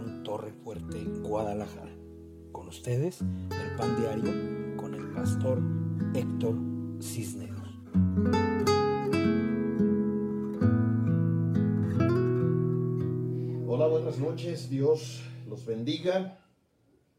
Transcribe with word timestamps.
Torre 0.00 0.52
Fuerte, 0.52 1.04
Guadalajara. 1.20 1.92
Con 2.50 2.68
ustedes, 2.68 3.20
el 3.20 3.76
pan 3.76 3.94
diario 4.00 4.76
con 4.78 4.94
el 4.94 5.12
pastor 5.12 5.60
Héctor 6.14 6.56
Cisneros. 7.02 7.68
Hola, 13.68 13.86
buenas 13.86 14.18
noches, 14.18 14.70
Dios 14.70 15.22
los 15.46 15.66
bendiga. 15.66 16.38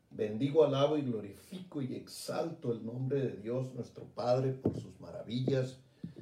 Bendigo, 0.09 0.63
alabo 0.63 0.97
y 0.97 1.03
glorifico 1.03 1.79
y 1.79 1.93
exalto 1.93 2.71
el 2.71 2.83
nombre 2.83 3.21
de 3.21 3.37
Dios 3.37 3.71
nuestro 3.75 4.05
Padre 4.05 4.53
por 4.53 4.79
sus 4.79 4.99
maravillas, 4.99 5.77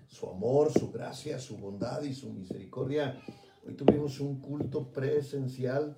su 0.08 0.30
amor, 0.30 0.70
su 0.74 0.92
gracia, 0.92 1.40
su 1.40 1.58
bondad 1.58 2.04
y 2.04 2.14
su 2.14 2.30
misericordia. 2.30 3.22
Hoy 3.66 3.76
tuvimos 3.76 4.20
un 4.20 4.42
culto 4.42 4.92
presencial 4.92 5.96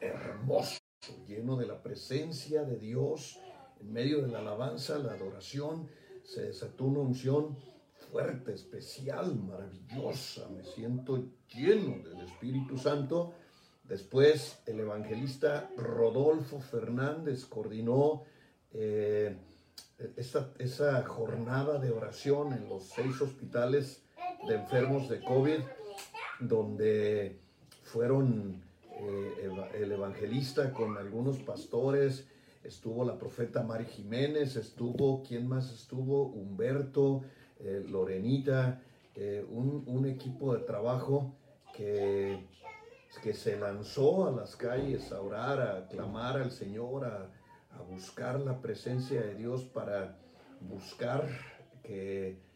hermoso, 0.00 0.80
lleno 1.26 1.56
de 1.56 1.66
la 1.66 1.82
presencia 1.82 2.64
de 2.64 2.78
Dios. 2.78 3.38
En 3.80 3.92
medio 3.92 4.22
de 4.22 4.28
la 4.28 4.40
alabanza, 4.40 4.98
la 4.98 5.12
adoración, 5.12 5.88
se 6.24 6.42
desató 6.42 6.84
una 6.84 7.00
unción 7.00 7.56
fuerte, 8.10 8.52
especial, 8.52 9.36
maravillosa. 9.36 10.48
Me 10.48 10.64
siento 10.64 11.24
lleno 11.48 12.02
del 12.08 12.20
Espíritu 12.26 12.76
Santo. 12.76 13.34
Después 13.84 14.62
el 14.66 14.80
evangelista 14.80 15.70
Rodolfo 15.76 16.60
Fernández 16.60 17.44
coordinó 17.44 18.22
eh, 18.72 19.36
esa, 20.16 20.52
esa, 20.58 21.02
jornada 21.04 21.78
de 21.78 21.90
oración 21.90 22.52
en 22.52 22.68
los 22.68 22.84
seis 22.84 23.20
hospitales 23.20 24.02
de 24.46 24.54
enfermos 24.54 25.08
de 25.08 25.20
COVID, 25.20 25.60
donde 26.38 27.40
fueron 27.82 28.62
eh, 29.02 29.50
el 29.74 29.92
evangelista 29.92 30.72
con 30.72 30.98
algunos 30.98 31.38
pastores, 31.38 32.26
estuvo 32.62 33.04
la 33.04 33.18
profeta 33.18 33.62
Mari 33.62 33.86
Jiménez, 33.86 34.56
estuvo, 34.56 35.22
¿quién 35.22 35.48
más 35.48 35.72
estuvo? 35.72 36.24
Humberto, 36.26 37.22
eh, 37.58 37.84
Lorenita, 37.88 38.82
eh, 39.14 39.44
un, 39.50 40.06
equipo 40.06 40.54
de 40.54 40.64
trabajo 40.64 41.34
que, 41.74 42.46
que 43.22 43.32
se 43.32 43.58
lanzó 43.58 44.28
a 44.28 44.30
las 44.30 44.56
calles 44.56 45.12
a 45.12 45.20
orar, 45.20 45.60
a 45.60 45.88
clamar 45.88 46.36
al 46.36 46.50
Señor, 46.50 47.04
a, 47.04 47.30
a 47.70 47.82
buscar 47.82 48.40
la 48.40 48.60
presencia 48.60 49.20
de 49.22 49.34
Dios 49.34 49.64
para 49.64 50.18
buscar 50.60 51.26
que 51.82 52.49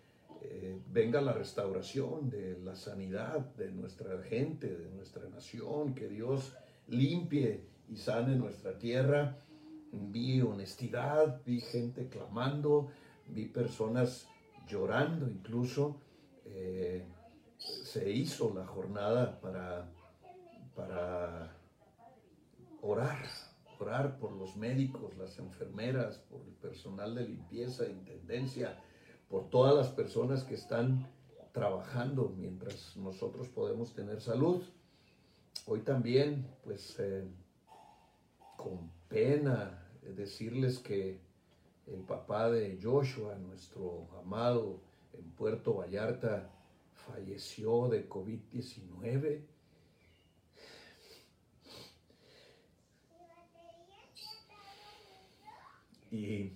eh, 0.47 0.78
venga 0.92 1.20
la 1.23 1.33
restauración 1.33 2.28
de 2.28 2.59
la 2.59 2.77
sanidad 2.77 3.41
de 3.56 3.70
nuestra 3.73 4.23
gente, 4.23 4.77
de 4.77 4.91
nuestra 4.91 5.27
nación, 5.28 5.95
que 5.95 6.09
Dios 6.09 6.55
limpie 6.89 7.64
y 7.89 7.97
sane 7.97 8.37
nuestra 8.37 8.78
tierra. 8.78 9.39
Vi 9.91 10.42
honestidad, 10.42 11.41
vi 11.47 11.61
gente 11.61 12.09
clamando, 12.09 12.91
vi 13.28 13.47
personas 13.47 14.28
llorando 14.69 15.31
incluso. 15.31 15.97
Eh, 16.45 17.06
se 17.56 18.11
hizo 18.11 18.53
la 18.55 18.67
jornada 18.67 19.41
para, 19.41 19.91
para 20.75 21.56
orar, 22.83 23.25
orar 23.78 24.19
por 24.19 24.33
los 24.33 24.56
médicos, 24.56 25.17
las 25.17 25.39
enfermeras, 25.39 26.19
por 26.19 26.42
el 26.42 26.53
personal 26.53 27.15
de 27.15 27.28
limpieza, 27.28 27.87
intendencia, 27.89 28.78
por 29.35 29.51
todas 29.51 29.75
las 29.75 29.89
personas 29.89 30.45
que 30.45 30.55
están 30.55 31.09
trabajando 31.51 32.33
mientras 32.39 32.97
nosotros 32.97 33.49
podemos 33.49 33.93
tener 33.93 34.21
salud. 34.21 34.63
Hoy 35.67 35.81
también, 35.81 36.47
pues, 36.62 36.95
eh, 37.00 37.25
con 38.56 38.93
pena 39.09 39.84
decirles 40.03 40.78
que 40.78 41.19
el 41.89 42.03
papá 42.03 42.49
de 42.49 42.78
Joshua, 42.81 43.34
nuestro 43.34 44.06
amado 44.21 44.78
en 45.12 45.28
Puerto 45.33 45.75
Vallarta, 45.75 46.49
falleció 46.94 47.89
de 47.89 48.09
COVID-19. 48.09 49.41
Y, 56.12 56.53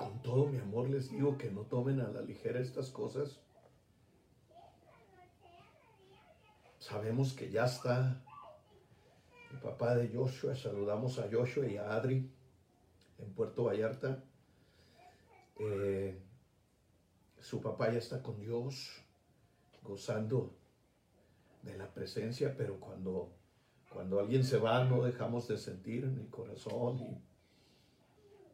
con 0.00 0.22
todo 0.22 0.46
mi 0.46 0.58
amor 0.58 0.88
les 0.88 1.10
digo 1.10 1.36
que 1.36 1.50
no 1.50 1.60
tomen 1.66 2.00
a 2.00 2.08
la 2.08 2.22
ligera 2.22 2.58
estas 2.58 2.88
cosas. 2.90 3.38
Sabemos 6.78 7.34
que 7.34 7.50
ya 7.50 7.66
está 7.66 8.24
el 9.52 9.58
papá 9.58 9.94
de 9.94 10.08
Joshua. 10.08 10.56
Saludamos 10.56 11.18
a 11.18 11.28
Joshua 11.30 11.66
y 11.66 11.76
a 11.76 11.92
Adri 11.92 12.30
en 13.18 13.34
Puerto 13.34 13.64
Vallarta. 13.64 14.24
Eh, 15.58 16.18
su 17.38 17.60
papá 17.60 17.92
ya 17.92 17.98
está 17.98 18.22
con 18.22 18.40
Dios, 18.40 19.02
gozando 19.82 20.56
de 21.62 21.76
la 21.76 21.92
presencia, 21.92 22.54
pero 22.56 22.80
cuando, 22.80 23.34
cuando 23.90 24.18
alguien 24.18 24.44
se 24.44 24.56
va 24.56 24.82
no 24.84 25.02
dejamos 25.02 25.46
de 25.48 25.58
sentir 25.58 26.04
en 26.04 26.18
el 26.18 26.30
corazón 26.30 27.00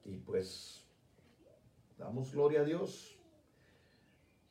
y, 0.04 0.10
y 0.10 0.16
pues 0.18 0.85
damos 1.98 2.32
gloria 2.32 2.60
a 2.60 2.64
Dios 2.64 3.16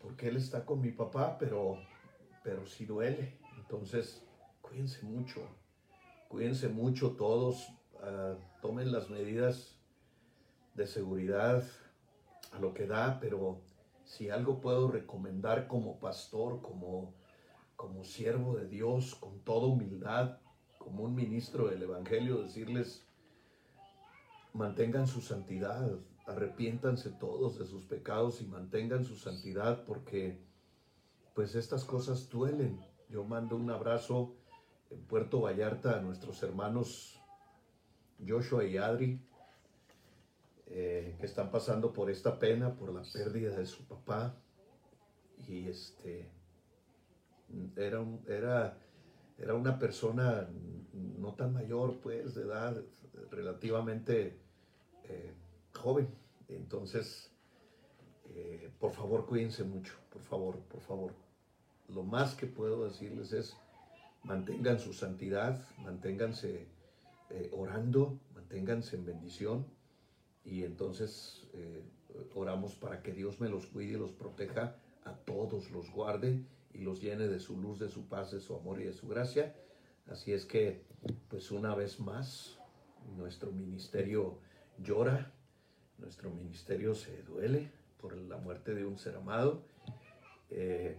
porque 0.06 0.28
Él 0.28 0.38
está 0.38 0.66
con 0.66 0.82
mi 0.82 0.92
papá, 0.92 1.36
pero, 1.40 1.80
pero 2.44 2.66
si 2.68 2.86
duele. 2.86 3.40
Entonces, 3.58 4.24
cuídense 4.62 5.04
mucho, 5.04 5.42
cuídense 6.28 6.70
mucho 6.70 7.14
todos, 7.14 7.68
uh, 7.96 8.36
tomen 8.62 8.92
las 8.92 9.10
medidas 9.10 9.80
de 10.76 10.86
seguridad 10.86 11.64
a 12.52 12.60
lo 12.60 12.76
que 12.76 12.86
da, 12.86 13.20
pero 13.20 13.62
si 14.04 14.30
algo 14.30 14.62
puedo 14.62 14.92
recomendar 14.92 15.68
como 15.68 16.00
pastor, 16.00 16.62
como, 16.62 17.16
como 17.76 18.04
siervo 18.04 18.56
de 18.56 18.68
Dios, 18.68 19.16
con 19.16 19.40
toda 19.40 19.66
humildad, 19.66 20.38
como 20.78 21.04
un 21.04 21.16
ministro 21.16 21.68
del 21.68 21.82
Evangelio, 21.82 22.44
decirles, 22.44 23.08
mantengan 24.54 25.08
su 25.08 25.22
santidad, 25.22 25.98
arrepiéntanse 26.28 27.12
todos 27.12 27.60
de 27.60 27.66
sus 27.66 27.84
pecados 27.86 28.42
y 28.42 28.46
mantengan 28.46 29.06
su 29.06 29.16
santidad 29.16 29.84
porque 29.86 30.40
pues 31.34 31.56
estas 31.56 31.84
cosas 31.84 32.30
duelen. 32.30 32.80
Yo 33.10 33.24
mando 33.24 33.56
un 33.56 33.70
abrazo 33.70 34.36
en 34.90 35.02
Puerto 35.04 35.42
Vallarta 35.42 35.98
a 35.98 36.02
nuestros 36.02 36.42
hermanos 36.42 37.22
Joshua 38.26 38.64
y 38.64 38.78
Adri, 38.78 39.20
eh, 40.68 41.16
que 41.20 41.26
están 41.26 41.52
pasando 41.52 41.94
por 41.94 42.10
esta 42.10 42.40
pena, 42.40 42.76
por 42.76 42.94
la 42.94 43.04
pérdida 43.04 43.56
de 43.56 43.66
su 43.66 43.86
papá. 43.86 44.36
Y 45.48 45.68
este, 45.68 46.32
era, 47.76 48.00
un, 48.00 48.24
era, 48.28 48.78
era 49.38 49.54
una 49.54 49.78
persona 49.78 50.50
no 50.94 51.34
tan 51.36 51.54
mayor, 51.54 52.00
pues, 52.00 52.34
de 52.34 52.44
edad, 52.44 52.82
relativamente 53.30 54.40
eh, 55.04 55.34
joven. 55.86 56.08
Entonces, 56.48 57.32
eh, 58.34 58.72
por 58.80 58.92
favor, 58.92 59.28
cuídense 59.28 59.64
mucho, 59.64 59.94
por 60.10 60.24
favor, 60.24 60.60
por 60.62 60.82
favor. 60.82 61.14
Lo 61.90 62.02
más 62.02 62.34
que 62.34 62.48
puedo 62.48 62.86
decirles 62.86 63.32
es, 63.34 63.56
mantengan 64.24 64.80
su 64.80 64.94
santidad, 64.94 65.64
manténganse 65.84 66.68
eh, 67.30 67.52
orando, 67.54 68.20
manténganse 68.34 68.96
en 68.96 69.06
bendición 69.06 69.68
y 70.44 70.64
entonces 70.64 71.48
eh, 71.54 71.84
oramos 72.34 72.74
para 72.74 73.04
que 73.04 73.14
Dios 73.14 73.40
me 73.40 73.48
los 73.48 73.68
cuide 73.68 73.94
y 73.94 73.98
los 73.98 74.12
proteja, 74.12 74.78
a 75.04 75.14
todos 75.14 75.70
los 75.70 75.92
guarde 75.92 76.44
y 76.74 76.80
los 76.80 77.00
llene 77.00 77.28
de 77.28 77.40
su 77.40 77.62
luz, 77.62 77.78
de 77.78 77.90
su 77.90 78.08
paz, 78.08 78.32
de 78.32 78.40
su 78.40 78.56
amor 78.56 78.82
y 78.82 78.86
de 78.86 78.94
su 78.94 79.08
gracia. 79.08 79.56
Así 80.10 80.34
es 80.34 80.46
que, 80.46 80.82
pues 81.30 81.52
una 81.52 81.76
vez 81.76 82.00
más, 82.00 82.58
nuestro 83.16 83.52
ministerio 83.52 84.40
llora, 84.80 85.32
nuestro 85.98 86.30
ministerio 86.30 86.96
se 86.96 87.24
duele 87.24 87.72
por 88.00 88.16
la 88.18 88.38
muerte 88.38 88.74
de 88.76 88.86
un 88.86 88.98
ser 88.98 89.16
amado. 89.16 89.64
Eh, 90.50 90.98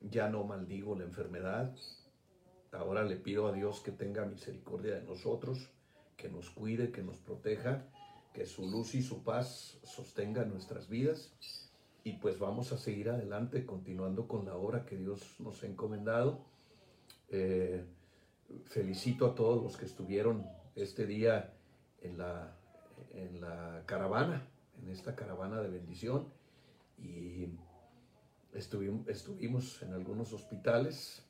ya 0.00 0.28
no 0.28 0.44
maldigo 0.44 0.96
la 0.96 1.04
enfermedad. 1.04 1.74
Ahora 2.72 3.04
le 3.04 3.16
pido 3.16 3.46
a 3.46 3.52
Dios 3.52 3.80
que 3.80 3.92
tenga 3.92 4.24
misericordia 4.24 4.94
de 4.94 5.02
nosotros, 5.02 5.70
que 6.16 6.28
nos 6.28 6.50
cuide, 6.50 6.90
que 6.90 7.02
nos 7.02 7.18
proteja 7.18 7.84
que 8.32 8.46
su 8.46 8.70
luz 8.70 8.94
y 8.94 9.02
su 9.02 9.22
paz 9.22 9.78
sostengan 9.84 10.50
nuestras 10.50 10.88
vidas. 10.88 11.32
Y 12.04 12.14
pues 12.14 12.38
vamos 12.38 12.72
a 12.72 12.78
seguir 12.78 13.10
adelante, 13.10 13.64
continuando 13.64 14.26
con 14.26 14.44
la 14.44 14.56
obra 14.56 14.84
que 14.84 14.96
Dios 14.96 15.36
nos 15.38 15.62
ha 15.62 15.66
encomendado. 15.66 16.44
Eh, 17.28 17.84
felicito 18.64 19.26
a 19.26 19.34
todos 19.34 19.62
los 19.62 19.76
que 19.76 19.84
estuvieron 19.84 20.46
este 20.74 21.06
día 21.06 21.54
en 22.00 22.18
la, 22.18 22.56
en 23.10 23.40
la 23.40 23.82
caravana, 23.86 24.48
en 24.80 24.88
esta 24.90 25.14
caravana 25.14 25.60
de 25.60 25.68
bendición. 25.68 26.28
Y 26.98 27.48
estuvimos, 28.52 29.08
estuvimos 29.08 29.82
en 29.82 29.92
algunos 29.92 30.32
hospitales. 30.32 31.24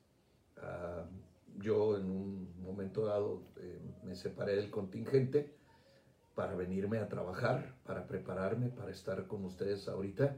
Uh, 0.57 1.07
yo 1.59 1.99
en 1.99 2.11
un 2.11 2.63
momento 2.63 3.05
dado 3.05 3.43
eh, 3.57 3.81
me 4.05 4.15
separé 4.15 4.57
del 4.57 4.71
contingente 4.71 5.55
para 6.35 6.55
venirme 6.55 6.99
a 6.99 7.09
trabajar, 7.09 7.75
para 7.85 8.07
prepararme, 8.07 8.69
para 8.69 8.91
estar 8.91 9.27
con 9.27 9.45
ustedes 9.45 9.89
ahorita, 9.89 10.37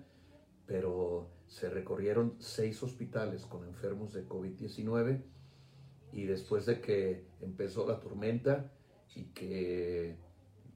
pero 0.66 1.30
se 1.46 1.70
recorrieron 1.70 2.34
seis 2.38 2.82
hospitales 2.82 3.46
con 3.46 3.64
enfermos 3.64 4.12
de 4.12 4.26
COVID-19 4.26 5.22
y 6.12 6.24
después 6.24 6.66
de 6.66 6.80
que 6.80 7.26
empezó 7.40 7.86
la 7.86 8.00
tormenta 8.00 8.72
y 9.14 9.26
que 9.26 10.16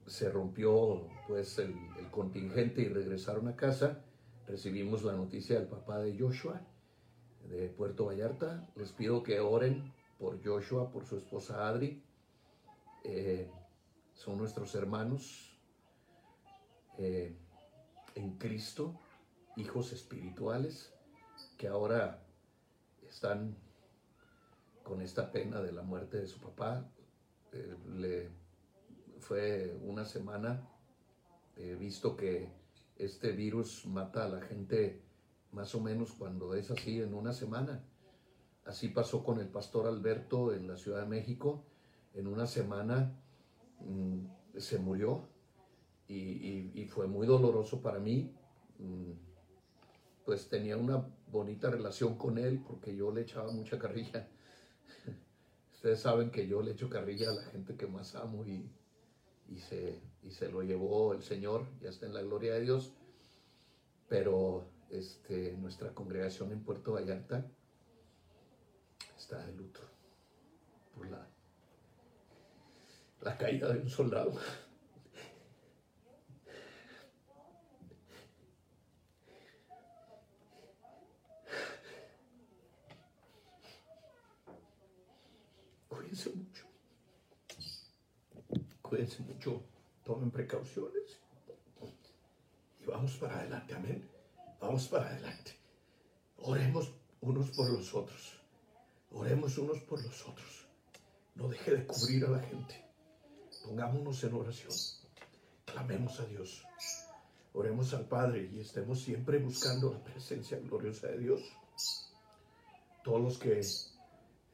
se 0.09 0.29
rompió 0.29 1.07
pues 1.27 1.59
el, 1.59 1.75
contingente 2.11 2.81
y 2.81 2.89
regresaron 2.89 3.47
a 3.47 3.55
casa, 3.55 4.03
recibimos 4.47 5.03
la 5.03 5.13
noticia 5.13 5.59
del 5.59 5.67
papá 5.67 5.99
de 5.99 6.17
Joshua 6.17 6.61
de 7.47 7.69
Puerto 7.69 8.05
Vallarta. 8.05 8.67
Les 8.75 8.91
pido 8.91 9.21
que 9.21 9.39
oren 9.39 9.93
por 10.17 10.43
Joshua, 10.43 10.91
por 10.91 11.05
su 11.05 11.17
esposa 11.17 11.67
Adri. 11.67 12.03
Eh, 13.03 13.49
son 14.15 14.37
nuestros 14.37 14.73
hermanos 14.75 15.55
eh, 16.97 17.37
en 18.15 18.37
Cristo, 18.37 18.99
hijos 19.55 19.93
espirituales, 19.93 20.91
que 21.57 21.67
ahora 21.67 22.23
están 23.07 23.55
con 24.83 25.01
esta 25.01 25.31
pena 25.31 25.61
de 25.61 25.71
la 25.71 25.83
muerte 25.83 26.17
de 26.17 26.27
su 26.27 26.39
papá. 26.39 26.89
Eh, 27.53 27.75
le 27.95 28.29
fue 29.29 29.77
una 29.83 30.05
semana, 30.05 30.67
he 31.55 31.75
visto 31.75 32.17
que 32.17 32.51
este 32.95 33.31
virus 33.31 33.85
mata 33.85 34.25
a 34.25 34.27
la 34.27 34.41
gente 34.41 35.03
más 35.51 35.75
o 35.75 35.81
menos 35.81 36.13
cuando 36.13 36.55
es 36.55 36.71
así 36.71 36.99
en 36.99 37.13
una 37.13 37.31
semana. 37.31 37.85
Así 38.65 38.87
pasó 38.87 39.23
con 39.23 39.39
el 39.39 39.47
pastor 39.47 39.85
Alberto 39.85 40.51
en 40.51 40.67
la 40.67 40.77
Ciudad 40.77 41.01
de 41.01 41.05
México. 41.05 41.63
En 42.15 42.25
una 42.25 42.47
semana 42.47 43.13
mm, 43.81 44.57
se 44.57 44.79
murió 44.79 45.27
y, 46.07 46.87
fue 46.89 47.05
muy 47.05 47.27
doloroso 47.27 47.83
para 47.83 47.99
mí. 47.99 48.33
Mm, 48.79 49.11
pues 50.25 50.49
tenía 50.49 50.75
una 50.75 51.07
bonita 51.31 51.69
relación 51.69 52.17
con 52.17 52.39
él 52.39 52.63
porque 52.67 52.95
yo 52.95 53.11
le 53.11 53.21
echaba 53.21 53.51
mucha 53.51 53.77
carrilla. 53.77 54.27
Ustedes 55.75 55.99
saben 55.99 56.31
que 56.31 56.47
yo 56.47 56.63
le 56.63 56.71
echo 56.71 56.89
carrilla 56.89 57.29
a 57.29 57.35
la 57.35 57.43
gente 57.43 57.75
que 57.75 57.85
más 57.85 58.15
amo 58.15 58.43
y, 58.43 58.67
y, 59.51 59.59
se, 59.59 59.99
y 60.23 60.31
se 60.31 60.49
lo 60.49 60.61
llevó 60.61 61.13
el 61.13 61.23
Señor, 61.23 61.65
ya 61.81 61.89
está 61.89 62.05
en 62.05 62.13
la 62.13 62.21
gloria 62.21 62.53
de 62.53 62.61
Dios. 62.61 62.93
Pero 64.07 64.65
este, 64.89 65.55
nuestra 65.57 65.93
congregación 65.93 66.51
en 66.51 66.63
Puerto 66.63 66.93
Vallarta 66.93 67.45
está 69.17 69.45
de 69.45 69.53
luto 69.53 69.81
por 70.95 71.09
la, 71.09 71.27
la 73.21 73.37
caída 73.37 73.71
de 73.73 73.79
un 73.79 73.89
soldado. 73.89 74.33
Cuídense. 85.87 86.48
Cuídense 88.89 89.21
mucho. 89.21 89.61
Tomen 90.03 90.31
precauciones. 90.31 91.19
Y 92.81 92.85
vamos 92.87 93.17
para 93.17 93.37
adelante. 93.37 93.75
Amén. 93.75 94.09
Vamos 94.59 94.87
para 94.87 95.05
adelante. 95.05 95.55
Oremos 96.39 96.91
unos 97.21 97.51
por 97.51 97.69
los 97.71 97.93
otros. 97.93 98.41
Oremos 99.11 99.59
unos 99.59 99.79
por 99.81 100.03
los 100.03 100.27
otros. 100.27 100.65
No 101.35 101.47
deje 101.47 101.75
de 101.75 101.85
cubrir 101.85 102.25
a 102.25 102.29
la 102.29 102.39
gente. 102.39 102.83
Pongámonos 103.63 104.23
en 104.23 104.33
oración. 104.33 104.73
Clamemos 105.65 106.19
a 106.19 106.25
Dios. 106.25 106.65
Oremos 107.53 107.93
al 107.93 108.07
Padre 108.07 108.49
y 108.51 108.59
estemos 108.61 109.01
siempre 109.01 109.37
buscando 109.37 109.93
la 109.93 110.03
presencia 110.03 110.57
gloriosa 110.57 111.09
de 111.09 111.19
Dios. 111.19 111.41
Todos 113.03 113.21
los 113.21 113.37
que, 113.37 113.61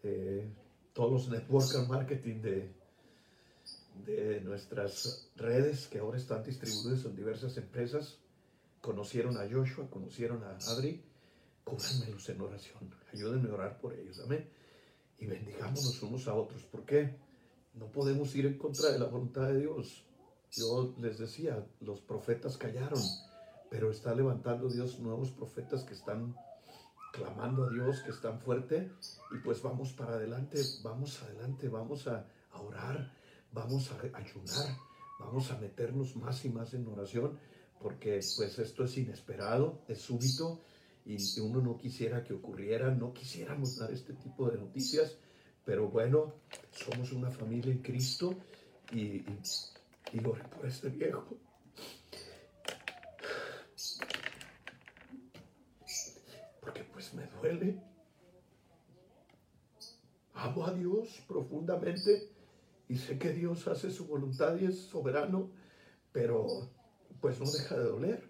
eh, 0.03 0.49
todos 0.91 1.11
los 1.11 1.29
network 1.29 1.87
marketing 1.87 2.41
de, 2.41 2.84
de 4.03 4.41
nuestras 4.41 5.31
redes 5.35 5.87
que 5.87 5.99
ahora 5.99 6.17
están 6.17 6.43
distribuidos 6.43 7.05
en 7.05 7.15
diversas 7.15 7.57
empresas, 7.57 8.19
conocieron 8.81 9.37
a 9.37 9.49
Joshua, 9.49 9.89
conocieron 9.89 10.43
a 10.43 10.57
Adri, 10.67 11.03
cúbranmelos 11.63 12.29
en 12.29 12.41
oración, 12.41 12.95
ayúdenme 13.11 13.49
a 13.49 13.53
orar 13.53 13.79
por 13.79 13.93
ellos, 13.93 14.19
amén. 14.19 14.47
Y 15.17 15.25
bendigámonos 15.25 16.03
unos 16.03 16.27
a 16.27 16.33
otros. 16.33 16.63
¿Por 16.63 16.85
qué? 16.85 17.15
No 17.73 17.91
podemos 17.91 18.35
ir 18.35 18.45
en 18.45 18.57
contra 18.57 18.91
de 18.91 18.99
la 18.99 19.05
voluntad 19.05 19.47
de 19.47 19.59
Dios. 19.61 20.05
Yo 20.51 20.95
les 20.99 21.17
decía, 21.17 21.65
los 21.79 22.01
profetas 22.01 22.57
callaron, 22.57 23.01
pero 23.69 23.89
está 23.89 24.13
levantando 24.13 24.69
Dios 24.69 24.99
nuevos 24.99 25.31
profetas 25.31 25.83
que 25.83 25.93
están 25.93 26.35
clamando 27.11 27.65
a 27.65 27.69
Dios, 27.69 28.01
que 28.03 28.11
están 28.11 28.39
fuertes, 28.39 28.91
y 29.31 29.39
pues 29.39 29.61
vamos 29.61 29.93
para 29.93 30.13
adelante, 30.15 30.61
vamos 30.83 31.21
adelante, 31.23 31.69
vamos 31.69 32.07
a 32.07 32.25
orar, 32.53 33.11
vamos 33.55 33.89
a 33.91 34.17
ayunar, 34.17 34.77
vamos 35.17 35.49
a 35.49 35.57
meternos 35.57 36.15
más 36.17 36.43
y 36.43 36.49
más 36.49 36.73
en 36.73 36.85
oración 36.87 37.39
porque 37.81 38.19
pues 38.35 38.59
esto 38.59 38.83
es 38.83 38.97
inesperado, 38.97 39.81
es 39.87 39.99
súbito 39.99 40.61
y 41.05 41.17
uno 41.39 41.61
no 41.61 41.77
quisiera 41.77 42.23
que 42.23 42.33
ocurriera, 42.33 42.91
no 42.91 43.13
quisiéramos 43.13 43.77
dar 43.77 43.91
este 43.91 44.13
tipo 44.13 44.49
de 44.49 44.57
noticias, 44.57 45.17
pero 45.63 45.87
bueno, 45.89 46.33
somos 46.71 47.11
una 47.13 47.31
familia 47.31 47.71
en 47.71 47.81
Cristo 47.81 48.35
y, 48.91 49.23
y, 50.11 50.19
por 50.19 50.39
este 50.65 50.89
viejo. 50.89 51.37
Porque 56.59 56.83
pues 56.91 57.13
me 57.13 57.27
duele. 57.27 57.81
Amo 60.33 60.65
a 60.65 60.73
Dios 60.73 61.23
profundamente 61.27 62.35
y 62.87 62.97
sé 62.97 63.17
que 63.17 63.31
Dios 63.31 63.67
hace 63.67 63.91
su 63.91 64.05
voluntad 64.05 64.55
y 64.59 64.65
es 64.65 64.79
soberano, 64.79 65.49
pero 66.11 66.69
pues 67.19 67.39
no 67.39 67.49
deja 67.49 67.77
de 67.77 67.83
doler. 67.83 68.29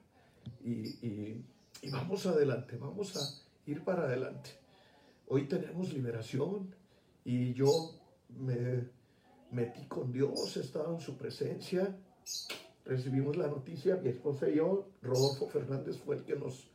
Y, 0.63 1.43
vamos 1.91 2.25
adelante, 2.25 2.77
vamos 2.77 3.15
a 3.15 3.69
ir 3.69 3.83
para 3.83 4.03
adelante. 4.03 4.51
Hoy 5.27 5.47
tenemos 5.47 5.93
liberación 5.93 6.73
y 7.23 7.53
yo 7.53 7.69
me 8.29 8.89
metí 9.51 9.85
con 9.87 10.11
Dios, 10.11 10.57
estaba 10.57 10.93
en 10.93 11.01
su 11.01 11.17
presencia. 11.17 11.97
Recibimos 12.85 13.35
la 13.35 13.47
noticia, 13.47 13.97
mi 13.97 14.09
esposa 14.09 14.49
y 14.49 14.55
yo, 14.55 14.87
Rodolfo 15.01 15.47
Fernández 15.47 15.97
fue 15.97 16.17
el 16.17 16.23
que 16.23 16.35
nos, 16.35 16.67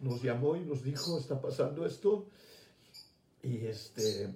nos 0.00 0.22
llamó 0.22 0.56
y 0.56 0.64
nos 0.64 0.82
dijo, 0.82 1.18
está 1.18 1.40
pasando 1.40 1.84
esto. 1.84 2.26
Y 3.42 3.66
este, 3.66 4.32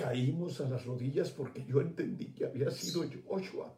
caímos 0.00 0.60
a 0.60 0.68
las 0.68 0.84
rodillas 0.84 1.30
porque 1.30 1.64
yo 1.64 1.80
entendí 1.80 2.32
que 2.32 2.46
había 2.46 2.70
sido 2.70 3.04
Joshua. 3.26 3.74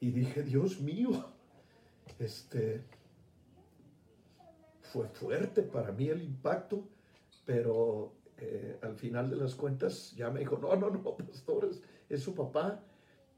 Y 0.00 0.10
dije, 0.10 0.42
Dios 0.42 0.80
mío, 0.80 1.10
este, 2.18 2.84
fue 4.80 5.08
fuerte 5.08 5.62
para 5.62 5.92
mí 5.92 6.08
el 6.08 6.22
impacto, 6.22 6.88
pero 7.44 8.14
eh, 8.38 8.78
al 8.82 8.96
final 8.96 9.30
de 9.30 9.36
las 9.36 9.54
cuentas 9.54 10.12
ya 10.16 10.30
me 10.30 10.40
dijo, 10.40 10.58
no, 10.58 10.76
no, 10.76 10.90
no, 10.90 11.02
pastores, 11.02 11.82
es 12.08 12.22
su 12.22 12.34
papá. 12.34 12.82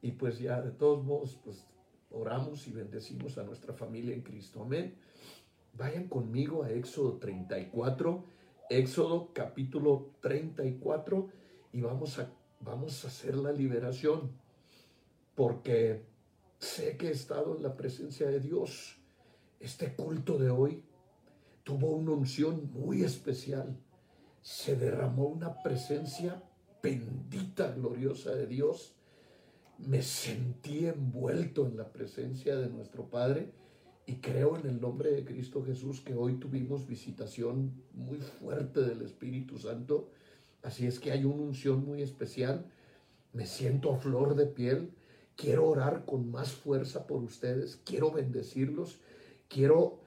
Y 0.02 0.12
pues 0.12 0.38
ya 0.38 0.60
de 0.60 0.72
todos 0.72 1.04
modos, 1.04 1.38
pues 1.42 1.66
oramos 2.10 2.66
y 2.68 2.72
bendecimos 2.72 3.38
a 3.38 3.44
nuestra 3.44 3.72
familia 3.72 4.14
en 4.14 4.22
Cristo. 4.22 4.62
Amén. 4.62 4.94
Vayan 5.74 6.08
conmigo 6.08 6.62
a 6.62 6.70
Éxodo 6.70 7.18
34, 7.18 8.24
Éxodo 8.70 9.30
capítulo 9.32 10.10
34, 10.20 11.28
y 11.72 11.80
vamos 11.80 12.18
a, 12.18 12.30
vamos 12.60 13.04
a 13.04 13.08
hacer 13.08 13.36
la 13.36 13.52
liberación, 13.52 14.30
porque 15.34 16.04
Sé 16.58 16.96
que 16.96 17.08
he 17.08 17.10
estado 17.10 17.56
en 17.56 17.62
la 17.62 17.76
presencia 17.76 18.28
de 18.28 18.40
Dios. 18.40 18.96
Este 19.60 19.94
culto 19.94 20.38
de 20.38 20.50
hoy 20.50 20.82
tuvo 21.64 21.90
una 21.90 22.12
unción 22.12 22.70
muy 22.72 23.02
especial. 23.02 23.78
Se 24.40 24.76
derramó 24.76 25.26
una 25.26 25.62
presencia 25.62 26.42
bendita, 26.82 27.72
gloriosa 27.72 28.34
de 28.34 28.46
Dios. 28.46 28.94
Me 29.78 30.02
sentí 30.02 30.86
envuelto 30.86 31.66
en 31.66 31.76
la 31.76 31.92
presencia 31.92 32.56
de 32.56 32.70
nuestro 32.70 33.10
Padre 33.10 33.52
y 34.06 34.16
creo 34.16 34.56
en 34.56 34.66
el 34.66 34.80
nombre 34.80 35.10
de 35.10 35.24
Cristo 35.24 35.62
Jesús 35.62 36.00
que 36.00 36.14
hoy 36.14 36.38
tuvimos 36.38 36.86
visitación 36.86 37.82
muy 37.92 38.18
fuerte 38.18 38.80
del 38.80 39.02
Espíritu 39.02 39.58
Santo. 39.58 40.08
Así 40.62 40.86
es 40.86 40.98
que 40.98 41.12
hay 41.12 41.24
una 41.24 41.42
unción 41.42 41.84
muy 41.84 42.02
especial. 42.02 42.66
Me 43.32 43.46
siento 43.46 43.92
a 43.92 43.98
flor 43.98 44.34
de 44.34 44.46
piel 44.46 44.92
Quiero 45.36 45.68
orar 45.68 46.06
con 46.06 46.30
más 46.30 46.52
fuerza 46.52 47.06
por 47.06 47.22
ustedes, 47.22 47.78
quiero 47.84 48.10
bendecirlos, 48.10 49.00
quiero 49.48 50.00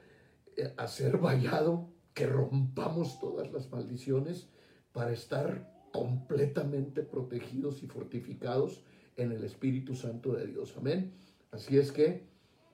eh, 0.58 0.74
hacer 0.75 1.20
vallado 1.20 1.88
que 2.15 2.25
rompamos 2.25 3.20
todas 3.20 3.51
las 3.51 3.70
maldiciones 3.70 4.50
para 4.91 5.12
estar 5.12 5.72
completamente 5.94 7.03
protegidos 7.03 7.84
y 7.84 7.88
fortificados 7.88 8.84
en 9.18 9.32
el 9.32 9.44
Espíritu 9.44 9.94
Santo 9.96 10.34
de 10.34 10.48
Dios. 10.48 10.74
Amén. 10.75 11.13
Así 11.51 11.77
es 11.77 11.91
que 11.91 12.27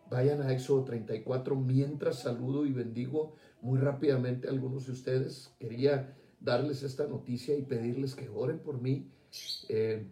vayan 0.10 0.42
a 0.42 0.54
Éxodo 0.54 0.86
34 0.86 1.58
mientras 1.58 2.20
saludo 2.20 2.66
y 2.66 2.72
bendigo 2.72 3.36
muy 3.62 3.80
rápidamente 3.80 4.48
a 4.48 4.52
algunos 4.52 4.86
de 4.86 4.94
ustedes. 4.94 5.54
Quería 5.60 6.16
darles 6.46 6.84
esta 6.84 7.08
noticia 7.08 7.58
y 7.58 7.64
pedirles 7.64 8.16
que 8.16 8.30
oren 8.30 8.60
por 8.60 8.80
mí. 8.80 9.10
Eh, 9.68 10.06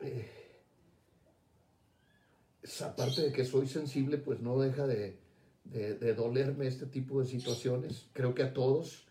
eh, 0.00 0.28
aparte 2.82 3.22
de 3.22 3.32
que 3.32 3.44
soy 3.44 3.68
sensible, 3.68 4.18
pues 4.18 4.40
no 4.40 4.58
deja 4.58 4.86
de, 4.86 5.18
dolerme 6.16 6.66
este 6.66 6.86
tipo 6.86 7.20
de 7.20 7.26
situaciones. 7.26 8.08
Creo 8.12 8.34
que 8.34 8.42
a 8.42 8.52
todos 8.52 9.06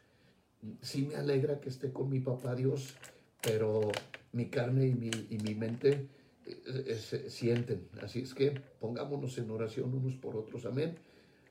sí 0.82 1.04
me 1.04 1.16
alegra 1.16 1.62
que 1.62 1.70
esté 1.70 1.94
con 1.94 2.10
mi 2.10 2.20
papá 2.20 2.56
Dios, 2.56 2.96
pero 3.42 3.92
mi 4.34 4.50
carne 4.50 4.88
y 4.88 4.96
mi, 4.96 5.12
y 5.30 5.38
mi 5.38 5.56
mente 5.56 6.10
eh, 6.46 6.96
se 6.96 7.30
sienten. 7.30 7.88
Así 8.02 8.22
es 8.22 8.34
que 8.34 8.60
pongámonos 8.80 9.38
en 9.38 9.52
oración 9.52 9.94
unos 9.94 10.16
por 10.16 10.36
otros. 10.36 10.66
Amén. 10.66 10.98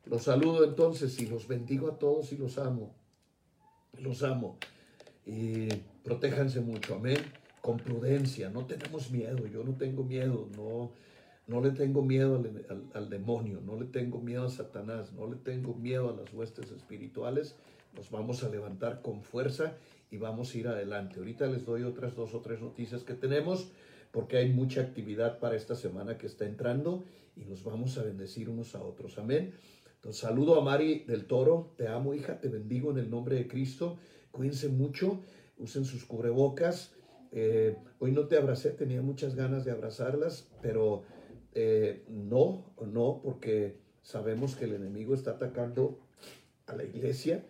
Los 0.05 0.25
saludo 0.25 0.65
entonces 0.65 1.19
y 1.21 1.27
los 1.27 1.47
bendigo 1.47 1.89
a 1.89 1.99
todos 1.99 2.33
y 2.33 2.37
los 2.37 2.59
amo. 2.59 2.95
Los 4.01 4.23
amo. 4.23 4.59
Y 5.27 5.69
protéjanse 6.05 6.61
mucho. 6.61 6.97
Amén. 6.97 7.19
Con 7.61 7.79
prudencia. 7.79 8.51
No 8.51 8.67
tenemos 8.67 9.11
miedo. 9.11 9.47
Yo 9.47 9.65
no 9.65 9.75
tengo 9.75 10.05
miedo. 10.05 10.49
No, 10.57 10.93
no 11.47 11.61
le 11.61 11.71
tengo 11.71 12.03
miedo 12.03 12.37
al, 12.37 12.85
al, 12.95 13.11
demonio. 13.11 13.61
No 13.61 13.79
le 13.79 13.87
tengo 13.87 14.21
miedo 14.21 14.47
a 14.47 14.51
Satanás. 14.51 15.13
No 15.13 15.27
le 15.27 15.37
tengo 15.37 15.75
miedo 15.75 16.11
a 16.11 16.17
las 16.17 16.33
huestes 16.33 16.71
espirituales. 16.71 17.57
Nos 17.97 18.11
vamos 18.11 18.45
a 18.45 18.49
levantar 18.49 19.03
con 19.03 19.23
fuerza 19.23 19.77
y 20.11 20.17
vamos 20.17 20.55
a 20.55 20.59
ir 20.59 20.69
adelante. 20.69 21.19
Ahorita 21.19 21.47
les 21.47 21.65
doy 21.65 21.83
otras 21.83 22.15
dos 22.15 22.35
o 22.35 22.41
tres 22.41 22.61
noticias 22.61 23.03
que 23.03 23.15
tenemos 23.15 23.71
porque 24.11 24.39
hay 24.39 24.53
mucha 24.53 24.81
actividad 24.81 25.39
para 25.39 25.57
esta 25.57 25.75
semana 25.75 26.17
que 26.17 26.27
está 26.27 26.47
entrando 26.47 27.05
y 27.37 27.45
nos 27.45 27.63
vamos 27.63 27.99
a 27.99 28.03
bendecir 28.03 28.49
unos 28.49 28.75
a 28.75 28.83
otros. 28.83 29.19
Amén. 29.19 29.55
Saludo 30.11 30.59
a 30.59 30.65
Mari 30.65 31.05
del 31.05 31.27
Toro. 31.27 31.75
Te 31.77 31.89
amo, 31.89 32.15
hija. 32.15 32.41
Te 32.41 32.49
bendigo 32.49 32.91
en 32.91 32.99
el 32.99 33.11
nombre 33.11 33.37
de 33.37 33.49
Cristo. 33.49 33.99
Cuídense 34.31 34.69
mucho. 34.69 35.21
Usen 35.59 35.85
sus 35.85 36.05
cubrebocas. 36.05 36.95
Eh, 37.33 37.77
hoy 37.99 38.13
no 38.13 38.27
te 38.27 38.37
abracé. 38.37 38.71
Tenía 38.71 39.03
muchas 39.03 39.35
ganas 39.35 39.65
de 39.65 39.73
abrazarlas, 39.73 40.49
pero 40.63 41.03
eh, 41.55 42.05
no, 42.09 42.73
no, 42.87 43.21
porque 43.23 43.81
sabemos 44.03 44.55
que 44.57 44.65
el 44.65 44.75
enemigo 44.75 45.15
está 45.15 45.33
atacando 45.33 45.99
a 46.67 46.77
la 46.77 46.85
iglesia. 46.85 47.45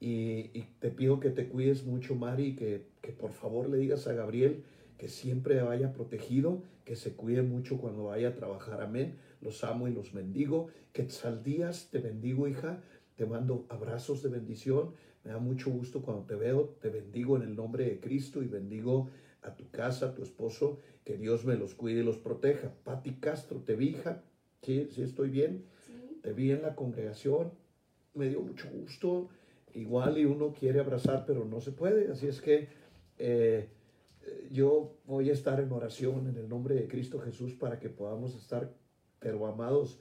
Y, 0.00 0.48
te 0.80 0.90
pido 0.90 1.20
que 1.20 1.28
te 1.30 1.48
cuides 1.48 1.84
mucho, 1.84 2.14
Mari, 2.14 2.56
que, 2.56 2.86
que 3.02 3.12
por 3.12 3.32
favor 3.32 3.68
le 3.68 3.76
digas 3.76 4.06
a 4.06 4.14
Gabriel 4.14 4.64
que 4.96 5.08
siempre 5.08 5.60
vaya 5.62 5.92
protegido, 5.92 6.62
que 6.84 6.96
se 6.96 7.14
cuide 7.14 7.42
mucho 7.42 7.78
cuando 7.78 8.04
vaya 8.04 8.28
a 8.28 8.34
trabajar. 8.34 8.80
Amén. 8.80 9.18
Los 9.40 9.64
amo 9.64 9.88
y 9.88 9.92
los 9.92 10.12
bendigo. 10.12 10.68
Que 10.92 11.08
días 11.44 11.88
te 11.90 11.98
bendigo, 11.98 12.48
hija. 12.48 12.82
Te 13.16 13.26
mando 13.26 13.66
abrazos 13.68 14.22
de 14.22 14.28
bendición. 14.28 14.94
Me 15.24 15.32
da 15.32 15.38
mucho 15.38 15.70
gusto 15.70 16.02
cuando 16.02 16.24
te 16.24 16.34
veo. 16.34 16.76
Te 16.80 16.88
bendigo 16.88 17.36
en 17.36 17.42
el 17.42 17.56
nombre 17.56 17.84
de 17.84 18.00
Cristo 18.00 18.42
y 18.42 18.46
bendigo 18.46 19.10
a 19.42 19.54
tu 19.54 19.70
casa, 19.70 20.06
a 20.06 20.14
tu 20.14 20.22
esposo. 20.22 20.78
Que 21.04 21.16
Dios 21.16 21.44
me 21.44 21.56
los 21.56 21.74
cuide 21.74 22.00
y 22.00 22.04
los 22.04 22.18
proteja. 22.18 22.72
Pati 22.84 23.14
Castro, 23.14 23.60
te 23.60 23.74
vi, 23.76 23.88
hija. 23.90 24.22
¿Sí, 24.62 24.88
¿Sí 24.90 25.02
estoy 25.02 25.30
bien? 25.30 25.64
Te 26.22 26.32
vi 26.32 26.50
en 26.50 26.62
la 26.62 26.74
congregación. 26.74 27.52
Me 28.14 28.28
dio 28.28 28.40
mucho 28.40 28.68
gusto. 28.70 29.28
Igual 29.74 30.18
y 30.18 30.24
uno 30.24 30.52
quiere 30.52 30.80
abrazar, 30.80 31.24
pero 31.26 31.44
no 31.44 31.60
se 31.60 31.72
puede. 31.72 32.10
Así 32.10 32.26
es 32.26 32.40
que... 32.40 32.68
Eh, 33.18 33.68
yo 34.50 34.96
voy 35.06 35.30
a 35.30 35.32
estar 35.32 35.60
en 35.60 35.72
oración 35.72 36.28
en 36.28 36.36
el 36.36 36.48
nombre 36.48 36.74
de 36.74 36.88
Cristo 36.88 37.20
Jesús 37.20 37.54
para 37.54 37.78
que 37.78 37.88
podamos 37.88 38.34
estar, 38.34 38.72
pero 39.20 39.46
amados, 39.46 40.00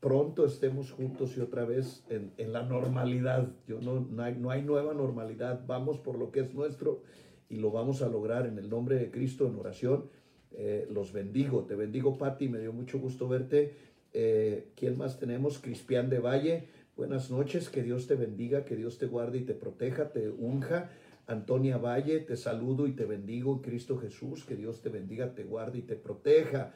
pronto 0.00 0.44
estemos 0.44 0.90
juntos 0.90 1.36
y 1.36 1.40
otra 1.40 1.64
vez 1.64 2.04
en, 2.08 2.52
la 2.52 2.62
normalidad. 2.62 3.48
Yo 3.66 3.80
no, 3.80 4.00
no 4.00 4.22
hay, 4.22 4.34
no, 4.36 4.50
hay, 4.50 4.62
nueva 4.62 4.92
normalidad. 4.92 5.64
Vamos 5.66 5.98
por 5.98 6.18
lo 6.18 6.30
que 6.30 6.40
es 6.40 6.54
nuestro 6.54 7.02
y 7.48 7.56
lo 7.56 7.70
vamos 7.70 8.02
a 8.02 8.08
lograr 8.08 8.46
en 8.46 8.58
el 8.58 8.68
nombre 8.68 8.96
de 8.96 9.10
Cristo 9.10 9.46
en 9.46 9.56
oración. 9.56 10.10
Eh, 10.52 10.86
los 10.90 11.12
bendigo. 11.12 11.64
Te 11.64 11.76
bendigo, 11.76 12.18
Pati. 12.18 12.48
Me 12.48 12.58
dio 12.58 12.72
mucho 12.72 12.98
gusto 12.98 13.28
verte. 13.28 13.74
Eh, 14.12 14.72
¿Quién 14.74 14.98
más 14.98 15.18
tenemos? 15.18 15.58
Cristian 15.58 16.10
de 16.10 16.18
Valle. 16.18 16.68
Buenas 16.96 17.30
noches. 17.30 17.68
Que 17.68 17.82
Dios 17.82 18.06
te 18.06 18.16
bendiga, 18.16 18.64
que 18.64 18.76
Dios 18.76 18.98
te 18.98 19.06
guarde 19.06 19.38
y 19.38 19.42
te 19.42 19.54
proteja, 19.54 20.10
te 20.12 20.28
unja 20.28 20.90
Antonia 21.30 21.78
Valle, 21.78 22.20
te 22.20 22.36
saludo 22.36 22.88
y 22.88 22.92
te 22.92 23.04
bendigo 23.04 23.52
en 23.52 23.60
Cristo 23.60 23.96
Jesús, 23.98 24.44
que 24.44 24.56
Dios 24.56 24.82
te 24.82 24.88
bendiga, 24.88 25.32
te 25.34 25.44
guarde 25.44 25.78
y 25.78 25.82
te 25.82 25.94
proteja. 25.94 26.72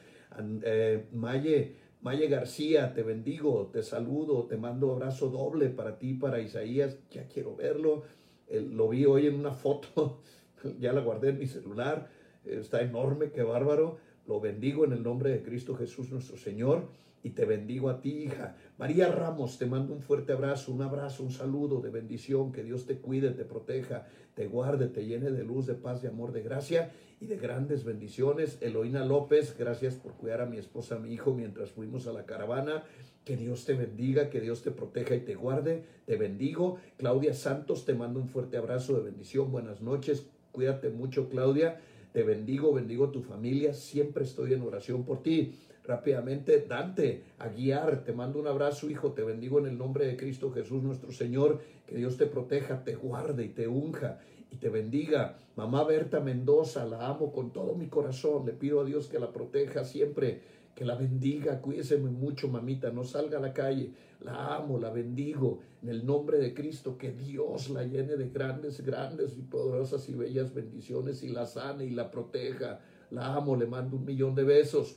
Eh, 0.64 1.06
Maye, 1.12 1.76
Maye 2.00 2.28
García, 2.28 2.92
te 2.92 3.02
bendigo, 3.02 3.70
te 3.72 3.82
saludo, 3.82 4.44
te 4.46 4.56
mando 4.56 4.92
abrazo 4.92 5.28
doble 5.28 5.68
para 5.70 5.98
ti, 5.98 6.14
para 6.14 6.40
Isaías, 6.40 6.98
ya 7.10 7.26
quiero 7.28 7.56
verlo. 7.56 8.02
lo 8.50 8.88
vi 8.88 9.04
hoy 9.04 9.26
en 9.26 9.36
una 9.36 9.52
foto, 9.52 10.20
ya 10.80 10.92
la 10.92 11.00
guardé 11.00 11.30
en 11.30 11.38
mi 11.38 11.46
celular, 11.46 12.08
está 12.44 12.82
enorme, 12.82 13.30
qué 13.30 13.42
bárbaro. 13.42 13.98
Lo 14.26 14.40
bendigo 14.40 14.84
en 14.84 14.92
el 14.92 15.02
nombre 15.02 15.30
de 15.30 15.42
Cristo 15.42 15.74
Jesús 15.74 16.10
nuestro 16.10 16.38
Señor 16.38 16.88
y 17.22 17.30
te 17.30 17.44
bendigo 17.44 17.88
a 17.88 18.00
ti, 18.00 18.24
hija. 18.24 18.56
María 18.78 19.10
Ramos, 19.10 19.58
te 19.58 19.66
mando 19.66 19.94
un 19.94 20.02
fuerte 20.02 20.32
abrazo, 20.32 20.72
un 20.72 20.82
abrazo, 20.82 21.22
un 21.22 21.30
saludo 21.30 21.80
de 21.80 21.90
bendición, 21.90 22.52
que 22.52 22.62
Dios 22.62 22.86
te 22.86 22.98
cuide, 22.98 23.30
te 23.30 23.44
proteja, 23.44 24.06
te 24.34 24.46
guarde, 24.46 24.88
te 24.88 25.06
llene 25.06 25.30
de 25.30 25.44
luz, 25.44 25.66
de 25.66 25.74
paz, 25.74 26.02
de 26.02 26.08
amor, 26.08 26.32
de 26.32 26.42
gracia 26.42 26.90
y 27.20 27.26
de 27.26 27.36
grandes 27.36 27.84
bendiciones. 27.84 28.58
Eloína 28.60 29.04
López, 29.04 29.56
gracias 29.58 29.94
por 29.94 30.14
cuidar 30.14 30.40
a 30.40 30.46
mi 30.46 30.58
esposa, 30.58 30.96
a 30.96 30.98
mi 30.98 31.12
hijo 31.12 31.34
mientras 31.34 31.70
fuimos 31.70 32.06
a 32.06 32.12
la 32.12 32.26
caravana. 32.26 32.84
Que 33.24 33.36
Dios 33.36 33.64
te 33.64 33.74
bendiga, 33.74 34.30
que 34.30 34.40
Dios 34.40 34.62
te 34.62 34.70
proteja 34.70 35.14
y 35.14 35.20
te 35.20 35.34
guarde. 35.34 35.84
Te 36.04 36.16
bendigo. 36.16 36.78
Claudia 36.96 37.34
Santos, 37.34 37.84
te 37.84 37.94
mando 37.94 38.20
un 38.20 38.28
fuerte 38.28 38.56
abrazo 38.56 38.94
de 38.94 39.02
bendición. 39.02 39.50
Buenas 39.50 39.80
noches. 39.80 40.26
Cuídate 40.52 40.90
mucho, 40.90 41.28
Claudia. 41.28 41.80
Te 42.12 42.22
bendigo, 42.22 42.72
bendigo 42.72 43.10
tu 43.10 43.22
familia. 43.22 43.74
Siempre 43.74 44.24
estoy 44.24 44.52
en 44.52 44.62
oración 44.62 45.04
por 45.04 45.22
ti 45.22 45.54
rápidamente, 45.84 46.64
Dante, 46.66 47.22
a 47.38 47.48
guiar. 47.48 48.04
Te 48.04 48.12
mando 48.12 48.38
un 48.38 48.46
abrazo, 48.46 48.90
hijo. 48.90 49.12
Te 49.12 49.22
bendigo 49.22 49.58
en 49.58 49.66
el 49.66 49.78
nombre 49.78 50.06
de 50.06 50.16
Cristo 50.16 50.50
Jesús 50.52 50.82
nuestro 50.82 51.12
Señor. 51.12 51.60
Que 51.86 51.96
Dios 51.96 52.16
te 52.16 52.26
proteja, 52.26 52.84
te 52.84 52.94
guarde 52.94 53.44
y 53.44 53.48
te 53.48 53.68
unja 53.68 54.20
y 54.54 54.56
te 54.56 54.68
bendiga. 54.68 55.36
Mamá 55.56 55.84
Berta 55.84 56.20
Mendoza, 56.20 56.84
la 56.84 57.08
amo 57.08 57.32
con 57.32 57.52
todo 57.52 57.74
mi 57.74 57.88
corazón. 57.88 58.46
Le 58.46 58.52
pido 58.52 58.80
a 58.80 58.84
Dios 58.84 59.08
que 59.08 59.18
la 59.18 59.32
proteja 59.32 59.84
siempre, 59.84 60.40
que 60.74 60.84
la 60.84 60.94
bendiga. 60.94 61.60
Cuídese 61.60 61.98
mucho, 61.98 62.48
mamita. 62.48 62.90
No 62.90 63.04
salga 63.04 63.38
a 63.38 63.40
la 63.40 63.52
calle. 63.52 63.90
La 64.20 64.54
amo, 64.54 64.78
la 64.78 64.90
bendigo 64.90 65.58
en 65.82 65.88
el 65.88 66.06
nombre 66.06 66.38
de 66.38 66.54
Cristo. 66.54 66.96
Que 66.96 67.10
Dios 67.12 67.68
la 67.70 67.82
llene 67.82 68.16
de 68.16 68.28
grandes, 68.28 68.80
grandes 68.80 69.36
y 69.36 69.42
poderosas 69.42 70.08
y 70.08 70.14
bellas 70.14 70.54
bendiciones 70.54 71.22
y 71.22 71.28
la 71.28 71.46
sane 71.46 71.84
y 71.84 71.90
la 71.90 72.10
proteja. 72.10 72.80
La 73.10 73.34
amo, 73.34 73.56
le 73.56 73.66
mando 73.66 73.96
un 73.96 74.04
millón 74.04 74.34
de 74.34 74.44
besos. 74.44 74.96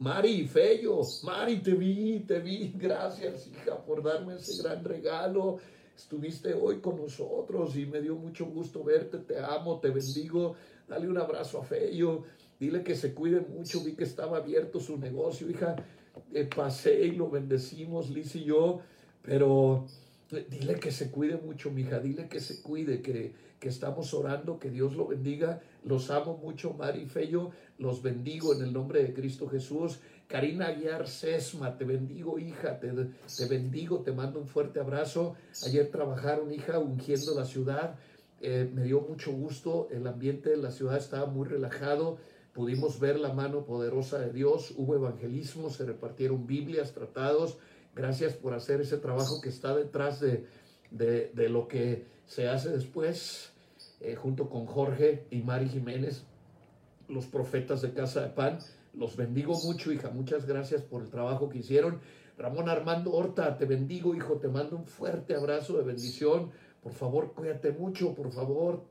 Mari, 0.00 0.46
Fello, 0.46 1.00
Mari, 1.24 1.60
te 1.60 1.74
vi, 1.74 2.20
te 2.20 2.40
vi. 2.40 2.72
Gracias, 2.76 3.48
hija, 3.48 3.84
por 3.84 4.02
darme 4.02 4.36
ese 4.36 4.62
gran 4.62 4.84
regalo. 4.84 5.58
Estuviste 5.98 6.54
hoy 6.54 6.78
con 6.78 6.96
nosotros 6.96 7.76
y 7.76 7.84
me 7.84 8.00
dio 8.00 8.14
mucho 8.14 8.46
gusto 8.46 8.84
verte. 8.84 9.18
Te 9.18 9.40
amo, 9.40 9.80
te 9.80 9.90
bendigo. 9.90 10.54
Dale 10.86 11.08
un 11.08 11.18
abrazo 11.18 11.60
a 11.60 11.64
Fello. 11.64 12.22
Dile 12.60 12.84
que 12.84 12.94
se 12.94 13.12
cuide 13.14 13.40
mucho. 13.40 13.82
Vi 13.82 13.96
que 13.96 14.04
estaba 14.04 14.36
abierto 14.36 14.78
su 14.78 14.96
negocio, 14.96 15.50
hija. 15.50 15.74
Eh, 16.32 16.48
pasé 16.54 17.04
y 17.04 17.10
lo 17.10 17.28
bendecimos, 17.28 18.10
Liz 18.10 18.36
y 18.36 18.44
yo. 18.44 18.80
Pero 19.22 19.86
eh, 20.30 20.46
dile 20.48 20.76
que 20.76 20.92
se 20.92 21.10
cuide 21.10 21.36
mucho, 21.36 21.72
mija. 21.72 21.98
Dile 21.98 22.28
que 22.28 22.38
se 22.38 22.62
cuide, 22.62 23.02
que, 23.02 23.32
que 23.58 23.68
estamos 23.68 24.14
orando, 24.14 24.60
que 24.60 24.70
Dios 24.70 24.94
lo 24.94 25.08
bendiga. 25.08 25.60
Los 25.82 26.10
amo 26.12 26.38
mucho, 26.40 26.74
Mari 26.74 27.00
y 27.00 27.06
Fello. 27.06 27.50
Los 27.76 28.02
bendigo 28.02 28.54
en 28.54 28.62
el 28.62 28.72
nombre 28.72 29.02
de 29.02 29.12
Cristo 29.12 29.48
Jesús. 29.48 29.98
Karina 30.28 30.66
Aguiar 30.66 31.08
Sesma, 31.08 31.76
te 31.76 31.84
bendigo, 31.84 32.38
hija, 32.38 32.78
te, 32.78 32.92
te 32.92 33.46
bendigo, 33.46 34.00
te 34.00 34.12
mando 34.12 34.38
un 34.38 34.46
fuerte 34.46 34.78
abrazo. 34.78 35.34
Ayer 35.66 35.90
trabajaron, 35.90 36.52
hija, 36.52 36.78
ungiendo 36.78 37.34
la 37.34 37.46
ciudad. 37.46 37.96
Eh, 38.40 38.70
me 38.72 38.84
dio 38.84 39.00
mucho 39.00 39.32
gusto, 39.32 39.88
el 39.90 40.06
ambiente 40.06 40.50
de 40.50 40.58
la 40.58 40.70
ciudad 40.70 40.98
estaba 40.98 41.26
muy 41.26 41.48
relajado, 41.48 42.18
pudimos 42.52 43.00
ver 43.00 43.18
la 43.18 43.32
mano 43.32 43.64
poderosa 43.64 44.18
de 44.18 44.32
Dios, 44.32 44.74
hubo 44.76 44.94
evangelismo, 44.94 45.70
se 45.70 45.84
repartieron 45.84 46.46
Biblias, 46.46 46.92
tratados. 46.92 47.58
Gracias 47.96 48.34
por 48.34 48.54
hacer 48.54 48.80
ese 48.80 48.98
trabajo 48.98 49.40
que 49.40 49.48
está 49.48 49.74
detrás 49.74 50.20
de, 50.20 50.46
de, 50.90 51.48
lo 51.48 51.66
que 51.66 52.04
se 52.26 52.48
hace 52.48 52.68
después, 52.68 53.50
eh, 54.00 54.14
junto 54.14 54.48
con 54.48 54.66
Jorge 54.66 55.24
y 55.30 55.40
Mari 55.40 55.68
Jiménez 55.68 56.22
los 57.08 57.26
profetas 57.26 57.80
de 57.80 57.92
Casa 57.92 58.20
de 58.20 58.28
Pan. 58.28 58.58
Los 58.98 59.16
bendigo 59.16 59.54
mucho, 59.64 59.92
hija. 59.92 60.10
Muchas 60.10 60.44
gracias 60.44 60.82
por 60.82 61.02
el 61.02 61.08
trabajo 61.08 61.48
que 61.48 61.58
hicieron. 61.58 62.00
Ramón 62.36 62.68
Armando 62.68 63.12
Horta, 63.12 63.56
te 63.56 63.64
bendigo, 63.64 64.12
hijo. 64.16 64.38
Te 64.38 64.48
mando 64.48 64.76
un 64.76 64.86
fuerte 64.86 65.36
abrazo 65.36 65.78
de 65.78 65.84
bendición. 65.84 66.50
Por 66.82 66.92
favor, 66.92 67.32
cuídate 67.32 67.70
mucho, 67.70 68.14
por 68.14 68.32
favor. 68.32 68.82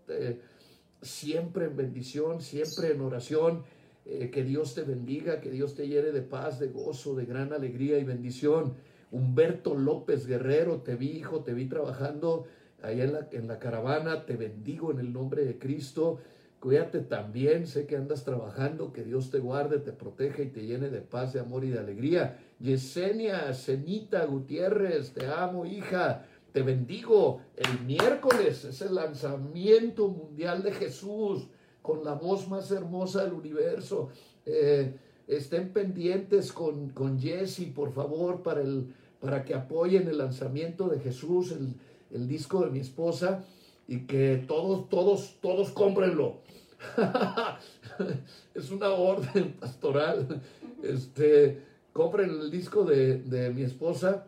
siempre 1.02 1.66
en 1.66 1.76
bendición, 1.76 2.42
siempre 2.42 2.94
en 2.94 3.02
oración. 3.02 3.64
Eh, 4.06 4.30
que 4.32 4.44
Dios 4.46 4.74
te 4.74 4.84
bendiga, 4.84 5.42
que 5.42 5.52
Dios 5.52 5.76
te 5.76 5.86
llene 5.86 6.14
de 6.14 6.22
paz, 6.22 6.60
de 6.60 6.68
gozo, 6.68 7.14
de 7.14 7.26
gran 7.26 7.52
alegría 7.52 8.00
y 8.00 8.06
bendición. 8.06 8.76
Humberto 9.12 9.76
López 9.76 10.26
Guerrero, 10.26 10.78
te 10.78 10.96
vi, 10.96 11.10
hijo, 11.12 11.44
te 11.44 11.54
vi 11.54 11.66
trabajando 11.66 12.46
allá 12.82 13.04
en 13.04 13.14
la, 13.14 13.28
en 13.34 13.48
la 13.48 13.60
caravana, 13.60 14.26
te 14.26 14.38
bendigo 14.38 14.92
en 14.92 15.00
el 15.00 15.12
nombre 15.12 15.44
de 15.44 15.60
Cristo. 15.60 16.20
Cuídate 16.60 17.02
también, 17.02 17.68
sé 17.68 17.86
que 17.86 17.96
andas 17.96 18.24
trabajando, 18.24 18.92
que 18.92 19.04
Dios 19.04 19.30
te 19.30 19.38
guarde, 19.38 19.78
te 19.78 19.92
proteja 19.92 20.42
y 20.42 20.48
te 20.48 20.66
llene 20.66 20.90
de 20.90 21.02
paz, 21.02 21.34
de 21.34 21.40
amor 21.40 21.64
y 21.64 21.70
de 21.70 21.80
alegría. 21.80 22.40
Yesenia, 22.60 23.54
Cenita 23.54 24.26
Gutiérrez, 24.26 25.14
te 25.14 25.28
amo, 25.28 25.68
hija, 25.68 26.26
te 26.52 26.64
bendigo. 26.64 27.42
El 27.56 27.86
miércoles 27.86 28.66
es 28.66 28.82
el 28.82 28.96
lanzamiento 28.96 30.08
mundial 30.08 30.64
de 30.64 30.72
Jesús 30.72 31.48
con 31.84 32.04
la 32.04 32.14
voz 32.14 32.48
más 32.48 32.72
hermosa 32.72 33.24
del 33.24 33.34
universo. 33.34 34.10
Eh, 34.46 34.96
estén 35.28 35.72
pendientes 35.72 36.52
con, 36.52 36.90
con 36.90 37.20
Jesse, 37.20 37.68
por 37.74 37.92
favor, 37.92 38.42
para, 38.42 38.62
el, 38.62 38.96
para 39.20 39.46
que 39.46 39.54
apoyen 39.54 40.08
el 40.08 40.18
lanzamiento 40.18 40.90
de 40.90 41.00
Jesús, 41.00 41.52
el, 41.52 41.76
el 42.12 42.28
disco 42.28 42.66
de 42.66 42.72
mi 42.72 42.80
esposa, 42.80 43.46
y 43.88 44.02
que 44.02 44.44
todos, 44.48 44.90
todos, 44.90 45.38
todos 45.40 45.70
cómprenlo. 45.70 46.47
es 48.54 48.72
una 48.72 48.90
orden 48.90 49.54
pastoral. 49.54 50.42
Este, 50.84 51.62
compren 51.94 52.30
el 52.30 52.52
disco 52.52 52.84
de, 52.84 53.18
de 53.18 53.50
mi 53.50 53.64
esposa 53.64 54.28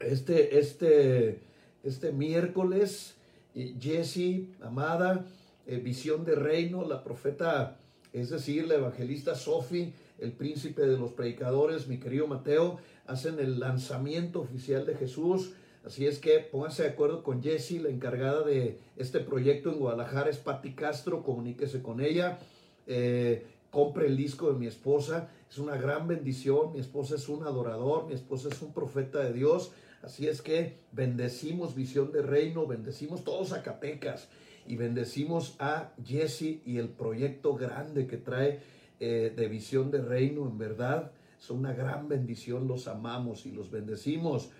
este, 0.00 0.58
este, 0.58 1.40
este 1.82 2.12
miércoles. 2.12 3.14
Jesse, 3.54 4.48
amada, 4.62 5.26
eh, 5.66 5.76
visión 5.76 6.24
de 6.24 6.34
reino, 6.34 6.84
la 6.84 7.04
profeta, 7.04 7.78
es 8.12 8.30
decir, 8.30 8.66
la 8.66 8.74
evangelista 8.74 9.36
Sophie, 9.36 9.92
el 10.18 10.32
príncipe 10.32 10.82
de 10.82 10.98
los 10.98 11.12
predicadores, 11.12 11.86
mi 11.86 11.98
querido 11.98 12.26
Mateo, 12.26 12.78
hacen 13.06 13.38
el 13.38 13.60
lanzamiento 13.60 14.40
oficial 14.40 14.84
de 14.86 14.96
Jesús. 14.96 15.52
Así 15.84 16.06
es 16.06 16.18
que 16.18 16.38
pónganse 16.40 16.84
de 16.84 16.88
acuerdo 16.90 17.22
con 17.22 17.42
Jessie, 17.42 17.78
la 17.78 17.90
encargada 17.90 18.42
de 18.42 18.80
este 18.96 19.20
proyecto 19.20 19.70
en 19.70 19.78
Guadalajara 19.78 20.30
es 20.30 20.38
Patti 20.38 20.74
Castro, 20.74 21.22
comuníquese 21.22 21.82
con 21.82 22.00
ella. 22.00 22.38
Eh, 22.86 23.46
compre 23.74 24.06
el 24.06 24.16
disco 24.16 24.52
de 24.52 24.58
mi 24.58 24.66
esposa, 24.66 25.28
es 25.50 25.58
una 25.58 25.76
gran 25.76 26.06
bendición, 26.06 26.72
mi 26.72 26.78
esposa 26.78 27.16
es 27.16 27.28
un 27.28 27.44
adorador, 27.44 28.06
mi 28.06 28.14
esposa 28.14 28.48
es 28.48 28.62
un 28.62 28.72
profeta 28.72 29.18
de 29.18 29.32
Dios, 29.32 29.72
así 30.00 30.28
es 30.28 30.42
que 30.42 30.78
bendecimos 30.92 31.74
Visión 31.74 32.12
de 32.12 32.22
Reino, 32.22 32.68
bendecimos 32.68 33.24
todos 33.24 33.48
Zacatecas 33.48 34.28
y 34.68 34.76
bendecimos 34.76 35.56
a 35.58 35.92
Jesse 36.04 36.60
y 36.64 36.78
el 36.78 36.88
proyecto 36.88 37.56
grande 37.56 38.06
que 38.06 38.16
trae 38.16 38.60
eh, 39.00 39.32
de 39.34 39.48
Visión 39.48 39.90
de 39.90 40.02
Reino, 40.02 40.46
en 40.46 40.56
verdad, 40.56 41.10
es 41.38 41.50
una 41.50 41.72
gran 41.72 42.08
bendición, 42.08 42.68
los 42.68 42.86
amamos 42.86 43.44
y 43.44 43.50
los 43.50 43.72
bendecimos. 43.72 44.50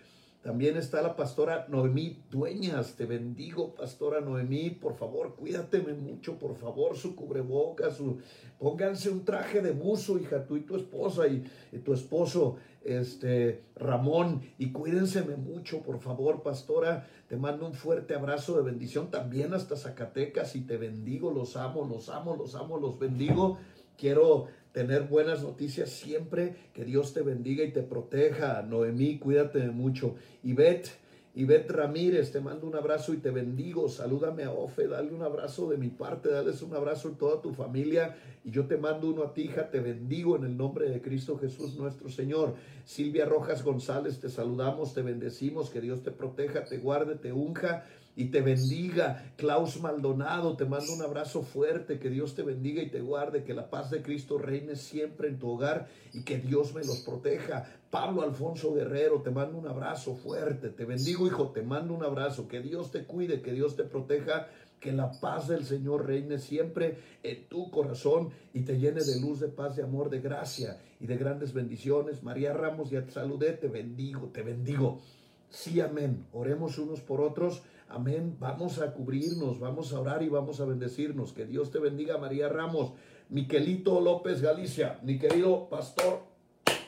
También 0.45 0.77
está 0.77 1.01
la 1.01 1.17
pastora 1.17 1.65
Noemí 1.71 2.23
Dueñas. 2.31 2.97
Te 2.97 3.07
bendigo, 3.07 3.75
pastora 3.75 4.21
Noemí. 4.21 4.69
Por 4.69 4.95
favor, 4.95 5.37
cuídateme 5.37 5.95
mucho, 5.95 6.39
por 6.39 6.55
favor, 6.55 6.99
su 6.99 7.17
cubrebocas, 7.17 7.97
su... 7.97 8.19
pónganse 8.59 9.09
un 9.09 9.25
traje 9.25 9.63
de 9.63 9.73
buzo, 9.73 10.19
hija, 10.19 10.45
tú 10.45 10.59
y 10.59 10.61
tu 10.61 10.77
esposa 10.77 11.27
y, 11.29 11.43
tu 11.79 11.95
esposo, 11.95 12.57
este, 12.85 13.63
Ramón, 13.75 14.43
y 14.59 14.71
cuídenseme 14.71 15.37
mucho, 15.37 15.81
por 15.81 15.99
favor, 15.99 16.43
pastora. 16.43 17.09
Te 17.27 17.39
mando 17.39 17.67
un 17.67 17.73
fuerte 17.73 18.15
abrazo 18.15 18.55
de 18.59 18.65
bendición 18.65 19.11
también 19.11 19.55
hasta 19.55 19.77
Zacatecas 19.77 20.57
y 20.57 20.61
te 20.61 20.77
bendigo, 20.77 21.31
los 21.31 21.57
amo, 21.57 21.87
los 21.87 22.11
amo, 22.11 22.37
los 22.37 22.55
amo, 22.55 22.77
los 22.77 22.99
bendigo. 22.99 23.57
Quiero 23.97 24.49
tener 24.75 25.05
buenas 25.05 25.43
noticias 25.43 25.89
siempre. 25.89 26.57
Que 26.75 26.85
Dios 26.85 27.15
te 27.15 27.23
bendiga 27.23 27.65
y 27.65 27.73
te 27.73 27.83
proteja. 27.83 28.61
Noemí, 28.63 29.19
cuídate 29.19 29.71
mucho. 29.71 30.17
Y 30.43 30.53
Bet, 30.53 30.89
Bet 31.33 31.71
Ramírez, 31.71 32.33
te 32.33 32.41
mando 32.41 32.67
un 32.67 32.75
abrazo 32.75 33.15
y 33.15 33.19
te 33.19 33.31
bendigo. 33.31 33.89
Salúdame 33.89 34.43
a 34.43 34.51
Ofe, 34.51 34.89
dale 34.89 35.15
un 35.15 35.23
abrazo 35.23 35.71
de 35.71 35.79
mi 35.79 35.89
parte, 35.89 36.29
dales 36.29 36.61
un 36.61 36.75
abrazo 36.75 37.09
a 37.09 37.17
toda 37.17 37.41
tu 37.41 37.55
familia. 37.55 38.17
Y 38.45 38.51
yo 38.51 38.67
te 38.67 38.77
mando 38.77 39.09
uno 39.09 39.23
a 39.23 39.33
ti, 39.33 39.43
hija, 39.43 39.71
te 39.71 39.79
bendigo 39.79 40.37
en 40.37 40.45
el 40.45 40.57
nombre 40.57 40.91
de 40.91 41.01
Cristo 41.01 41.39
Jesús 41.39 41.77
nuestro 41.77 42.09
Señor. 42.09 42.57
Silvia 42.85 43.27
Rojas 43.27 43.63
González, 43.63 44.19
te 44.19 44.29
saludamos, 44.29 44.93
te 44.93 45.03
bendecimos, 45.03 45.71
que 45.71 45.81
Dios 45.81 46.03
te 46.03 46.11
proteja, 46.11 46.65
te 46.65 46.79
guarde, 46.79 47.15
te 47.15 47.33
unja 47.33 47.85
y 48.17 48.27
te 48.27 48.41
bendiga. 48.41 49.33
Klaus 49.37 49.81
Maldonado, 49.81 50.57
te 50.57 50.65
mando 50.65 50.93
un 50.93 51.03
abrazo 51.03 51.43
fuerte, 51.43 51.99
que 51.99 52.11
Dios 52.11 52.35
te 52.35 52.43
bendiga 52.43 52.83
y 52.83 52.91
te 52.91 53.01
guarde, 53.01 53.45
que 53.45 53.55
la 53.55 53.71
paz 53.71 53.91
de 53.91 54.03
Cristo 54.03 54.39
reine 54.39 54.77
siempre 54.77 55.29
en 55.29 55.39
tu 55.39 55.51
hogar 55.51 55.89
y 56.13 56.23
que 56.23 56.39
Dios 56.39 56.75
me 56.75 56.85
los 56.85 57.01
proteja. 57.01 57.67
Pablo 57.91 58.23
Alfonso 58.23 58.75
Guerrero, 58.75 59.23
te 59.23 59.31
mando 59.31 59.59
un 59.59 59.67
abrazo 59.67 60.15
fuerte, 60.15 60.69
te 60.71 60.85
bendigo 60.85 61.27
hijo, 61.27 61.49
te 61.49 61.63
mando 61.63 61.95
un 61.95 62.05
abrazo, 62.05 62.49
que 62.49 62.61
Dios 62.61 62.91
te 62.91 63.05
cuide, 63.05 63.41
que 63.41 63.53
Dios 63.53 63.77
te 63.77 63.85
proteja. 63.85 64.49
Que 64.81 64.93
la 64.93 65.13
paz 65.13 65.49
del 65.49 65.65
Señor 65.65 66.07
reine 66.07 66.39
siempre 66.39 66.99
en 67.23 67.49
tu 67.49 67.71
corazón 67.71 68.33
y 68.53 68.65
te 68.65 68.79
llene 68.79 69.03
de 69.03 69.19
luz, 69.19 69.41
de 69.41 69.49
paz, 69.49 69.77
de 69.77 69.83
amor, 69.83 70.11
de 70.11 70.21
gracia 70.21 70.79
y 71.01 71.07
de 71.07 71.17
grandes 71.17 71.55
bendiciones. 71.55 72.23
María 72.23 72.53
Ramos, 72.53 72.91
ya 72.91 73.03
te 73.03 73.11
saludé, 73.11 73.53
te 73.53 73.69
bendigo, 73.69 74.29
te 74.29 74.43
bendigo. 74.43 75.01
Sí, 75.49 75.81
amén. 75.81 76.27
Oremos 76.35 76.77
unos 76.79 77.01
por 77.01 77.23
otros 77.23 77.63
Amén. 77.95 78.37
Vamos 78.41 78.81
a 78.81 78.93
cubrirnos, 78.93 79.61
vamos 79.61 79.93
a 79.93 80.01
orar 80.01 80.25
y 80.25 80.29
vamos 80.29 80.59
a 80.59 80.65
bendecirnos. 80.65 81.33
Que 81.33 81.47
Dios 81.47 81.71
te 81.71 81.79
bendiga, 81.79 82.19
María 82.19 82.49
Ramos. 82.49 82.93
Miquelito 83.29 84.01
López 84.01 84.43
Galicia, 84.43 84.99
mi 85.05 85.17
querido 85.17 85.69
pastor. 85.69 86.23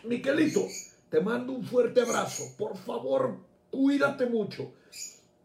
Miquelito, 0.03 0.66
te 1.09 1.21
mando 1.21 1.53
un 1.53 1.62
fuerte 1.62 2.01
abrazo. 2.01 2.42
Por 2.59 2.77
favor, 2.77 3.37
cuídate 3.71 4.27
mucho. 4.27 4.73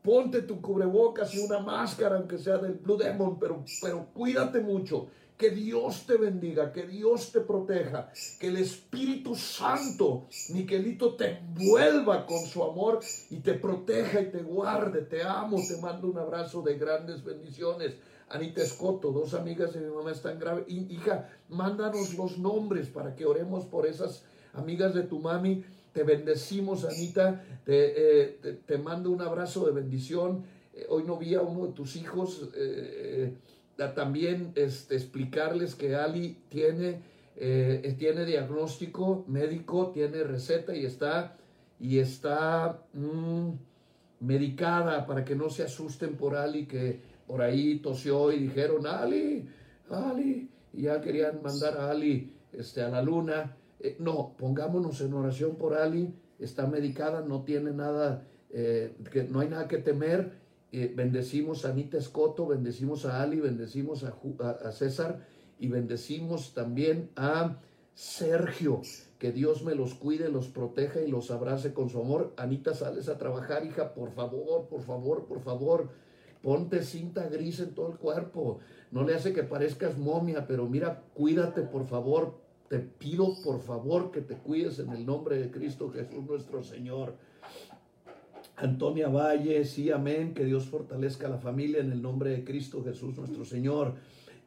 Ponte 0.02 0.41
tu 0.41 0.60
cubrebocas 0.62 1.36
y 1.36 1.39
una 1.39 1.60
máscara, 1.60 2.17
aunque 2.17 2.39
sea 2.39 2.58
del 2.58 2.74
Blue 2.74 2.97
Demon, 2.97 3.38
pero, 3.38 3.63
pero 3.84 4.08
cuídate 4.15 4.62
mucho. 4.62 5.10
Que 5.41 5.49
Dios 5.49 6.06
te 6.06 6.17
bendiga, 6.17 6.71
que 6.71 6.86
Dios 6.86 7.32
te 7.32 7.39
proteja, 7.39 8.12
que 8.39 8.49
el 8.49 8.58
Espíritu 8.58 9.34
Santo, 9.36 10.27
Miquelito, 10.54 11.15
te 11.15 11.39
envuelva 11.39 12.27
con 12.27 12.45
su 12.45 12.63
amor 12.63 12.99
y 13.32 13.38
te 13.38 13.56
proteja 13.56 14.21
y 14.21 14.30
te 14.30 14.43
guarde. 14.43 15.01
Te 15.01 15.23
amo, 15.23 15.58
te 15.67 15.82
mando 15.82 16.10
un 16.10 16.19
abrazo 16.19 16.62
de 16.62 16.77
grandes 16.77 17.23
bendiciones. 17.23 17.95
Anita 18.30 18.62
Escoto, 18.62 19.12
dos 19.12 19.34
amigas 19.34 19.73
de 19.73 19.80
mi 19.80 19.91
mamá 19.91 20.12
están 20.12 20.38
graves. 20.38 20.65
Hija, 20.67 21.27
mándanos 21.49 22.13
los 22.13 22.38
nombres 22.38 22.89
para 22.89 23.15
que 23.15 23.25
oremos 23.25 23.65
por 23.65 23.88
esas 23.88 24.23
amigas 24.54 24.93
de 24.93 25.01
tu 25.01 25.17
mami. 25.17 25.65
Te 25.91 26.04
bendecimos, 26.04 26.86
Anita. 26.86 27.43
Te, 27.65 28.36
eh, 28.38 28.77
mando 28.77 29.10
un 29.10 29.23
abrazo 29.23 29.65
de 29.65 29.71
bendición. 29.71 30.43
Eh, 30.75 30.86
hoy 30.88 31.04
no 31.04 31.17
vi 31.17 31.34
a 31.34 31.41
uno 31.41 31.65
de 31.65 31.73
tus 31.73 31.95
hijos. 31.95 32.47
Eh, 32.56 33.34
también 33.89 34.52
este, 34.56 34.96
explicarles 34.96 35.76
que 35.76 35.96
Ali 35.96 36.38
tiene, 36.50 37.02
eh, 37.36 37.96
tiene 37.98 38.26
diagnóstico 38.26 39.26
médico, 39.28 39.91
tiene 39.91 40.24
receta 40.24 40.76
y 40.76 40.86
está, 40.86 41.38
y 41.80 42.00
está 42.00 42.84
mm, 42.94 43.50
medicada 44.22 45.06
para 45.06 45.26
que 45.26 45.36
no 45.36 45.50
se 45.50 45.63
asusten 45.63 46.15
por 46.15 46.36
Ali 46.36 46.65
que 46.65 47.02
por 47.26 47.41
ahí 47.41 47.80
tosió 47.80 48.32
y 48.32 48.39
dijeron, 48.39 48.86
Ali, 48.86 49.48
Ali, 49.89 50.50
y 50.74 50.84
ya 50.84 51.02
querían 51.02 51.41
mandar 51.41 51.78
a 51.78 51.89
Ali 51.89 52.34
este, 52.54 52.82
a 52.82 52.89
la 52.89 53.02
luna. 53.02 53.56
Eh, 53.80 53.96
no, 54.00 54.36
pongámonos 54.38 55.02
en 55.02 55.13
oración 55.13 55.56
por 55.56 55.74
Ali, 55.74 56.13
está 56.39 56.67
medicada, 56.67 57.22
no 57.22 57.44
tiene 57.44 57.72
nada, 57.72 58.28
eh, 58.50 58.96
que 59.12 59.24
no 59.24 59.39
hay 59.39 59.50
nada 59.50 59.67
que 59.67 59.78
temer 59.78 60.40
bendecimos 60.72 61.66
a 61.66 61.70
Anita 61.70 61.98
Escoto, 61.98 62.48
bendecimos 62.48 63.06
a 63.06 63.22
Ali, 63.22 63.40
bendecimos 63.40 64.04
a, 64.04 64.72
César 64.72 65.26
y 65.60 65.68
bendecimos 65.68 66.54
también 66.54 67.10
a 67.16 67.58
Sergio. 67.94 68.82
Que 69.20 69.32
Dios 69.32 69.64
me 69.64 69.76
los 69.76 69.94
cuide, 69.94 70.30
los 70.30 70.48
proteja 70.48 71.02
y 71.02 71.08
los 71.08 71.30
abrace 71.30 71.74
con 71.74 71.90
su 71.90 72.00
amor. 72.00 72.34
Anita, 72.38 72.74
sales 72.74 73.10
a 73.10 73.18
trabajar, 73.18 73.66
hija, 73.66 73.94
por 73.94 74.12
favor, 74.12 74.68
por 74.68 74.82
favor, 74.82 75.26
por 75.26 75.42
favor. 75.42 75.90
Ponte 76.42 76.84
cinta 76.84 77.28
gris 77.28 77.60
en 77.60 77.76
todo 77.76 77.92
el 77.92 77.98
cuerpo. 77.98 78.60
No 78.90 79.04
le 79.04 79.14
hace 79.14 79.34
que 79.34 79.44
parezcas 79.44 79.98
momia, 79.98 80.48
pero 80.48 80.68
mira, 80.68 81.04
cuídate, 81.14 81.62
por 81.62 81.86
favor. 81.86 82.40
Te 82.68 82.80
pido, 82.80 83.36
por 83.44 83.60
favor, 83.60 84.12
que 84.12 84.22
te 84.22 84.38
cuides 84.38 84.80
en 84.80 84.90
el 84.92 85.06
nombre 85.06 85.38
de 85.38 85.52
Cristo 85.52 85.92
Jesús 85.92 86.26
nuestro 86.26 86.64
Señor. 86.64 87.16
Antonia 88.62 89.10
Valle, 89.10 89.65
sí, 89.65 89.89
amén. 89.89 90.34
Que 90.34 90.45
Dios 90.45 90.65
fortalezca 90.65 91.28
a 91.28 91.32
la 91.32 91.39
familia 91.39 91.80
en 91.80 91.91
el 91.91 92.02
nombre 92.02 92.30
de 92.30 92.43
Cristo 92.43 92.84
Jesús 92.84 93.17
nuestro 93.17 93.43
Señor. 93.43 93.95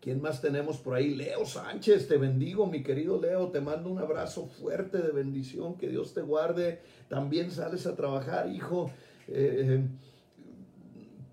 ¿Quién 0.00 0.22
más 0.22 0.40
tenemos 0.40 0.76
por 0.76 0.94
ahí? 0.94 1.14
Leo 1.14 1.44
Sánchez, 1.44 2.06
te 2.06 2.16
bendigo, 2.16 2.66
mi 2.66 2.82
querido 2.82 3.20
Leo. 3.20 3.48
Te 3.48 3.60
mando 3.60 3.90
un 3.90 3.98
abrazo 3.98 4.46
fuerte 4.46 4.98
de 4.98 5.10
bendición. 5.10 5.76
Que 5.76 5.88
Dios 5.88 6.14
te 6.14 6.22
guarde. 6.22 6.80
También 7.08 7.50
sales 7.50 7.86
a 7.86 7.96
trabajar, 7.96 8.48
hijo. 8.48 8.90
Eh, 9.26 9.82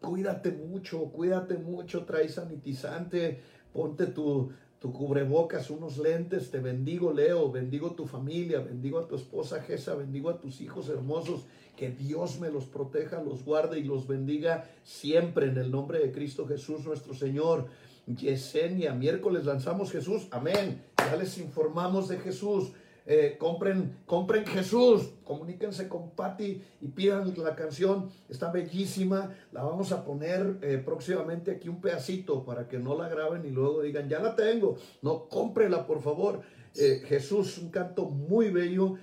cuídate 0.01 0.51
mucho, 0.51 1.03
cuídate 1.11 1.57
mucho, 1.57 2.05
trae 2.05 2.27
sanitizante, 2.29 3.39
ponte 3.71 4.07
tu, 4.07 4.51
tu 4.81 4.91
cubrebocas, 4.91 5.69
unos 5.69 5.99
lentes, 5.99 6.49
te 6.49 6.59
bendigo 6.59 7.13
Leo, 7.13 7.51
bendigo 7.51 7.91
tu 7.91 8.07
familia, 8.07 8.61
bendigo 8.61 8.97
a 8.97 9.07
tu 9.07 9.15
esposa 9.15 9.61
Gesa, 9.61 9.93
bendigo 9.93 10.31
a 10.31 10.39
tus 10.39 10.59
hijos 10.59 10.89
hermosos, 10.89 11.45
que 11.77 11.91
Dios 11.91 12.39
me 12.39 12.49
los 12.49 12.65
proteja, 12.65 13.21
los 13.21 13.45
guarde 13.45 13.77
y 13.77 13.83
los 13.83 14.07
bendiga 14.07 14.67
siempre 14.83 15.49
en 15.49 15.57
el 15.59 15.69
nombre 15.69 15.99
de 15.99 16.11
Cristo 16.11 16.47
Jesús 16.47 16.83
nuestro 16.83 17.13
Señor. 17.13 17.67
Yesenia, 18.07 18.95
miércoles 18.95 19.45
lanzamos 19.45 19.91
Jesús, 19.91 20.27
amén. 20.31 20.81
Ya 20.97 21.15
les 21.15 21.37
informamos 21.37 22.07
de 22.07 22.17
Jesús. 22.17 22.71
Eh, 23.13 23.35
compren, 23.37 23.97
compren 24.05 24.45
Jesús, 24.45 25.09
comuníquense 25.25 25.89
con 25.89 26.11
Patti 26.11 26.61
y 26.79 26.87
pidan 26.87 27.33
la 27.35 27.57
canción, 27.57 28.09
está 28.29 28.49
bellísima, 28.49 29.35
la 29.51 29.63
vamos 29.63 29.91
a 29.91 30.05
poner 30.05 30.59
eh, 30.61 30.77
próximamente 30.77 31.51
aquí 31.51 31.67
un 31.67 31.81
pedacito 31.81 32.45
para 32.45 32.69
que 32.69 32.79
no 32.79 32.97
la 32.97 33.09
graben 33.09 33.45
y 33.45 33.49
luego 33.49 33.81
digan, 33.81 34.07
ya 34.07 34.19
la 34.19 34.33
tengo, 34.33 34.77
no, 35.01 35.27
cómprela 35.27 35.85
por 35.85 36.01
favor. 36.01 36.39
Eh, 36.73 37.03
Jesús, 37.05 37.57
un 37.57 37.69
canto 37.69 38.05
muy 38.05 38.49
bello, 38.49 38.95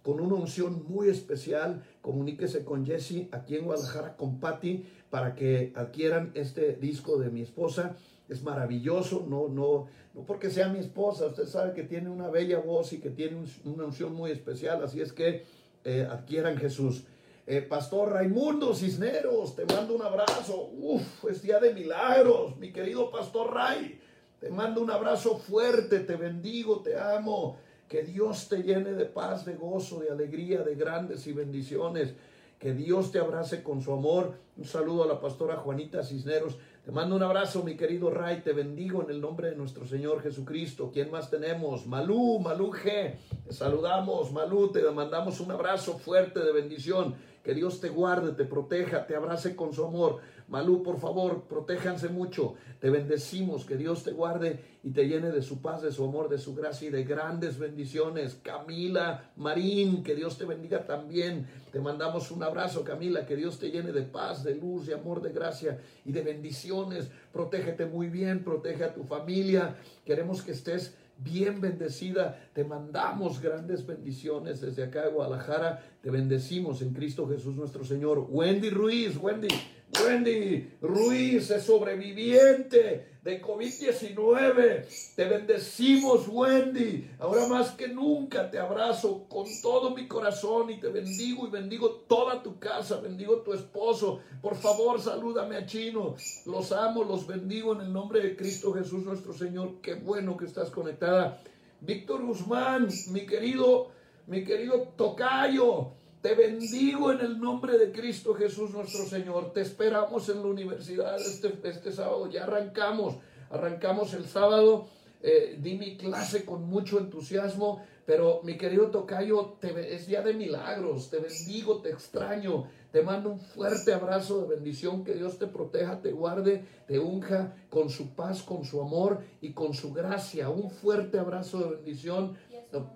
con 0.00 0.20
una 0.20 0.36
unción 0.36 0.86
muy 0.88 1.10
especial, 1.10 1.82
comuníquese 2.00 2.64
con 2.64 2.86
Jesse 2.86 3.28
aquí 3.30 3.56
en 3.56 3.66
Guadalajara, 3.66 4.16
con 4.16 4.40
Patti, 4.40 4.86
para 5.10 5.34
que 5.34 5.74
adquieran 5.76 6.32
este 6.32 6.76
disco 6.76 7.18
de 7.18 7.28
mi 7.28 7.42
esposa 7.42 7.94
es 8.28 8.42
maravilloso, 8.42 9.24
no, 9.28 9.48
no, 9.48 9.86
no 10.14 10.22
porque 10.22 10.50
sea 10.50 10.68
mi 10.68 10.78
esposa, 10.78 11.26
usted 11.26 11.46
sabe 11.46 11.74
que 11.74 11.82
tiene 11.82 12.08
una 12.08 12.28
bella 12.28 12.58
voz 12.58 12.92
y 12.92 12.98
que 12.98 13.10
tiene 13.10 13.44
una 13.64 13.84
unción 13.84 14.14
muy 14.14 14.30
especial, 14.30 14.82
así 14.82 15.00
es 15.00 15.12
que 15.12 15.44
eh, 15.84 16.06
adquieran 16.10 16.56
Jesús. 16.56 17.04
Eh, 17.48 17.62
Pastor 17.62 18.10
Raimundo 18.10 18.74
Cisneros, 18.74 19.54
te 19.54 19.64
mando 19.66 19.94
un 19.94 20.02
abrazo. 20.02 20.68
Uf, 20.80 21.26
es 21.30 21.42
día 21.42 21.60
de 21.60 21.72
milagros, 21.72 22.56
mi 22.56 22.72
querido 22.72 23.08
Pastor 23.08 23.54
Ray. 23.54 24.00
Te 24.40 24.50
mando 24.50 24.80
un 24.80 24.90
abrazo 24.90 25.38
fuerte, 25.38 26.00
te 26.00 26.16
bendigo, 26.16 26.80
te 26.82 26.98
amo. 26.98 27.56
Que 27.88 28.02
Dios 28.02 28.48
te 28.48 28.64
llene 28.64 28.94
de 28.94 29.04
paz, 29.04 29.44
de 29.44 29.54
gozo, 29.54 30.00
de 30.00 30.10
alegría, 30.10 30.62
de 30.62 30.74
grandes 30.74 31.24
y 31.28 31.32
bendiciones. 31.32 32.14
Que 32.58 32.74
Dios 32.74 33.12
te 33.12 33.20
abrace 33.20 33.62
con 33.62 33.80
su 33.80 33.92
amor. 33.92 34.34
Un 34.56 34.64
saludo 34.64 35.04
a 35.04 35.06
la 35.06 35.20
pastora 35.20 35.56
Juanita 35.56 36.02
Cisneros. 36.02 36.58
Te 36.86 36.92
mando 36.92 37.16
un 37.16 37.22
abrazo, 37.24 37.64
mi 37.64 37.76
querido 37.76 38.12
Ray. 38.12 38.42
Te 38.42 38.52
bendigo 38.52 39.02
en 39.02 39.10
el 39.10 39.20
nombre 39.20 39.50
de 39.50 39.56
nuestro 39.56 39.84
Señor 39.84 40.22
Jesucristo. 40.22 40.92
¿Quién 40.92 41.10
más 41.10 41.28
tenemos? 41.28 41.84
Malú, 41.84 42.38
Malú 42.38 42.70
G. 42.70 43.16
Te 43.44 43.52
saludamos, 43.52 44.30
Malú. 44.30 44.70
Te 44.70 44.88
mandamos 44.92 45.40
un 45.40 45.50
abrazo 45.50 45.98
fuerte 45.98 46.38
de 46.38 46.52
bendición. 46.52 47.16
Que 47.42 47.54
Dios 47.54 47.80
te 47.80 47.88
guarde, 47.88 48.34
te 48.34 48.44
proteja, 48.44 49.04
te 49.04 49.16
abrace 49.16 49.56
con 49.56 49.72
su 49.74 49.84
amor. 49.84 50.20
Malú, 50.48 50.82
por 50.82 51.00
favor, 51.00 51.44
protéjanse 51.48 52.08
mucho. 52.08 52.54
Te 52.80 52.88
bendecimos, 52.90 53.64
que 53.64 53.76
Dios 53.76 54.04
te 54.04 54.12
guarde 54.12 54.60
y 54.84 54.90
te 54.90 55.08
llene 55.08 55.32
de 55.32 55.42
su 55.42 55.60
paz, 55.60 55.82
de 55.82 55.90
su 55.90 56.04
amor, 56.04 56.28
de 56.28 56.38
su 56.38 56.54
gracia 56.54 56.86
y 56.86 56.90
de 56.92 57.02
grandes 57.02 57.58
bendiciones. 57.58 58.38
Camila 58.42 59.32
Marín, 59.36 60.04
que 60.04 60.14
Dios 60.14 60.38
te 60.38 60.44
bendiga 60.44 60.86
también. 60.86 61.48
Te 61.72 61.80
mandamos 61.80 62.30
un 62.30 62.44
abrazo, 62.44 62.84
Camila, 62.84 63.26
que 63.26 63.34
Dios 63.34 63.58
te 63.58 63.70
llene 63.70 63.90
de 63.90 64.02
paz, 64.02 64.44
de 64.44 64.54
luz, 64.54 64.86
de 64.86 64.94
amor, 64.94 65.20
de 65.20 65.32
gracia 65.32 65.80
y 66.04 66.12
de 66.12 66.22
bendiciones. 66.22 67.10
Protégete 67.32 67.86
muy 67.86 68.08
bien, 68.08 68.44
protege 68.44 68.84
a 68.84 68.94
tu 68.94 69.02
familia. 69.02 69.76
Queremos 70.04 70.42
que 70.42 70.52
estés 70.52 70.94
bien 71.18 71.60
bendecida. 71.60 72.48
Te 72.52 72.64
mandamos 72.64 73.40
grandes 73.40 73.86
bendiciones 73.86 74.60
desde 74.60 74.84
acá 74.84 75.02
de 75.02 75.12
Guadalajara. 75.12 75.82
Te 76.02 76.10
bendecimos 76.10 76.82
en 76.82 76.92
Cristo 76.92 77.28
Jesús 77.28 77.56
nuestro 77.56 77.84
Señor. 77.84 78.26
Wendy 78.30 78.70
Ruiz, 78.70 79.16
Wendy. 79.16 79.48
Wendy 79.94 80.68
Ruiz 80.80 81.50
es 81.50 81.62
sobreviviente 81.64 83.16
de 83.22 83.42
COVID-19. 83.42 84.84
Te 85.14 85.24
bendecimos, 85.24 86.28
Wendy. 86.28 87.10
Ahora 87.18 87.46
más 87.46 87.70
que 87.70 87.88
nunca 87.88 88.50
te 88.50 88.58
abrazo 88.58 89.26
con 89.28 89.46
todo 89.62 89.94
mi 89.94 90.06
corazón 90.06 90.70
y 90.70 90.78
te 90.78 90.88
bendigo 90.88 91.46
y 91.46 91.50
bendigo 91.50 92.04
toda 92.08 92.42
tu 92.42 92.58
casa. 92.58 93.00
Bendigo 93.00 93.38
tu 93.42 93.52
esposo. 93.52 94.20
Por 94.42 94.56
favor, 94.56 95.00
salúdame 95.00 95.56
a 95.56 95.66
Chino. 95.66 96.16
Los 96.44 96.72
amo, 96.72 97.04
los 97.04 97.26
bendigo 97.26 97.72
en 97.72 97.82
el 97.82 97.92
nombre 97.92 98.20
de 98.20 98.36
Cristo 98.36 98.72
Jesús 98.72 99.04
nuestro 99.04 99.32
Señor. 99.32 99.80
Qué 99.80 99.94
bueno 99.94 100.36
que 100.36 100.44
estás 100.44 100.70
conectada. 100.70 101.40
Víctor 101.80 102.24
Guzmán, 102.24 102.88
mi 103.10 103.26
querido, 103.26 103.90
mi 104.26 104.44
querido 104.44 104.92
Tocayo. 104.96 105.92
Te 106.22 106.34
bendigo 106.34 107.12
en 107.12 107.20
el 107.20 107.38
nombre 107.38 107.78
de 107.78 107.92
Cristo 107.92 108.34
Jesús 108.34 108.70
nuestro 108.70 109.04
Señor. 109.04 109.52
Te 109.52 109.60
esperamos 109.60 110.28
en 110.28 110.38
la 110.38 110.48
universidad 110.48 111.20
este, 111.20 111.52
este 111.64 111.92
sábado. 111.92 112.28
Ya 112.28 112.44
arrancamos. 112.44 113.16
Arrancamos 113.50 114.14
el 114.14 114.26
sábado. 114.26 114.88
Eh, 115.22 115.56
di 115.60 115.76
mi 115.76 115.96
clase 115.96 116.44
con 116.44 116.64
mucho 116.64 116.98
entusiasmo. 116.98 117.84
Pero 118.06 118.40
mi 118.44 118.56
querido 118.56 118.90
Tocayo, 118.90 119.56
te, 119.60 119.94
es 119.94 120.06
día 120.06 120.22
de 120.22 120.32
milagros. 120.32 121.10
Te 121.10 121.18
bendigo, 121.18 121.80
te 121.82 121.90
extraño. 121.90 122.68
Te 122.92 123.02
mando 123.02 123.30
un 123.30 123.40
fuerte 123.40 123.92
abrazo 123.92 124.40
de 124.40 124.54
bendición. 124.54 125.04
Que 125.04 125.14
Dios 125.14 125.38
te 125.38 125.46
proteja, 125.46 126.00
te 126.00 126.12
guarde, 126.12 126.64
te 126.86 126.98
unja 126.98 127.54
con 127.68 127.90
su 127.90 128.14
paz, 128.14 128.42
con 128.42 128.64
su 128.64 128.80
amor 128.80 129.20
y 129.40 129.52
con 129.52 129.74
su 129.74 129.92
gracia. 129.92 130.48
Un 130.48 130.70
fuerte 130.70 131.18
abrazo 131.18 131.58
de 131.58 131.76
bendición 131.76 132.36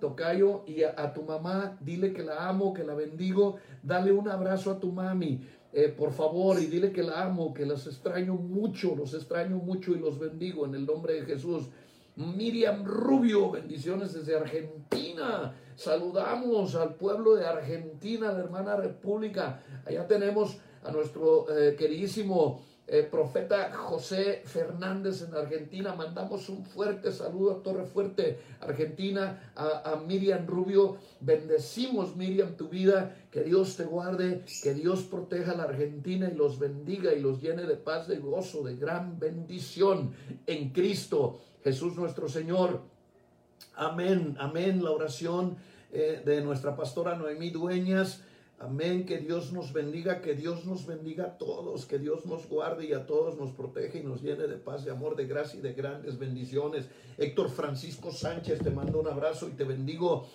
Tocayo, 0.00 0.64
y 0.66 0.82
a, 0.82 1.12
tu 1.12 1.22
mamá, 1.22 1.76
dile 1.80 2.12
que 2.12 2.22
la 2.22 2.48
amo, 2.48 2.74
que 2.74 2.84
la 2.84 2.94
bendigo, 2.94 3.56
dale 3.82 4.12
un 4.12 4.28
abrazo 4.28 4.72
a 4.72 4.80
tu 4.80 4.92
mami, 4.92 5.40
eh, 5.72 5.88
por 5.88 6.12
favor, 6.12 6.60
y 6.60 6.66
dile 6.66 6.92
que 6.92 7.02
la 7.02 7.24
amo, 7.24 7.54
que 7.54 7.64
las 7.64 7.86
extraño 7.86 8.34
mucho, 8.34 8.94
los 8.96 9.14
extraño 9.14 9.56
mucho 9.56 9.92
y 9.92 9.98
los 9.98 10.18
bendigo 10.18 10.66
en 10.66 10.74
el 10.74 10.86
nombre 10.86 11.14
de 11.14 11.26
Jesús. 11.26 11.68
Miriam 12.16 12.84
Rubio, 12.84 13.50
bendiciones 13.50 14.12
desde 14.12 14.36
Argentina. 14.36 15.54
Saludamos 15.76 16.74
al 16.74 16.96
pueblo 16.96 17.36
de 17.36 17.46
Argentina, 17.46 18.32
la 18.32 18.40
hermana 18.40 18.76
República. 18.76 19.62
Allá 19.86 20.06
tenemos 20.06 20.58
a 20.82 20.90
nuestro 20.90 21.46
eh, 21.56 21.76
queridísimo 21.76 22.62
eh, 22.92 23.06
profeta 23.08 23.70
José 23.72 24.42
Fernández 24.44 25.22
en 25.22 25.32
Argentina. 25.32 25.94
Mandamos 25.94 26.48
un 26.48 26.64
fuerte 26.64 27.12
saludo 27.12 27.52
a 27.52 27.62
Torre 27.62 27.84
Fuerte, 27.84 28.40
Argentina, 28.60 29.52
a, 29.54 30.02
Miriam 30.04 30.44
Rubio. 30.44 30.96
Bendecimos, 31.20 32.16
Miriam, 32.16 32.56
tu 32.56 32.68
vida. 32.68 33.16
Que 33.30 33.44
Dios 33.44 33.76
te 33.76 33.84
guarde, 33.84 34.44
que 34.64 34.74
Dios 34.74 35.02
proteja 35.02 35.52
a 35.52 35.56
la 35.56 35.62
Argentina 35.62 36.28
y 36.28 36.34
los 36.34 36.58
bendiga 36.58 37.14
y 37.14 37.20
los 37.20 37.40
llene 37.40 37.62
de 37.62 37.76
paz, 37.76 38.08
de 38.08 38.18
gozo, 38.18 38.64
de 38.64 38.74
gran 38.74 39.20
bendición 39.20 40.12
en 40.48 40.70
Cristo 40.70 41.38
Jesús 41.62 41.94
nuestro 41.94 42.28
Señor. 42.28 42.80
Amén, 43.76 44.36
amén. 44.40 44.82
La 44.82 44.90
oración 44.90 45.56
eh, 45.92 46.22
de 46.24 46.40
nuestra 46.40 46.74
pastora 46.74 47.14
Noemí 47.14 47.50
Dueñas. 47.50 48.24
Amén, 48.62 49.06
que 49.06 49.16
Dios 49.16 49.54
nos 49.54 49.72
bendiga, 49.72 50.20
que 50.20 50.34
Dios 50.34 50.66
nos 50.66 50.84
bendiga 50.84 51.24
a 51.24 51.38
todos, 51.38 51.86
que 51.86 51.98
Dios 51.98 52.26
nos 52.26 52.46
guarde 52.46 52.84
y 52.84 52.92
a 52.92 53.06
todos 53.06 53.38
nos 53.38 53.52
protege 53.52 54.00
y 54.00 54.02
nos 54.02 54.20
llene 54.20 54.46
de 54.46 54.56
paz, 54.56 54.84
de 54.84 54.90
amor, 54.90 55.16
de 55.16 55.26
gracia 55.26 55.58
y 55.58 55.62
de 55.62 55.72
grandes 55.72 56.18
bendiciones. 56.18 56.84
Héctor 57.16 57.48
Francisco 57.48 58.12
Sánchez, 58.12 58.58
te 58.58 58.68
mando 58.68 59.00
un 59.00 59.08
abrazo 59.08 59.48
y 59.48 59.52
te 59.52 59.64
bendigo. 59.64 60.26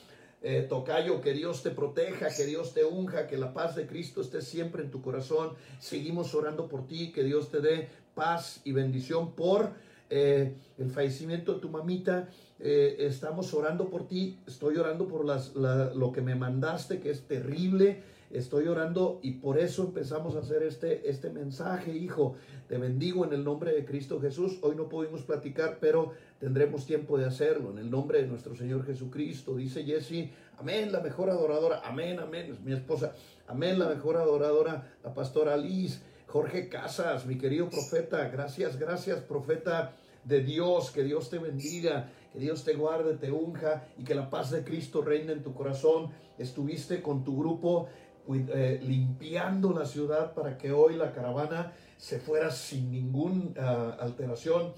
Eh, 0.42 0.66
tocayo, 0.68 1.22
que 1.22 1.34
Dios 1.34 1.62
te 1.62 1.70
proteja, 1.70 2.30
que 2.36 2.46
Dios 2.46 2.74
te 2.74 2.84
unja, 2.84 3.28
que 3.28 3.38
la 3.38 3.54
paz 3.54 3.76
de 3.76 3.86
Cristo 3.86 4.22
esté 4.22 4.42
siempre 4.42 4.82
en 4.82 4.90
tu 4.90 5.04
corazón. 5.04 5.52
Seguimos 5.80 6.34
orando 6.34 6.68
por 6.68 6.88
ti, 6.88 7.12
que 7.12 7.24
Dios 7.24 7.52
te 7.52 7.62
dé 7.62 7.90
paz 8.16 8.60
y 8.64 8.72
bendición 8.72 9.34
por 9.34 9.74
eh, 10.10 10.56
el 10.80 10.90
fallecimiento 10.90 11.54
de 11.54 11.60
tu 11.60 11.70
mamita. 11.70 12.30
Eh, 12.60 12.96
estamos 13.00 13.54
orando 13.54 13.88
por 13.90 14.08
ti, 14.08 14.40
estoy 14.48 14.78
orando 14.78 15.08
por 15.08 15.26
las, 15.26 15.54
lo 15.54 16.12
que 16.12 16.22
me 16.22 16.34
mandaste, 16.34 17.00
que 17.00 17.12
es 17.12 17.28
terrible 17.28 18.15
Estoy 18.36 18.68
orando 18.68 19.22
y 19.24 19.32
por 19.32 19.58
eso 19.58 19.84
empezamos 19.84 20.36
a 20.36 20.40
hacer 20.40 20.62
este, 20.64 21.10
este 21.10 21.30
mensaje, 21.30 21.96
hijo. 21.96 22.36
Te 22.68 22.78
bendigo 22.78 23.24
en 23.24 23.32
el 23.32 23.46
nombre 23.46 23.72
de 23.72 23.86
Cristo 23.86 24.20
Jesús. 24.20 24.60
Hoy 24.62 24.76
no 24.76 24.90
pudimos 24.90 25.22
platicar, 25.22 25.78
pero 25.80 26.12
tendremos 26.38 26.86
tiempo 26.86 27.18
de 27.18 27.24
hacerlo 27.24 27.72
en 27.72 27.78
el 27.78 27.90
nombre 27.90 28.22
de 28.22 28.28
nuestro 28.28 28.54
Señor 28.54 28.86
Jesucristo. 28.86 29.56
Dice 29.56 29.86
Jesse, 29.86 30.32
amén, 30.58 30.92
la 30.92 31.00
mejor 31.00 31.30
adoradora. 31.30 31.80
Amén, 31.86 32.20
amén, 32.20 32.52
es 32.52 32.60
mi 32.60 32.74
esposa. 32.74 33.14
Amén, 33.48 33.80
la 33.80 33.88
mejor 33.88 34.18
adoradora, 34.18 34.98
la 35.02 35.14
pastora 35.14 35.56
Liz. 35.56 36.02
Jorge 36.28 36.68
Casas, 36.68 37.26
mi 37.26 37.38
querido 37.38 37.70
profeta. 37.70 38.28
Gracias, 38.28 38.78
gracias, 38.78 39.22
profeta 39.22 39.94
de 40.26 40.42
Dios. 40.42 40.92
Que 40.92 41.04
Dios 41.04 41.30
te 41.30 41.40
bendiga, 41.40 42.12
que 42.34 42.40
Dios 42.40 42.66
te 42.66 42.74
guarde, 42.74 43.16
te 43.16 43.32
unja 43.32 43.88
y 43.98 44.04
que 44.04 44.14
la 44.14 44.30
paz 44.30 44.52
de 44.52 44.66
Cristo 44.66 45.02
reine 45.02 45.32
en 45.32 45.42
tu 45.42 45.54
corazón. 45.54 46.12
Estuviste 46.38 47.02
con 47.02 47.24
tu 47.24 47.40
grupo 47.40 47.88
eh, 48.30 48.80
limpiando 48.84 49.74
la 49.74 49.86
ciudad 49.86 50.34
para 50.34 50.58
que 50.58 50.72
hoy 50.72 50.96
la 50.96 51.12
caravana 51.12 51.74
se 51.98 52.20
fuera 52.20 52.52
sin 52.52 52.92
ninguna 52.92 53.52
ah, 53.60 53.98
alteración, 54.00 54.74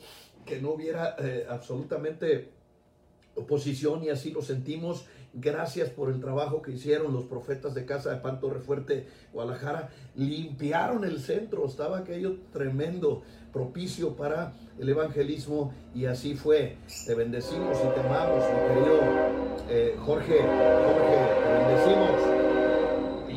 que 0.45 0.61
no 0.61 0.71
hubiera 0.71 1.15
eh, 1.19 1.45
absolutamente 1.49 2.51
oposición 3.35 4.03
y 4.03 4.09
así 4.09 4.31
lo 4.31 4.41
sentimos 4.41 5.05
Gracias 5.39 5.89
por 5.89 6.09
el 6.09 6.19
trabajo 6.19 6.63
que 6.63 6.71
hicieron 6.71 7.13
los 7.13 7.25
profetas 7.25 7.75
de 7.75 7.85
Casa 7.85 8.09
de 8.09 8.17
Pan 8.17 8.39
Torre 8.39 8.59
Fuerte, 8.59 9.05
Guadalajara. 9.33 9.89
Limpiaron 10.15 11.03
el 11.03 11.19
centro, 11.19 11.67
estaba 11.67 11.99
aquello 11.99 12.37
tremendo, 12.51 13.21
propicio 13.53 14.15
para 14.15 14.53
el 14.79 14.89
evangelismo 14.89 15.73
y 15.93 16.05
así 16.05 16.35
fue. 16.35 16.77
Te 17.05 17.13
bendecimos 17.13 17.77
y 17.77 17.93
te 17.93 17.99
amamos, 17.99 18.43
mi 18.49 18.67
querido 18.67 18.99
eh, 19.69 19.95
Jorge. 19.99 20.39
Jorge, 20.39 21.27
te 21.43 21.53
bendecimos. 21.53 22.56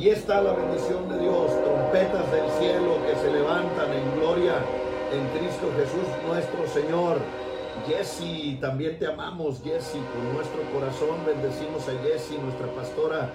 Y 0.00 0.08
está 0.08 0.40
la 0.40 0.54
bendición 0.54 1.10
de 1.10 1.18
Dios, 1.18 1.50
trompetas 1.62 2.32
del 2.32 2.50
cielo 2.52 2.96
que 3.06 3.14
se 3.16 3.30
levantan 3.30 3.92
en 3.92 4.18
gloria 4.18 4.54
en 5.12 5.38
Cristo 5.38 5.70
Jesús 5.76 6.08
nuestro 6.26 6.66
Señor. 6.68 7.18
Jesse, 7.86 8.58
también 8.62 8.98
te 8.98 9.08
amamos, 9.08 9.60
Jesse, 9.62 9.98
con 10.14 10.32
nuestro 10.32 10.62
corazón 10.72 11.18
bendecimos 11.26 11.86
a 11.86 11.92
Jesse, 12.02 12.40
nuestra 12.40 12.68
pastora 12.68 13.28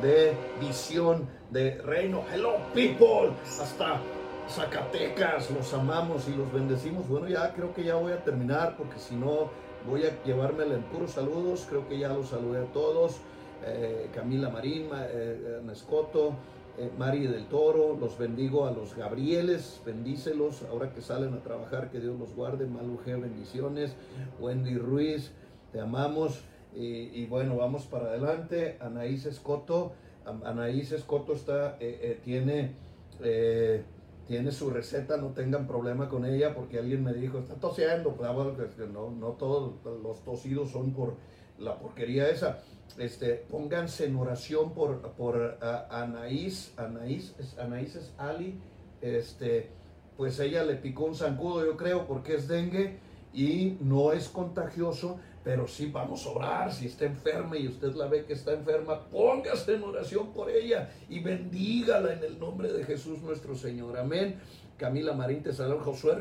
de 0.00 0.36
visión 0.60 1.28
de 1.50 1.78
reino. 1.78 2.22
Hello, 2.32 2.58
people, 2.72 3.32
hasta 3.60 4.00
Zacatecas, 4.48 5.50
los 5.50 5.74
amamos 5.74 6.28
y 6.28 6.36
los 6.36 6.52
bendecimos. 6.52 7.08
Bueno, 7.08 7.26
ya 7.26 7.52
creo 7.52 7.74
que 7.74 7.82
ya 7.82 7.96
voy 7.96 8.12
a 8.12 8.22
terminar 8.22 8.76
porque 8.76 9.00
si 9.00 9.16
no 9.16 9.50
voy 9.88 10.04
a 10.04 10.22
llevármela 10.22 10.74
en 10.74 10.82
puros 10.84 11.10
saludos. 11.10 11.66
Creo 11.68 11.88
que 11.88 11.98
ya 11.98 12.10
los 12.10 12.28
saludé 12.28 12.60
a 12.60 12.72
todos. 12.72 13.16
Eh, 13.64 14.10
Camila 14.14 14.50
Marín, 14.50 14.88
eh, 14.92 15.60
Nescoto, 15.64 16.34
eh, 16.78 16.90
Mari 16.98 17.26
del 17.26 17.46
Toro, 17.46 17.96
los 18.00 18.18
bendigo 18.18 18.66
a 18.66 18.72
los 18.72 18.96
Gabrieles, 18.96 19.80
bendícelos 19.84 20.62
ahora 20.70 20.90
que 20.90 21.00
salen 21.00 21.34
a 21.34 21.42
trabajar, 21.42 21.90
que 21.90 22.00
Dios 22.00 22.18
los 22.18 22.34
guarde, 22.34 22.66
Malu 22.66 22.98
G, 23.04 23.20
bendiciones, 23.20 23.94
Wendy 24.40 24.76
Ruiz, 24.76 25.32
te 25.70 25.80
amamos, 25.80 26.40
y, 26.74 27.26
bueno, 27.26 27.56
vamos 27.56 27.84
para 27.84 28.06
adelante, 28.06 28.78
Anaís 28.80 29.26
Escoto, 29.26 29.92
Anaís 30.24 30.90
Escoto 30.90 31.34
está, 31.34 31.76
eh, 31.80 32.18
tiene, 32.24 32.74
tiene 34.26 34.50
su 34.52 34.70
receta, 34.70 35.18
no 35.18 35.28
tengan 35.34 35.66
problema 35.66 36.08
con 36.08 36.24
ella, 36.24 36.54
porque 36.54 36.78
alguien 36.78 37.04
me 37.04 37.12
dijo, 37.12 37.38
está 37.38 37.56
tosiendo, 37.56 38.14
pues, 38.14 38.30
ah, 38.30 38.34
no, 38.90 39.10
no 39.10 39.28
todos 39.32 39.74
los 40.02 40.24
tosidos 40.24 40.70
son 40.70 40.94
por 40.94 41.16
la 41.58 41.78
porquería 41.78 42.30
esa 42.30 42.62
este, 42.98 43.44
pónganse 43.50 44.06
en 44.06 44.16
oración 44.16 44.72
por, 44.74 45.12
por 45.12 45.58
Anaís, 45.90 46.72
Anaís, 46.76 47.34
es, 47.38 47.58
Anaís 47.58 47.94
es 47.96 48.12
Ali, 48.18 48.58
este, 49.00 49.70
pues 50.16 50.38
ella 50.40 50.64
le 50.64 50.76
picó 50.76 51.04
un 51.04 51.14
zancudo, 51.14 51.64
yo 51.64 51.76
creo, 51.76 52.06
porque 52.06 52.34
es 52.34 52.48
dengue 52.48 52.98
y 53.32 53.76
no 53.80 54.12
es 54.12 54.28
contagioso, 54.28 55.18
pero 55.42 55.66
sí 55.66 55.90
vamos 55.92 56.26
a 56.26 56.30
orar. 56.30 56.72
Si 56.72 56.86
está 56.86 57.06
enferma 57.06 57.56
y 57.56 57.66
usted 57.66 57.94
la 57.94 58.06
ve 58.06 58.24
que 58.24 58.34
está 58.34 58.52
enferma, 58.52 59.06
póngase 59.06 59.74
en 59.74 59.82
oración 59.82 60.32
por 60.32 60.50
ella 60.50 60.90
y 61.08 61.20
bendígala 61.20 62.12
en 62.12 62.22
el 62.22 62.38
nombre 62.38 62.72
de 62.72 62.84
Jesús 62.84 63.22
nuestro 63.22 63.54
Señor. 63.54 63.98
Amén. 63.98 64.38
Camila 64.76 65.12
Marín 65.12 65.42
te 65.42 65.52
saluda. 65.52 65.82
Josué 65.82 66.14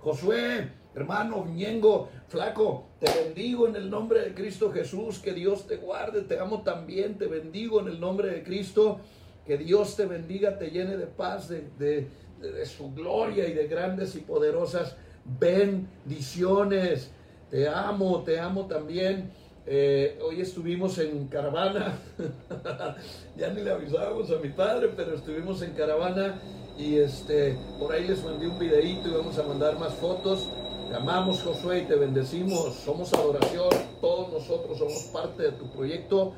Josué, 0.00 0.70
hermano, 0.94 1.46
Ñengo, 1.46 2.08
flaco, 2.28 2.86
te 3.00 3.10
bendigo 3.24 3.66
en 3.68 3.76
el 3.76 3.90
nombre 3.90 4.20
de 4.20 4.34
Cristo 4.34 4.72
Jesús. 4.72 5.18
Que 5.18 5.32
Dios 5.32 5.66
te 5.66 5.76
guarde. 5.76 6.22
Te 6.22 6.38
amo 6.38 6.62
también. 6.62 7.18
Te 7.18 7.26
bendigo 7.26 7.80
en 7.80 7.88
el 7.88 8.00
nombre 8.00 8.28
de 8.28 8.42
Cristo. 8.42 9.00
Que 9.46 9.58
Dios 9.58 9.96
te 9.96 10.06
bendiga, 10.06 10.58
te 10.58 10.70
llene 10.70 10.96
de 10.96 11.06
paz, 11.06 11.48
de, 11.48 11.68
de 11.78 12.66
su 12.66 12.92
gloria 12.92 13.46
y 13.46 13.52
de 13.52 13.66
grandes 13.66 14.14
y 14.16 14.20
poderosas 14.20 14.96
bendiciones. 15.24 17.10
Te 17.50 17.68
amo, 17.68 18.22
te 18.24 18.38
amo 18.38 18.66
también. 18.66 19.30
Eh, 19.66 20.18
hoy 20.22 20.42
estuvimos 20.42 20.98
en 20.98 21.26
caravana, 21.28 21.98
ya 23.36 23.48
ni 23.48 23.62
le 23.62 23.70
avisábamos 23.70 24.30
a 24.30 24.36
mi 24.36 24.50
padre, 24.50 24.90
pero 24.94 25.14
estuvimos 25.14 25.62
en 25.62 25.72
caravana 25.72 26.38
y 26.76 26.96
este, 26.96 27.56
por 27.78 27.92
ahí 27.92 28.06
les 28.06 28.22
mandé 28.22 28.46
un 28.46 28.58
videíto 28.58 29.08
y 29.08 29.12
vamos 29.12 29.38
a 29.38 29.42
mandar 29.44 29.78
más 29.78 29.94
fotos. 29.94 30.50
Te 30.94 31.00
amamos 31.00 31.42
Josué 31.42 31.80
y 31.80 31.86
te 31.86 31.96
bendecimos, 31.96 32.72
somos 32.72 33.12
adoración, 33.12 33.68
todos 34.00 34.32
nosotros 34.32 34.78
somos 34.78 35.02
parte 35.12 35.42
de 35.42 35.50
tu 35.50 35.68
proyecto, 35.68 36.34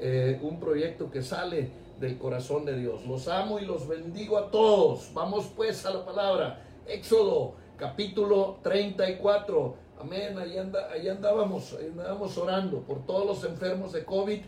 eh, 0.00 0.40
un 0.40 0.58
proyecto 0.58 1.10
que 1.10 1.22
sale 1.22 1.68
del 2.00 2.16
corazón 2.16 2.64
de 2.64 2.78
Dios. 2.78 3.04
Los 3.04 3.28
amo 3.28 3.58
y 3.58 3.66
los 3.66 3.86
bendigo 3.86 4.38
a 4.38 4.50
todos. 4.50 5.10
Vamos 5.12 5.52
pues 5.54 5.84
a 5.84 5.90
la 5.90 6.06
palabra. 6.06 6.64
Éxodo 6.86 7.56
capítulo 7.76 8.60
34 8.62 9.74
Amén, 10.00 10.38
ahí, 10.38 10.56
anda, 10.56 10.88
ahí 10.90 11.06
andábamos, 11.06 11.74
ahí 11.74 11.88
andábamos 11.88 12.38
orando 12.38 12.80
por 12.80 13.04
todos 13.04 13.26
los 13.26 13.44
enfermos 13.44 13.92
de 13.92 14.06
COVID. 14.06 14.40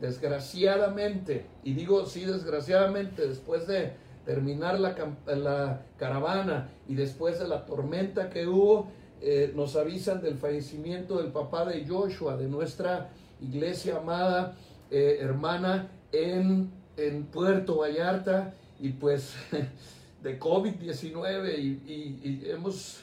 Desgraciadamente, 0.00 1.44
y 1.62 1.74
digo 1.74 2.06
sí, 2.06 2.24
desgraciadamente, 2.24 3.28
después 3.28 3.66
de 3.66 3.92
terminar 4.24 4.80
la, 4.80 4.94
la 5.26 5.82
caravana 5.98 6.68
y 6.88 6.94
después 6.94 7.38
de 7.38 7.48
la 7.48 7.64
tormenta 7.64 8.30
que 8.30 8.46
hubo, 8.46 8.88
eh, 9.20 9.52
nos 9.54 9.76
avisan 9.76 10.20
del 10.22 10.36
fallecimiento 10.36 11.18
del 11.18 11.32
papá 11.32 11.64
de 11.64 11.86
Joshua, 11.86 12.36
de 12.36 12.48
nuestra 12.48 13.10
iglesia 13.40 13.98
amada 13.98 14.56
eh, 14.90 15.18
hermana 15.20 15.88
en, 16.12 16.70
en 16.96 17.24
Puerto 17.24 17.78
Vallarta, 17.78 18.54
y 18.80 18.90
pues 18.90 19.34
de 20.22 20.38
COVID-19, 20.38 21.58
y, 21.58 22.42
hemos 22.50 23.00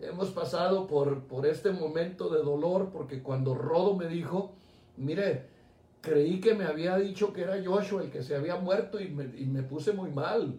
hemos 0.00 0.30
pasado 0.30 0.86
por, 0.86 1.22
por 1.24 1.44
este 1.44 1.70
momento 1.70 2.28
de 2.28 2.42
dolor 2.42 2.90
porque 2.92 3.20
cuando 3.20 3.54
Rodo 3.54 3.96
me 3.96 4.06
dijo, 4.06 4.52
mire, 4.96 5.46
creí 6.00 6.40
que 6.40 6.54
me 6.54 6.64
había 6.64 6.96
dicho 6.96 7.32
que 7.32 7.42
era 7.42 7.62
Joshua 7.62 8.02
el 8.02 8.10
que 8.10 8.22
se 8.22 8.34
había 8.34 8.56
muerto 8.56 9.00
y 9.00 9.08
me, 9.08 9.62
puse 9.62 9.92
muy 9.92 10.10
mal. 10.10 10.58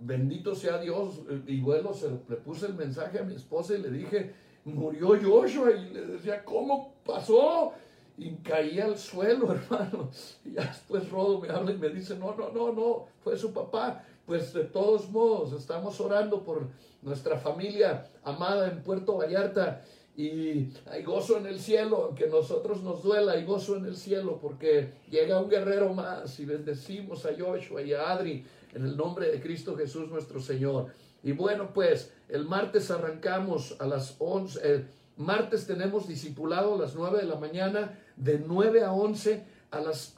Bendito 0.00 0.54
sea 0.54 0.78
Dios. 0.78 1.20
Y 1.46 1.60
bueno, 1.60 1.94
se 1.94 2.10
le 2.10 2.36
puse 2.36 2.66
el 2.66 2.74
mensaje 2.74 3.18
a 3.18 3.24
mi 3.24 3.34
esposa 3.34 3.74
y 3.74 3.82
le 3.82 3.90
dije, 3.90 4.34
murió 4.64 5.18
Joshua. 5.22 5.70
Y 5.72 5.90
le 5.90 6.06
decía, 6.06 6.44
¿cómo 6.44 6.94
pasó? 7.04 7.72
Y 8.18 8.36
caí 8.36 8.80
al 8.80 8.98
suelo, 8.98 9.52
hermano. 9.70 10.10
Y 10.44 10.50
después 10.50 11.08
Rodo 11.10 11.40
me 11.40 11.48
habla 11.48 11.72
y 11.72 11.78
me 11.78 11.88
dice, 11.88 12.16
no, 12.16 12.34
no, 12.34 12.50
no, 12.50 12.72
no, 12.72 13.06
fue 13.20 13.36
su 13.36 13.52
papá. 13.52 14.04
Pues 14.26 14.52
de 14.52 14.64
todos 14.64 15.08
modos, 15.10 15.52
estamos 15.52 16.00
orando 16.00 16.42
por 16.42 16.66
nuestra 17.00 17.38
familia 17.38 18.08
amada 18.24 18.68
en 18.68 18.82
Puerto 18.82 19.18
Vallarta. 19.18 19.84
Y 20.16 20.72
hay 20.86 21.02
gozo 21.02 21.36
en 21.36 21.46
el 21.46 21.60
cielo, 21.60 22.04
aunque 22.06 22.26
nosotros 22.26 22.82
nos 22.82 23.02
duela, 23.02 23.32
hay 23.32 23.44
gozo 23.44 23.76
en 23.76 23.84
el 23.84 23.96
cielo 23.96 24.38
porque 24.40 24.94
llega 25.10 25.40
un 25.40 25.50
guerrero 25.50 25.92
más 25.92 26.40
y 26.40 26.46
bendecimos 26.46 27.26
a 27.26 27.30
Joshua 27.38 27.82
y 27.82 27.92
a 27.92 28.10
Adri 28.10 28.46
en 28.74 28.84
el 28.86 28.96
nombre 28.96 29.30
de 29.30 29.40
Cristo 29.40 29.76
Jesús 29.76 30.08
nuestro 30.08 30.40
Señor. 30.40 30.86
Y 31.22 31.32
bueno, 31.32 31.74
pues 31.74 32.14
el 32.30 32.46
martes 32.46 32.90
arrancamos 32.90 33.76
a 33.78 33.86
las 33.86 34.16
11, 34.18 34.72
el 34.72 34.86
martes 35.18 35.66
tenemos 35.66 36.08
discipulado 36.08 36.76
a 36.76 36.78
las 36.78 36.94
9 36.94 37.18
de 37.18 37.26
la 37.26 37.36
mañana, 37.36 37.98
de 38.16 38.38
9 38.38 38.84
a 38.84 38.92
11, 38.92 39.44
a 39.70 39.80
las 39.80 40.14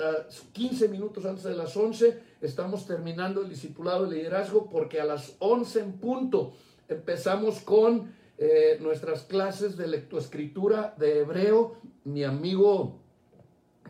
15 0.52 0.88
minutos 0.88 1.24
antes 1.24 1.42
de 1.42 1.54
las 1.54 1.76
11, 1.76 2.22
estamos 2.40 2.86
terminando 2.86 3.42
el 3.42 3.48
discipulado 3.48 4.06
de 4.06 4.16
liderazgo 4.16 4.68
porque 4.70 5.00
a 5.00 5.04
las 5.04 5.34
11 5.40 5.80
en 5.80 5.92
punto 5.94 6.52
empezamos 6.88 7.60
con 7.60 8.12
eh, 8.40 8.78
nuestras 8.80 9.22
clases 9.22 9.76
de 9.76 9.88
lectoescritura 9.88 10.94
de 10.96 11.18
hebreo. 11.18 11.74
Mi 12.04 12.22
amigo, 12.22 13.00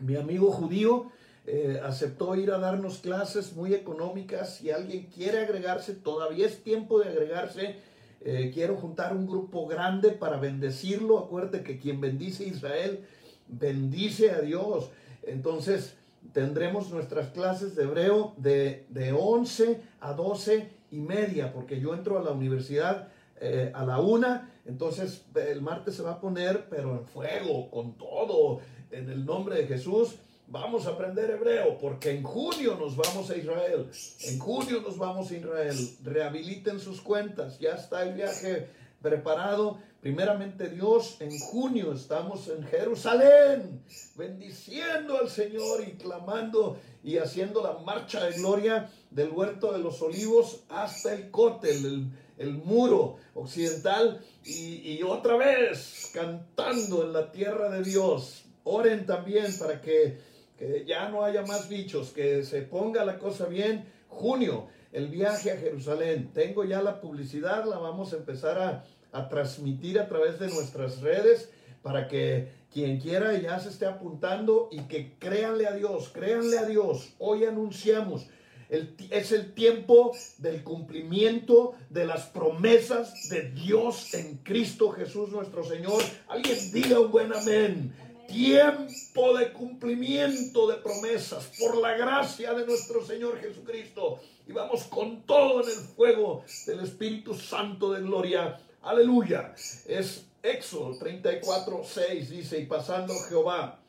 mi 0.01 0.15
amigo 0.15 0.51
judío 0.51 1.11
eh, 1.45 1.79
aceptó 1.83 2.35
ir 2.35 2.51
a 2.51 2.57
darnos 2.57 2.97
clases 2.97 3.53
muy 3.53 3.75
económicas. 3.75 4.55
Si 4.55 4.71
alguien 4.71 5.07
quiere 5.13 5.41
agregarse, 5.41 5.93
todavía 5.93 6.47
es 6.47 6.63
tiempo 6.63 6.99
de 6.99 7.09
agregarse. 7.09 7.75
Eh, 8.21 8.51
quiero 8.51 8.75
juntar 8.75 9.15
un 9.15 9.27
grupo 9.27 9.67
grande 9.67 10.09
para 10.09 10.37
bendecirlo. 10.37 11.19
Acuérdate 11.19 11.61
que 11.61 11.77
quien 11.77 12.01
bendice 12.01 12.45
a 12.45 12.47
Israel, 12.47 13.05
bendice 13.47 14.31
a 14.31 14.41
Dios. 14.41 14.89
Entonces, 15.21 15.93
tendremos 16.33 16.89
nuestras 16.89 17.29
clases 17.29 17.75
de 17.75 17.83
hebreo 17.83 18.33
de, 18.37 18.87
de 18.89 19.13
11 19.13 19.79
a 19.99 20.13
12 20.13 20.69
y 20.89 20.99
media, 20.99 21.53
porque 21.53 21.79
yo 21.79 21.93
entro 21.93 22.17
a 22.17 22.23
la 22.23 22.31
universidad 22.31 23.09
eh, 23.41 23.71
a 23.73 23.85
la 23.85 23.99
una, 23.99 24.51
entonces 24.65 25.25
el 25.35 25.61
martes 25.61 25.95
se 25.95 26.03
va 26.03 26.11
a 26.11 26.19
poner, 26.19 26.67
pero 26.69 26.91
en 26.91 27.05
fuego, 27.05 27.69
con 27.69 27.97
todo, 27.97 28.59
en 28.91 29.09
el 29.09 29.25
nombre 29.25 29.55
de 29.55 29.67
Jesús. 29.67 30.15
Vamos 30.47 30.87
a 30.87 30.91
aprender 30.91 31.29
hebreo, 31.29 31.77
porque 31.77 32.09
en 32.09 32.23
junio 32.23 32.75
nos 32.75 32.95
vamos 32.95 33.29
a 33.29 33.37
Israel. 33.37 33.89
En 34.23 34.39
junio 34.39 34.81
nos 34.81 34.97
vamos 34.97 35.29
a 35.29 35.35
Israel. 35.35 35.75
Rehabiliten 36.03 36.79
sus 36.79 37.01
cuentas. 37.01 37.59
Ya 37.59 37.75
está 37.75 38.01
el 38.03 38.15
viaje 38.15 38.67
preparado. 39.01 39.77
Primeramente 40.01 40.69
Dios, 40.69 41.17
en 41.19 41.37
junio 41.37 41.91
estamos 41.91 42.47
en 42.47 42.63
Jerusalén, 42.63 43.83
bendiciendo 44.15 45.17
al 45.17 45.29
Señor 45.29 45.83
y 45.85 45.97
clamando 45.97 46.77
y 47.03 47.17
haciendo 47.17 47.61
la 47.61 47.73
marcha 47.79 48.23
de 48.23 48.37
gloria 48.37 48.89
del 49.11 49.29
huerto 49.29 49.73
de 49.73 49.79
los 49.79 50.01
olivos 50.01 50.63
hasta 50.69 51.13
el 51.13 51.29
cótel, 51.31 52.11
el, 52.39 52.53
muro 52.53 53.17
occidental, 53.35 54.21
y, 54.43 55.03
otra 55.03 55.37
vez 55.37 56.09
cantando 56.13 57.03
en 57.03 57.13
la 57.13 57.31
tierra 57.31 57.69
de 57.69 57.83
Dios. 57.83 58.45
Oren 58.63 59.05
también 59.05 59.47
para 59.59 59.81
que 59.81 60.17
que 60.59 60.83
ya 60.85 61.07
no 61.07 61.23
haya 61.23 61.43
más 61.43 61.69
bichos, 61.69 62.11
que 62.11 62.43
se 62.43 62.61
ponga 62.63 63.05
la 63.05 63.17
cosa 63.17 63.45
bien. 63.45 63.85
Junio, 64.09 64.67
el 64.91 65.07
viaje 65.07 65.51
a 65.51 65.57
Jerusalén. 65.57 66.31
Tengo 66.33 66.65
ya 66.65 66.81
la 66.81 66.99
publicidad, 66.99 67.63
la 67.63 67.77
vamos 67.77 68.11
a 68.11 68.17
empezar 68.17 68.59
a, 68.59 68.83
a 69.13 69.29
transmitir 69.29 69.97
a 69.97 70.09
través 70.09 70.37
de 70.37 70.49
nuestras 70.49 70.99
redes 70.99 71.49
para 71.81 72.09
que 72.09 72.49
quien 72.73 72.99
quiera 72.99 73.33
ya 73.39 73.57
se 73.59 73.69
esté 73.69 73.85
apuntando 73.85 74.67
y 74.69 74.81
que 74.81 75.17
créanle 75.17 75.65
a 75.65 75.71
Dios, 75.71 76.09
créanle 76.09 76.57
a 76.57 76.65
Dios. 76.65 77.13
Hoy 77.19 77.45
anunciamos 77.45 78.27
es 78.69 79.31
el 79.31 79.53
tiempo 79.53 80.15
del 80.37 80.63
cumplimiento 80.63 81.73
de 81.89 82.05
las 82.05 82.27
promesas 82.27 83.29
de 83.29 83.49
Dios 83.49 84.13
en 84.13 84.37
Cristo 84.37 84.91
Jesús 84.91 85.29
nuestro 85.29 85.63
Señor. 85.63 86.03
Alguien 86.27 86.71
diga 86.71 86.99
un 86.99 87.11
buen 87.11 87.33
amén. 87.33 87.95
Tiempo 88.27 89.35
de 89.35 89.51
cumplimiento 89.51 90.67
de 90.67 90.75
promesas 90.75 91.49
por 91.59 91.77
la 91.77 91.97
gracia 91.97 92.53
de 92.53 92.65
nuestro 92.67 93.03
Señor 93.03 93.39
Jesucristo. 93.39 94.19
Y 94.47 94.51
vamos 94.51 94.83
con 94.83 95.23
todo 95.23 95.63
en 95.63 95.69
el 95.69 95.85
fuego 95.95 96.43
del 96.67 96.81
Espíritu 96.81 97.33
Santo 97.33 97.91
de 97.91 98.01
gloria. 98.01 98.59
Aleluya. 98.83 99.55
Es 99.87 100.25
Éxodo 100.43 100.95
34, 100.97 101.81
6 101.83 102.29
dice, 102.29 102.59
y 102.59 102.65
pasando 102.67 103.13
Jehová, 103.27 103.79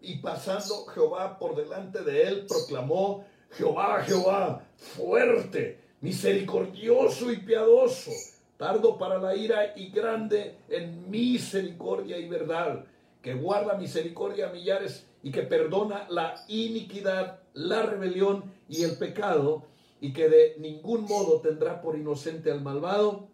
y 0.00 0.18
pasando 0.18 0.86
Jehová 0.86 1.38
por 1.38 1.56
delante 1.56 2.02
de 2.02 2.22
él, 2.22 2.46
proclamó 2.46 3.26
Jehová, 3.52 4.02
Jehová, 4.04 4.64
fuerte, 4.76 5.78
misericordioso 6.00 7.32
y 7.32 7.38
piadoso, 7.38 8.10
tardo 8.56 8.96
para 8.96 9.18
la 9.18 9.34
ira 9.34 9.72
y 9.76 9.90
grande 9.90 10.56
en 10.68 11.10
misericordia 11.10 12.18
y 12.18 12.28
verdad, 12.28 12.84
que 13.22 13.34
guarda 13.34 13.74
misericordia 13.74 14.48
a 14.48 14.52
millares 14.52 15.06
y 15.22 15.30
que 15.30 15.42
perdona 15.42 16.06
la 16.08 16.42
iniquidad, 16.48 17.40
la 17.52 17.82
rebelión 17.82 18.44
y 18.68 18.84
el 18.84 18.96
pecado, 18.96 19.64
y 20.00 20.12
que 20.14 20.28
de 20.28 20.56
ningún 20.58 21.02
modo 21.02 21.40
tendrá 21.40 21.82
por 21.82 21.98
inocente 21.98 22.50
al 22.50 22.62
malvado, 22.62 23.28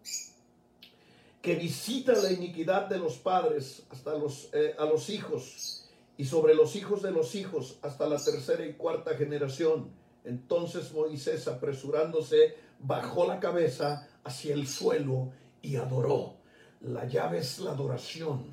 que 1.41 1.55
visita 1.55 2.13
la 2.13 2.31
iniquidad 2.31 2.87
de 2.87 2.97
los 2.97 3.17
padres 3.17 3.83
hasta 3.89 4.15
los, 4.15 4.49
eh, 4.51 4.75
a 4.77 4.83
los 4.83 5.09
hijos, 5.09 5.87
y 6.17 6.25
sobre 6.25 6.55
los 6.55 6.75
hijos 6.75 7.01
de 7.01 7.11
los 7.11 7.35
hijos 7.35 7.77
hasta 7.83 8.09
la 8.09 8.17
tercera 8.17 8.65
y 8.65 8.73
cuarta 8.73 9.15
generación 9.15 9.89
entonces 10.27 10.91
Moisés, 10.91 11.47
apresurándose, 11.47 12.55
bajó 12.79 13.25
la 13.25 13.39
cabeza 13.39 14.07
hacia 14.25 14.53
el 14.53 14.67
suelo 14.67 15.31
y 15.61 15.77
adoró. 15.77 16.35
La 16.81 17.05
llave 17.05 17.39
es 17.39 17.59
la 17.59 17.71
adoración, 17.71 18.45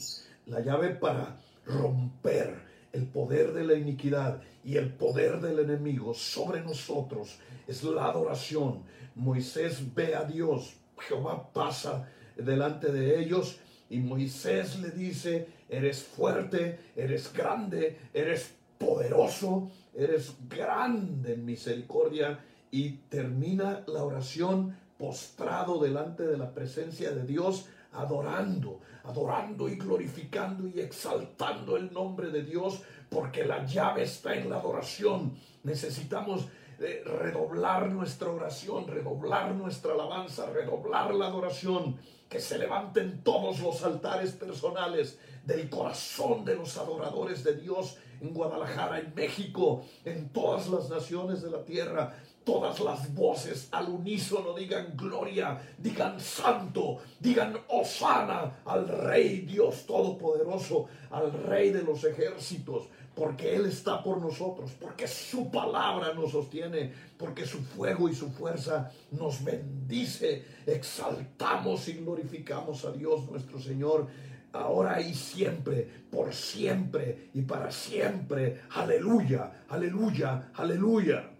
la 0.46 0.60
llave 0.60 0.90
para 0.90 1.36
romper 1.66 2.62
el 2.92 3.06
poder 3.06 3.52
de 3.52 3.64
la 3.64 3.74
iniquidad 3.74 4.40
y 4.62 4.76
el 4.76 4.92
poder 4.92 5.40
del 5.40 5.58
enemigo 5.58 6.14
sobre 6.14 6.60
nosotros 6.62 7.38
es 7.66 7.82
la 7.82 8.06
adoración. 8.06 8.84
Moisés 9.16 9.94
ve 9.94 10.14
a 10.14 10.22
Dios, 10.22 10.74
Jehová 10.98 11.52
pasa 11.52 12.08
delante 12.36 12.92
de 12.92 13.20
ellos 13.20 13.58
y 13.90 13.98
Moisés 13.98 14.78
le 14.78 14.90
dice, 14.90 15.48
eres 15.68 16.04
fuerte, 16.04 16.78
eres 16.94 17.32
grande, 17.32 17.98
eres 18.14 18.54
poderoso, 18.78 19.70
eres 19.94 20.34
grande 20.48 21.34
en 21.34 21.44
misericordia 21.44 22.38
y 22.70 22.90
termina 23.08 23.84
la 23.86 24.02
oración 24.02 24.76
postrado 24.98 25.80
delante 25.80 26.24
de 26.24 26.36
la 26.36 26.52
presencia 26.52 27.12
de 27.12 27.24
Dios, 27.24 27.66
adorando, 27.92 28.80
adorando 29.04 29.68
y 29.68 29.76
glorificando 29.76 30.66
y 30.66 30.80
exaltando 30.80 31.76
el 31.76 31.92
nombre 31.92 32.30
de 32.30 32.42
Dios, 32.42 32.82
porque 33.08 33.44
la 33.44 33.64
llave 33.64 34.02
está 34.02 34.34
en 34.34 34.50
la 34.50 34.56
adoración. 34.56 35.36
Necesitamos 35.62 36.48
eh, 36.80 37.02
redoblar 37.04 37.90
nuestra 37.92 38.30
oración, 38.30 38.88
redoblar 38.88 39.54
nuestra 39.54 39.92
alabanza, 39.92 40.50
redoblar 40.50 41.14
la 41.14 41.26
adoración, 41.26 41.96
que 42.28 42.40
se 42.40 42.58
levanten 42.58 43.22
todos 43.22 43.60
los 43.60 43.84
altares 43.84 44.32
personales 44.32 45.18
del 45.44 45.70
corazón 45.70 46.44
de 46.44 46.56
los 46.56 46.76
adoradores 46.76 47.44
de 47.44 47.54
Dios 47.54 47.98
en 48.20 48.32
Guadalajara, 48.32 49.00
en 49.00 49.14
México, 49.14 49.84
en 50.04 50.28
todas 50.30 50.68
las 50.68 50.88
naciones 50.88 51.42
de 51.42 51.50
la 51.50 51.64
tierra. 51.64 52.14
Todas 52.44 52.78
las 52.80 53.14
voces 53.14 53.68
al 53.70 53.88
unísono 53.88 54.52
digan 54.52 54.92
gloria, 54.94 55.58
digan 55.78 56.20
santo, 56.20 56.98
digan 57.18 57.56
osana 57.68 58.60
al 58.66 58.86
Rey 58.86 59.40
Dios 59.40 59.86
Todopoderoso, 59.86 60.86
al 61.10 61.32
Rey 61.32 61.70
de 61.70 61.82
los 61.82 62.04
ejércitos, 62.04 62.88
porque 63.14 63.56
Él 63.56 63.64
está 63.64 64.02
por 64.02 64.20
nosotros, 64.20 64.72
porque 64.78 65.08
su 65.08 65.50
palabra 65.50 66.12
nos 66.12 66.32
sostiene, 66.32 66.92
porque 67.16 67.46
su 67.46 67.62
fuego 67.62 68.10
y 68.10 68.14
su 68.14 68.30
fuerza 68.30 68.90
nos 69.12 69.42
bendice. 69.42 70.44
Exaltamos 70.66 71.88
y 71.88 71.94
glorificamos 71.94 72.84
a 72.84 72.92
Dios 72.92 73.24
nuestro 73.30 73.58
Señor 73.58 74.08
ahora 74.54 75.00
y 75.00 75.14
siempre, 75.14 75.88
por 76.10 76.32
siempre 76.32 77.30
y 77.34 77.42
para 77.42 77.70
siempre. 77.70 78.62
Aleluya, 78.70 79.64
aleluya, 79.68 80.50
aleluya. 80.54 81.30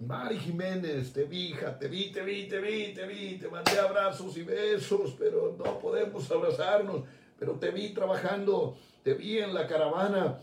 Mari 0.00 0.38
Jiménez, 0.38 1.12
te 1.12 1.24
vi, 1.24 1.48
hija, 1.48 1.78
te 1.78 1.88
vi, 1.88 2.10
te 2.10 2.22
vi, 2.22 2.48
te 2.48 2.60
vi, 2.60 2.92
te 2.92 3.06
vi, 3.06 3.38
te 3.38 3.48
mandé 3.48 3.78
abrazos 3.78 4.36
y 4.36 4.42
besos, 4.42 5.14
pero 5.18 5.54
no 5.56 5.78
podemos 5.78 6.28
abrazarnos, 6.30 7.04
pero 7.38 7.52
te 7.52 7.70
vi 7.70 7.90
trabajando, 7.90 8.76
te 9.02 9.14
vi 9.14 9.38
en 9.38 9.54
la 9.54 9.66
caravana. 9.66 10.38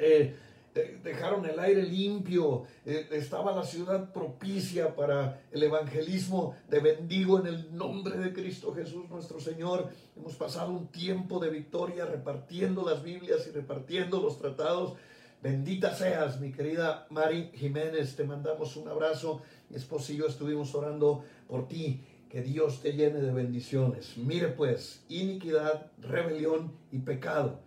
Eh, 0.00 0.34
dejaron 0.74 1.44
el 1.46 1.58
aire 1.58 1.82
limpio, 1.82 2.64
eh, 2.84 3.08
estaba 3.10 3.54
la 3.54 3.64
ciudad 3.64 4.12
propicia 4.12 4.94
para 4.94 5.42
el 5.50 5.62
evangelismo 5.62 6.56
de 6.68 6.80
bendigo 6.80 7.40
en 7.40 7.46
el 7.46 7.76
nombre 7.76 8.16
de 8.18 8.32
Cristo 8.32 8.72
Jesús 8.72 9.08
nuestro 9.08 9.40
Señor. 9.40 9.90
Hemos 10.16 10.34
pasado 10.34 10.70
un 10.72 10.88
tiempo 10.88 11.40
de 11.40 11.50
victoria 11.50 12.04
repartiendo 12.04 12.88
las 12.88 13.02
Biblias 13.02 13.46
y 13.48 13.50
repartiendo 13.50 14.20
los 14.20 14.38
tratados. 14.38 14.94
Bendita 15.42 15.94
seas, 15.94 16.38
mi 16.38 16.52
querida 16.52 17.06
Mari 17.10 17.50
Jiménez, 17.54 18.14
te 18.14 18.24
mandamos 18.24 18.76
un 18.76 18.88
abrazo. 18.88 19.42
Mi 19.70 19.76
esposo 19.76 20.12
y 20.12 20.16
yo 20.16 20.26
estuvimos 20.26 20.74
orando 20.74 21.24
por 21.48 21.66
ti. 21.66 22.04
Que 22.28 22.42
Dios 22.42 22.80
te 22.80 22.92
llene 22.92 23.20
de 23.20 23.32
bendiciones. 23.32 24.16
Mire 24.16 24.48
pues, 24.48 25.02
iniquidad, 25.08 25.90
rebelión 25.98 26.72
y 26.92 26.98
pecado. 26.98 27.58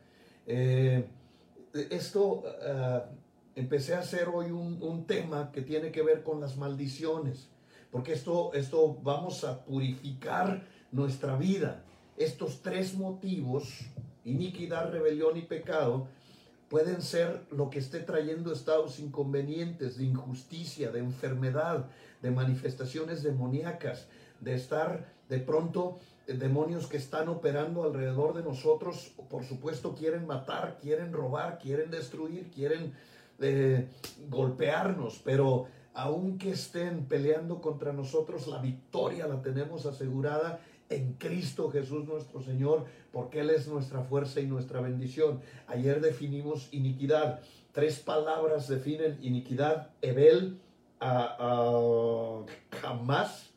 Eh, 0.47 1.05
esto 1.73 2.43
ah, 2.65 3.05
empecé 3.55 3.95
a 3.95 3.99
hacer 3.99 4.29
hoy 4.29 4.51
un, 4.51 5.05
tema 5.05 5.51
que 5.51 5.61
tiene 5.61 5.91
que 5.91 6.01
ver 6.01 6.23
con 6.23 6.39
las 6.39 6.57
maldiciones, 6.57 7.49
porque 7.91 8.13
esto, 8.13 8.53
esto 8.53 8.97
vamos 9.03 9.43
a 9.43 9.63
purificar 9.65 10.63
nuestra 10.91 11.35
vida. 11.35 11.83
Estos 12.17 12.61
tres 12.61 12.95
motivos, 12.95 13.81
iniquidad, 14.23 14.91
rebelión 14.91 15.37
y 15.37 15.41
pecado, 15.41 16.07
pueden 16.69 17.01
ser 17.01 17.41
lo 17.51 17.69
que 17.69 17.79
esté 17.79 17.99
trayendo 17.99 18.51
estados 18.51 18.99
inconvenientes, 18.99 19.97
de 19.97 20.05
injusticia, 20.05 20.91
de 20.91 20.99
enfermedad, 20.99 21.85
de 22.21 22.31
manifestaciones 22.31 23.21
demoníacas, 23.21 24.07
de 24.39 24.55
estar 24.55 25.13
de 25.29 25.39
pronto 25.39 25.99
demonios 26.27 26.87
que 26.87 26.97
están 26.97 27.27
operando 27.29 27.83
alrededor 27.83 28.33
de 28.33 28.43
nosotros, 28.43 29.13
por 29.29 29.43
supuesto, 29.43 29.95
quieren 29.95 30.25
matar, 30.25 30.77
quieren 30.81 31.11
robar, 31.11 31.59
quieren 31.59 31.91
destruir, 31.91 32.49
quieren 32.51 32.93
eh, 33.39 33.87
golpearnos, 34.29 35.19
pero 35.23 35.67
aunque 35.93 36.51
estén 36.51 37.05
peleando 37.05 37.61
contra 37.61 37.93
nosotros, 37.93 38.47
la 38.47 38.59
victoria 38.59 39.27
la 39.27 39.41
tenemos 39.41 39.85
asegurada 39.85 40.59
en 40.89 41.13
Cristo 41.13 41.69
Jesús 41.69 42.05
nuestro 42.05 42.41
Señor, 42.41 42.85
porque 43.11 43.41
Él 43.41 43.49
es 43.49 43.67
nuestra 43.67 44.01
fuerza 44.01 44.39
y 44.39 44.47
nuestra 44.47 44.81
bendición. 44.81 45.41
Ayer 45.67 46.01
definimos 46.01 46.69
iniquidad. 46.71 47.41
Tres 47.71 47.99
palabras 47.99 48.67
definen 48.67 49.17
iniquidad. 49.21 49.89
Ebel, 50.01 50.59
jamás 52.81 53.52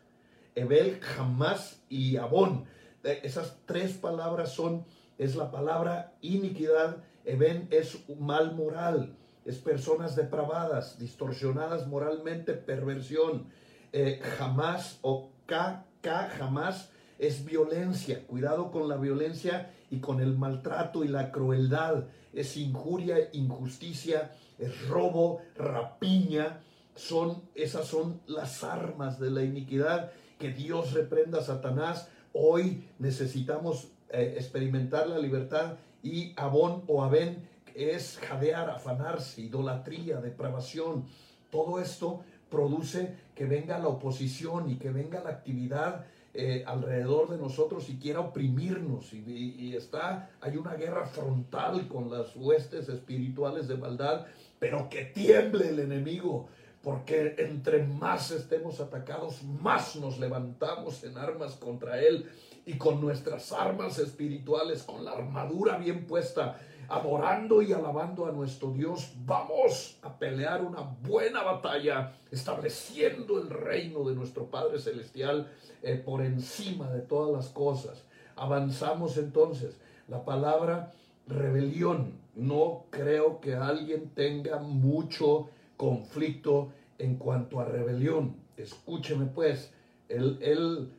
Ebel, 0.57 0.99
jamás 1.01 1.83
y 1.89 2.17
Abón. 2.17 2.65
Esas 3.05 3.59
tres 3.67 3.93
palabras 3.93 4.53
son, 4.53 4.85
es 5.19 5.37
la 5.37 5.51
palabra 5.51 6.15
iniquidad. 6.23 6.97
Eben 7.25 7.69
es 7.71 8.09
mal 8.19 8.55
moral, 8.55 9.17
es 9.45 9.59
personas 9.59 10.17
depravadas, 10.17 10.99
distorsionadas 10.99 11.87
moralmente, 11.87 12.55
perversión. 12.55 13.47
Eh, 13.93 14.21
jamás 14.39 14.99
o 15.03 15.31
K, 15.45 15.85
K, 16.01 16.31
jamás 16.39 16.91
es 17.19 17.45
violencia. 17.45 18.27
Cuidado 18.27 18.71
con 18.71 18.89
la 18.89 18.97
violencia 18.97 19.71
y 19.91 20.01
con 20.01 20.21
el 20.21 20.37
maltrato 20.39 21.05
y 21.05 21.09
la 21.09 21.31
crueldad. 21.31 22.05
Es 22.33 22.57
injuria, 22.57 23.17
injusticia, 23.33 24.33
es 24.59 24.89
robo, 24.89 25.43
rapiña. 25.57 26.63
Son, 26.95 27.43
esas 27.55 27.87
son 27.87 28.23
las 28.27 28.65
armas 28.65 29.21
de 29.21 29.31
la 29.31 29.43
iniquidad 29.43 30.13
que 30.39 30.53
Dios 30.53 30.93
reprenda 30.93 31.39
a 31.39 31.43
Satanás. 31.43 32.09
Hoy 32.33 32.89
necesitamos 32.99 33.89
eh, 34.11 34.35
experimentar 34.37 35.09
la 35.09 35.19
libertad 35.19 35.75
y 36.03 36.33
Abón 36.37 36.83
o 36.87 37.03
Abén 37.03 37.49
es 37.75 38.19
jadear, 38.19 38.71
afanarse, 38.71 39.43
idolatría, 39.43 40.21
depravación. 40.21 41.05
Todo 41.51 41.81
esto 41.81 42.23
produce 42.51 43.15
que 43.35 43.47
venga 43.47 43.79
la 43.79 43.89
oposición 43.89 44.71
y 44.71 44.77
que 44.77 44.91
venga 44.91 45.23
la 45.23 45.31
actividad 45.31 46.07
eh, 46.39 46.65
alrededor 46.67 47.31
de 47.31 47.39
nosotros 47.39 47.89
y 47.89 47.97
quiera 47.97 48.21
oprimirnos. 48.21 49.13
Y, 49.13 49.55
y, 49.59 49.75
está, 49.75 50.31
hay 50.41 50.57
una 50.57 50.75
guerra 50.75 51.07
frontal 51.07 51.89
con 51.89 52.11
las 52.11 52.37
huestes 52.37 52.89
espirituales 52.89 53.69
de 53.69 53.77
maldad, 53.77 54.27
pero 54.59 54.89
que 54.89 55.05
tiemble 55.07 55.71
el 55.71 55.79
enemigo, 55.79 56.49
porque 56.87 57.35
entre 57.39 57.83
más 57.83 58.31
estemos 58.31 58.79
atacados, 58.79 59.43
más 59.43 59.97
nos 59.97 60.21
levantamos 60.21 61.03
en 61.03 61.19
armas 61.19 61.57
contra 61.57 62.01
Él 62.01 62.31
y 62.65 62.79
con 62.79 63.01
nuestras 63.01 63.51
armas 63.51 63.99
espirituales, 63.99 64.85
con 64.85 65.05
la 65.05 65.11
armadura 65.11 65.79
bien 65.79 66.07
puesta, 66.07 66.61
adorando 66.87 67.61
y 67.61 67.73
alabando 67.73 68.27
a 68.27 68.31
nuestro 68.31 68.71
Dios, 68.71 69.15
vamos 69.25 69.99
a 70.01 70.17
pelear 70.17 70.63
una 70.63 70.83
buena 71.03 71.43
batalla, 71.43 72.13
estableciendo 72.31 73.43
el 73.43 73.51
reino 73.51 74.09
de 74.09 74.15
nuestro 74.15 74.45
Padre 74.49 74.79
Celestial 74.79 75.51
eh, 75.83 75.97
por 75.97 76.23
encima 76.23 76.89
de 76.93 77.01
todas 77.01 77.35
las 77.35 77.49
cosas. 77.53 78.05
Avanzamos 78.37 79.17
entonces. 79.17 79.77
La 80.07 80.25
palabra 80.25 80.93
rebelión, 81.27 82.13
no 82.37 82.85
creo 82.91 83.41
que 83.41 83.57
alguien 83.57 84.11
tenga 84.11 84.59
mucho 84.59 85.49
conflicto 85.77 86.73
en 86.99 87.17
cuanto 87.17 87.61
a 87.61 87.65
rebelión. 87.65 88.37
Escúcheme 88.57 89.27
pues, 89.27 89.73
el, 90.09 90.39
el, 90.43 90.93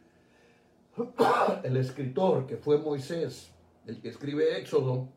el 1.63 1.77
escritor 1.77 2.45
que 2.45 2.57
fue 2.57 2.77
Moisés, 2.77 3.51
el 3.85 3.99
que 4.01 4.09
escribe 4.09 4.57
Éxodo, 4.57 5.09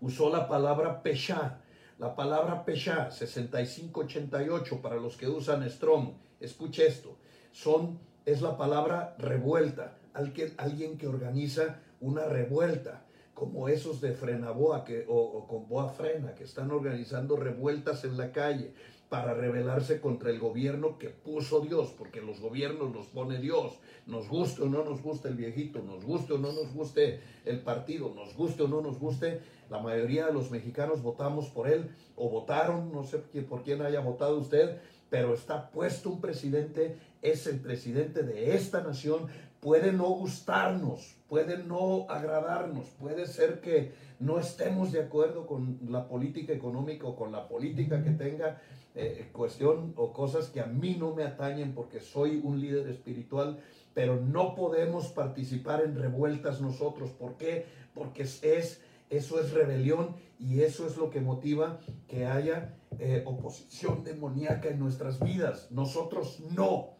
usó 0.00 0.30
la 0.30 0.48
palabra 0.48 1.02
pesha. 1.02 1.58
La 1.98 2.16
palabra 2.16 2.64
pesha, 2.64 3.10
6588 3.10 4.82
para 4.82 4.96
los 4.96 5.16
que 5.16 5.28
usan 5.28 5.68
Strong. 5.68 6.14
Escuche 6.40 6.86
esto. 6.86 7.16
Son, 7.52 8.00
es 8.24 8.42
la 8.42 8.56
palabra 8.56 9.14
revuelta. 9.18 9.96
Alguien, 10.14 10.52
alguien 10.56 10.98
que 10.98 11.06
organiza 11.06 11.80
una 12.00 12.24
revuelta 12.24 13.04
como 13.34 13.68
esos 13.68 14.00
de 14.00 14.12
Frenaboa 14.12 14.84
que, 14.84 15.04
o, 15.08 15.46
con 15.46 15.68
Boa 15.68 15.88
Frena, 15.88 16.34
que 16.34 16.44
están 16.44 16.70
organizando 16.70 17.36
revueltas 17.36 18.04
en 18.04 18.16
la 18.16 18.32
calle 18.32 18.74
para 19.12 19.34
rebelarse 19.34 20.00
contra 20.00 20.30
el 20.30 20.38
gobierno 20.38 20.96
que 20.96 21.10
puso 21.10 21.60
Dios, 21.60 21.94
porque 21.98 22.22
los 22.22 22.40
gobiernos 22.40 22.94
los 22.94 23.08
pone 23.08 23.38
Dios. 23.38 23.78
Nos 24.06 24.26
guste 24.26 24.62
o 24.62 24.70
no 24.70 24.84
nos 24.84 25.02
guste 25.02 25.28
el 25.28 25.34
viejito, 25.34 25.82
nos 25.82 26.02
guste 26.02 26.32
o 26.32 26.38
no 26.38 26.50
nos 26.50 26.72
guste 26.72 27.20
el 27.44 27.60
partido, 27.60 28.14
nos 28.14 28.34
guste 28.34 28.62
o 28.62 28.68
no 28.68 28.80
nos 28.80 28.98
guste, 28.98 29.42
la 29.68 29.80
mayoría 29.80 30.28
de 30.28 30.32
los 30.32 30.50
mexicanos 30.50 31.02
votamos 31.02 31.50
por 31.50 31.68
él 31.68 31.90
o 32.16 32.30
votaron, 32.30 32.90
no 32.90 33.04
sé 33.04 33.18
por 33.18 33.62
quién 33.62 33.82
haya 33.82 34.00
votado 34.00 34.38
usted, 34.38 34.78
pero 35.10 35.34
está 35.34 35.70
puesto 35.70 36.08
un 36.08 36.22
presidente, 36.22 36.96
es 37.20 37.46
el 37.46 37.60
presidente 37.60 38.22
de 38.22 38.54
esta 38.54 38.82
nación, 38.82 39.26
puede 39.60 39.92
no 39.92 40.08
gustarnos, 40.08 41.16
puede 41.28 41.58
no 41.58 42.06
agradarnos, 42.08 42.86
puede 42.98 43.26
ser 43.26 43.60
que 43.60 43.92
no 44.20 44.38
estemos 44.38 44.90
de 44.90 45.02
acuerdo 45.02 45.46
con 45.46 45.80
la 45.88 46.08
política 46.08 46.54
económica 46.54 47.06
o 47.06 47.14
con 47.14 47.30
la 47.30 47.46
política 47.46 48.02
que 48.02 48.10
tenga 48.12 48.60
eh, 48.94 49.30
cuestión 49.32 49.94
o 49.96 50.12
cosas 50.12 50.50
que 50.50 50.60
a 50.60 50.66
mí 50.66 50.96
no 50.98 51.14
me 51.14 51.24
atañen 51.24 51.74
porque 51.74 52.00
soy 52.00 52.40
un 52.42 52.60
líder 52.60 52.88
espiritual, 52.88 53.58
pero 53.94 54.20
no 54.20 54.54
podemos 54.54 55.08
participar 55.08 55.82
en 55.82 55.96
revueltas 55.96 56.60
nosotros. 56.60 57.10
¿Por 57.10 57.36
qué? 57.36 57.64
Porque 57.94 58.22
es, 58.22 58.82
eso 59.08 59.40
es 59.40 59.52
rebelión 59.52 60.14
y 60.38 60.60
eso 60.60 60.86
es 60.86 60.96
lo 60.96 61.10
que 61.10 61.20
motiva 61.20 61.80
que 62.06 62.26
haya 62.26 62.76
eh, 62.98 63.22
oposición 63.24 64.04
demoníaca 64.04 64.68
en 64.68 64.78
nuestras 64.78 65.20
vidas. 65.20 65.70
Nosotros 65.70 66.40
no. 66.54 66.90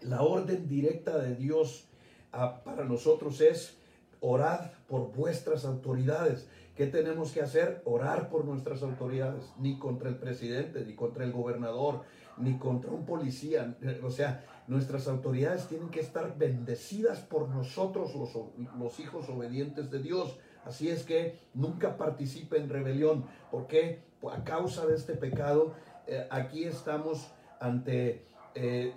La 0.00 0.22
orden 0.22 0.68
directa 0.68 1.18
de 1.18 1.34
Dios 1.34 1.88
ah, 2.32 2.62
para 2.64 2.84
nosotros 2.84 3.40
es 3.40 3.76
orad 4.20 4.70
por 4.86 5.12
vuestras 5.12 5.64
autoridades. 5.64 6.46
¿Qué 6.74 6.86
tenemos 6.86 7.32
que 7.32 7.42
hacer? 7.42 7.82
Orar 7.84 8.30
por 8.30 8.46
nuestras 8.46 8.82
autoridades, 8.82 9.52
ni 9.58 9.78
contra 9.78 10.08
el 10.08 10.16
presidente, 10.16 10.84
ni 10.86 10.94
contra 10.94 11.24
el 11.24 11.32
gobernador, 11.32 12.02
ni 12.38 12.58
contra 12.58 12.90
un 12.90 13.04
policía. 13.04 13.76
O 14.02 14.10
sea, 14.10 14.44
nuestras 14.66 15.06
autoridades 15.06 15.68
tienen 15.68 15.90
que 15.90 16.00
estar 16.00 16.38
bendecidas 16.38 17.20
por 17.20 17.48
nosotros, 17.50 18.14
los, 18.14 19.00
hijos 19.00 19.28
obedientes 19.28 19.90
de 19.90 19.98
Dios. 19.98 20.38
Así 20.64 20.88
es 20.88 21.04
que 21.04 21.38
nunca 21.52 21.98
participe 21.98 22.56
en 22.56 22.70
rebelión. 22.70 23.26
porque 23.50 24.00
A 24.30 24.42
causa 24.44 24.86
de 24.86 24.94
este 24.94 25.14
pecado, 25.14 25.74
eh, 26.06 26.26
aquí 26.30 26.64
estamos 26.64 27.32
ante 27.60 28.24
eh, 28.54 28.94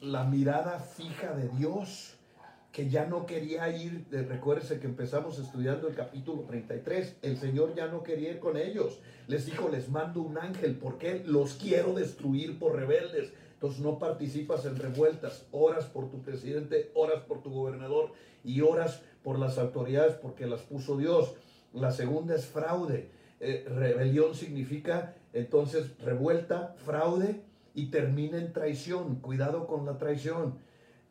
la 0.00 0.24
mirada 0.24 0.78
fija 0.80 1.34
de 1.34 1.48
Dios, 1.50 2.18
que 2.72 2.88
ya 2.88 3.06
no 3.06 3.26
quería 3.26 3.68
ir, 3.76 4.06
recuérdese 4.10 4.80
que 4.80 4.86
empezamos 4.86 5.38
estudiando 5.38 5.88
el 5.88 5.94
capítulo 5.94 6.42
33, 6.42 7.16
el 7.20 7.36
Señor 7.36 7.74
ya 7.74 7.86
no 7.86 8.02
quería 8.02 8.30
ir 8.30 8.38
con 8.38 8.56
ellos, 8.56 9.00
les 9.28 9.44
dijo, 9.44 9.68
les 9.68 9.90
mando 9.90 10.22
un 10.22 10.38
ángel, 10.38 10.76
porque 10.76 11.22
los 11.24 11.54
quiero 11.54 11.92
destruir 11.92 12.58
por 12.58 12.74
rebeldes, 12.74 13.32
entonces 13.62 13.80
no 13.80 13.98
participas 14.00 14.64
en 14.64 14.76
revueltas, 14.76 15.46
oras 15.52 15.84
por 15.84 16.10
tu 16.10 16.20
presidente, 16.20 16.90
oras 16.94 17.20
por 17.20 17.42
tu 17.42 17.50
gobernador 17.50 18.10
y 18.42 18.60
oras 18.60 19.02
por 19.22 19.38
las 19.38 19.56
autoridades 19.56 20.14
porque 20.14 20.48
las 20.48 20.62
puso 20.62 20.96
Dios. 20.96 21.36
La 21.72 21.92
segunda 21.92 22.34
es 22.34 22.44
fraude. 22.44 23.08
Eh, 23.38 23.64
rebelión 23.68 24.34
significa 24.34 25.14
entonces 25.32 25.96
revuelta, 25.98 26.74
fraude 26.84 27.40
y 27.72 27.92
termina 27.92 28.38
en 28.38 28.52
traición. 28.52 29.20
Cuidado 29.20 29.68
con 29.68 29.86
la 29.86 29.96
traición. 29.96 30.58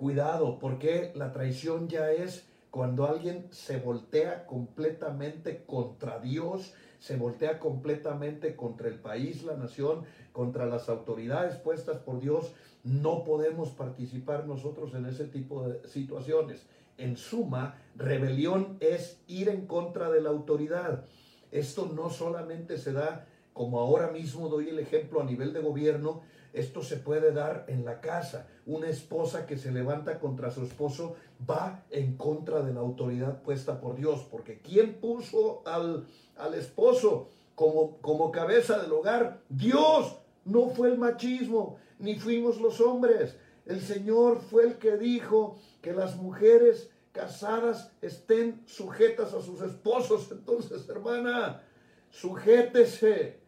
Cuidado, 0.01 0.57
porque 0.57 1.11
la 1.13 1.31
traición 1.31 1.87
ya 1.87 2.11
es 2.11 2.43
cuando 2.71 3.05
alguien 3.05 3.45
se 3.51 3.77
voltea 3.77 4.47
completamente 4.47 5.63
contra 5.67 6.17
Dios, 6.17 6.73
se 6.97 7.17
voltea 7.17 7.59
completamente 7.59 8.55
contra 8.55 8.87
el 8.87 8.95
país, 8.95 9.43
la 9.43 9.55
nación, 9.55 10.05
contra 10.31 10.65
las 10.65 10.89
autoridades 10.89 11.57
puestas 11.57 11.97
por 11.97 12.19
Dios, 12.19 12.51
no 12.83 13.23
podemos 13.23 13.69
participar 13.69 14.47
nosotros 14.47 14.95
en 14.95 15.05
ese 15.05 15.25
tipo 15.25 15.67
de 15.67 15.87
situaciones. 15.87 16.65
En 16.97 17.15
suma, 17.15 17.75
rebelión 17.95 18.77
es 18.79 19.21
ir 19.27 19.49
en 19.49 19.67
contra 19.67 20.09
de 20.09 20.21
la 20.21 20.31
autoridad. 20.31 21.05
Esto 21.51 21.91
no 21.95 22.09
solamente 22.09 22.79
se 22.79 22.91
da, 22.91 23.27
como 23.53 23.79
ahora 23.79 24.09
mismo 24.09 24.49
doy 24.49 24.69
el 24.69 24.79
ejemplo 24.79 25.21
a 25.21 25.25
nivel 25.25 25.53
de 25.53 25.61
gobierno, 25.61 26.23
esto 26.53 26.83
se 26.83 26.97
puede 26.97 27.31
dar 27.31 27.65
en 27.67 27.85
la 27.85 28.01
casa. 28.01 28.47
Una 28.65 28.89
esposa 28.89 29.45
que 29.45 29.57
se 29.57 29.71
levanta 29.71 30.19
contra 30.19 30.51
su 30.51 30.63
esposo 30.63 31.15
va 31.49 31.83
en 31.89 32.17
contra 32.17 32.61
de 32.61 32.73
la 32.73 32.81
autoridad 32.81 33.41
puesta 33.41 33.79
por 33.79 33.95
Dios, 33.95 34.25
porque 34.29 34.59
¿quién 34.59 34.95
puso 34.95 35.61
al, 35.65 36.05
al 36.37 36.53
esposo 36.53 37.29
como, 37.55 37.97
como 37.97 38.31
cabeza 38.31 38.79
del 38.79 38.91
hogar? 38.91 39.41
Dios. 39.49 40.17
No 40.43 40.69
fue 40.69 40.89
el 40.89 40.97
machismo, 40.97 41.77
ni 41.99 42.15
fuimos 42.15 42.59
los 42.59 42.81
hombres. 42.81 43.37
El 43.65 43.79
Señor 43.79 44.41
fue 44.41 44.63
el 44.63 44.77
que 44.79 44.97
dijo 44.97 45.55
que 45.81 45.93
las 45.93 46.15
mujeres 46.15 46.89
casadas 47.11 47.91
estén 48.01 48.63
sujetas 48.65 49.33
a 49.33 49.41
sus 49.41 49.61
esposos. 49.61 50.31
Entonces, 50.31 50.87
hermana, 50.89 51.61
sujétese, 52.09 53.40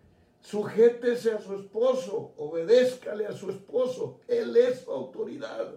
sujétese 0.44 1.32
a 1.32 1.42
su 1.42 1.56
esposo, 1.56 2.34
obedézcale 2.38 3.26
a 3.26 3.34
su 3.34 3.50
esposo. 3.50 4.20
Él 4.28 4.56
es 4.56 4.82
su 4.82 4.92
autoridad. 4.92 5.74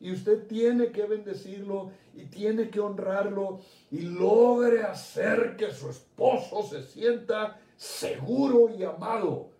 Y 0.00 0.12
usted 0.12 0.46
tiene 0.46 0.92
que 0.92 1.04
bendecirlo 1.04 1.90
y 2.14 2.26
tiene 2.26 2.70
que 2.70 2.80
honrarlo 2.80 3.60
y 3.90 4.02
logre 4.02 4.82
hacer 4.82 5.56
que 5.56 5.72
su 5.72 5.88
esposo 5.88 6.62
se 6.62 6.82
sienta 6.82 7.60
seguro 7.76 8.68
y 8.68 8.84
amado. 8.84 9.50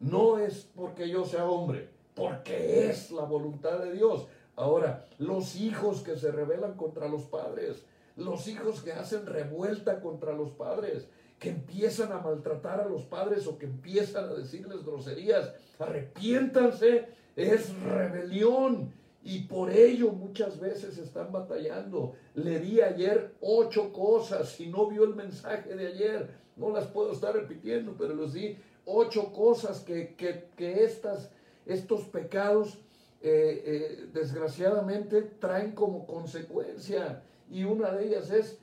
No 0.00 0.38
es 0.38 0.68
porque 0.74 1.08
yo 1.08 1.24
sea 1.24 1.46
hombre, 1.46 1.88
porque 2.14 2.88
es 2.88 3.10
la 3.10 3.22
voluntad 3.22 3.78
de 3.78 3.92
Dios. 3.92 4.26
Ahora, 4.56 5.06
los 5.18 5.56
hijos 5.56 6.02
que 6.02 6.16
se 6.16 6.32
rebelan 6.32 6.74
contra 6.74 7.08
los 7.08 7.22
padres, 7.22 7.84
los 8.16 8.48
hijos 8.48 8.82
que 8.82 8.92
hacen 8.92 9.24
revuelta 9.26 10.00
contra 10.00 10.32
los 10.32 10.50
padres, 10.50 11.08
que 11.38 11.50
empiezan 11.50 12.12
a 12.12 12.20
maltratar 12.20 12.80
a 12.80 12.88
los 12.88 13.02
padres 13.02 13.46
o 13.46 13.58
que 13.58 13.66
empiezan 13.66 14.24
a 14.24 14.34
decirles 14.34 14.84
groserías, 14.84 15.52
arrepiéntanse, 15.78 17.08
es 17.36 17.72
rebelión. 17.82 18.92
Y 19.22 19.40
por 19.42 19.70
ello 19.70 20.12
muchas 20.12 20.58
veces 20.58 20.96
están 20.98 21.32
batallando. 21.32 22.14
Le 22.34 22.60
di 22.60 22.80
ayer 22.80 23.34
ocho 23.40 23.92
cosas. 23.92 24.48
Si 24.50 24.66
no 24.66 24.86
vio 24.86 25.04
el 25.04 25.14
mensaje 25.14 25.74
de 25.74 25.88
ayer, 25.88 26.30
no 26.56 26.70
las 26.70 26.86
puedo 26.86 27.12
estar 27.12 27.34
repitiendo, 27.34 27.94
pero 27.98 28.14
les 28.14 28.32
di 28.32 28.56
ocho 28.86 29.32
cosas 29.32 29.80
que, 29.80 30.14
que 30.16 30.84
estas, 30.84 31.30
estos 31.66 32.04
pecados 32.04 32.78
eh, 33.20 33.62
eh, 33.64 34.06
desgraciadamente 34.12 35.22
traen 35.22 35.72
como 35.72 36.06
consecuencia 36.06 37.20
y 37.50 37.64
una 37.64 37.90
de 37.90 38.06
ellas 38.06 38.30
es 38.30 38.58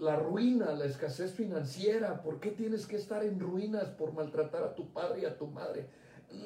la 0.00 0.16
ruina, 0.16 0.72
la 0.72 0.84
escasez 0.84 1.32
financiera. 1.32 2.22
¿Por 2.22 2.40
qué 2.40 2.50
tienes 2.50 2.86
que 2.86 2.96
estar 2.96 3.24
en 3.24 3.40
ruinas 3.40 3.88
por 3.88 4.12
maltratar 4.12 4.64
a 4.64 4.74
tu 4.74 4.92
padre 4.92 5.22
y 5.22 5.24
a 5.24 5.36
tu 5.36 5.46
madre? 5.46 5.86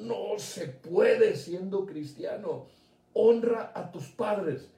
No 0.01 0.37
se 0.37 0.67
puede 0.67 1.35
siendo 1.35 1.85
cristiano. 1.85 2.65
Honra 3.13 3.71
a 3.73 3.91
tus 3.91 4.09
padres. 4.09 4.69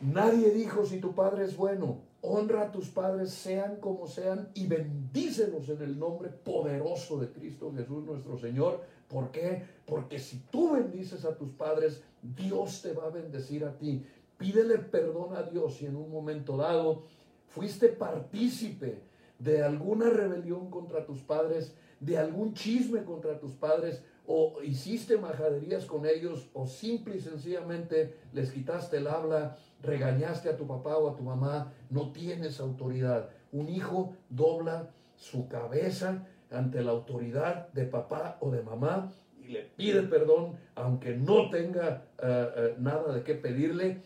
Nadie 0.00 0.50
dijo 0.50 0.84
si 0.84 1.00
tu 1.00 1.14
padre 1.14 1.44
es 1.44 1.56
bueno. 1.56 2.00
Honra 2.22 2.62
a 2.62 2.72
tus 2.72 2.88
padres, 2.88 3.30
sean 3.30 3.76
como 3.76 4.08
sean, 4.08 4.50
y 4.54 4.66
bendícelos 4.66 5.68
en 5.68 5.80
el 5.82 5.98
nombre 5.98 6.28
poderoso 6.28 7.20
de 7.20 7.30
Cristo 7.30 7.72
Jesús 7.76 8.04
nuestro 8.04 8.36
Señor. 8.36 8.82
¿Por 9.06 9.30
qué? 9.30 9.62
Porque 9.86 10.18
si 10.18 10.40
tú 10.50 10.72
bendices 10.72 11.24
a 11.24 11.36
tus 11.36 11.52
padres, 11.52 12.02
Dios 12.20 12.82
te 12.82 12.92
va 12.92 13.04
a 13.04 13.10
bendecir 13.10 13.64
a 13.64 13.78
ti. 13.78 14.04
Pídele 14.36 14.78
perdón 14.78 15.36
a 15.36 15.44
Dios 15.44 15.76
si 15.76 15.86
en 15.86 15.96
un 15.96 16.10
momento 16.10 16.56
dado 16.56 17.04
fuiste 17.48 17.88
partícipe 17.88 19.02
de 19.38 19.62
alguna 19.62 20.10
rebelión 20.10 20.70
contra 20.70 21.04
tus 21.04 21.20
padres, 21.20 21.74
de 22.00 22.18
algún 22.18 22.54
chisme 22.54 23.04
contra 23.04 23.38
tus 23.38 23.52
padres, 23.52 24.02
o 24.26 24.60
hiciste 24.62 25.18
majaderías 25.18 25.84
con 25.84 26.06
ellos, 26.06 26.48
o 26.52 26.66
simple 26.66 27.16
y 27.16 27.20
sencillamente 27.20 28.16
les 28.32 28.50
quitaste 28.50 28.98
el 28.98 29.06
habla, 29.06 29.56
regañaste 29.82 30.48
a 30.48 30.56
tu 30.56 30.66
papá 30.66 30.96
o 30.96 31.10
a 31.10 31.16
tu 31.16 31.22
mamá, 31.22 31.72
no 31.90 32.12
tienes 32.12 32.60
autoridad. 32.60 33.30
Un 33.52 33.68
hijo 33.68 34.14
dobla 34.28 34.90
su 35.16 35.48
cabeza 35.48 36.26
ante 36.50 36.82
la 36.82 36.92
autoridad 36.92 37.72
de 37.72 37.84
papá 37.84 38.38
o 38.40 38.50
de 38.50 38.62
mamá 38.62 39.12
y 39.40 39.48
le 39.48 39.62
pide 39.62 40.02
perdón, 40.02 40.56
aunque 40.74 41.16
no 41.16 41.50
tenga 41.50 42.04
eh, 42.20 42.48
eh, 42.56 42.74
nada 42.78 43.14
de 43.14 43.22
qué 43.22 43.34
pedirle 43.34 44.02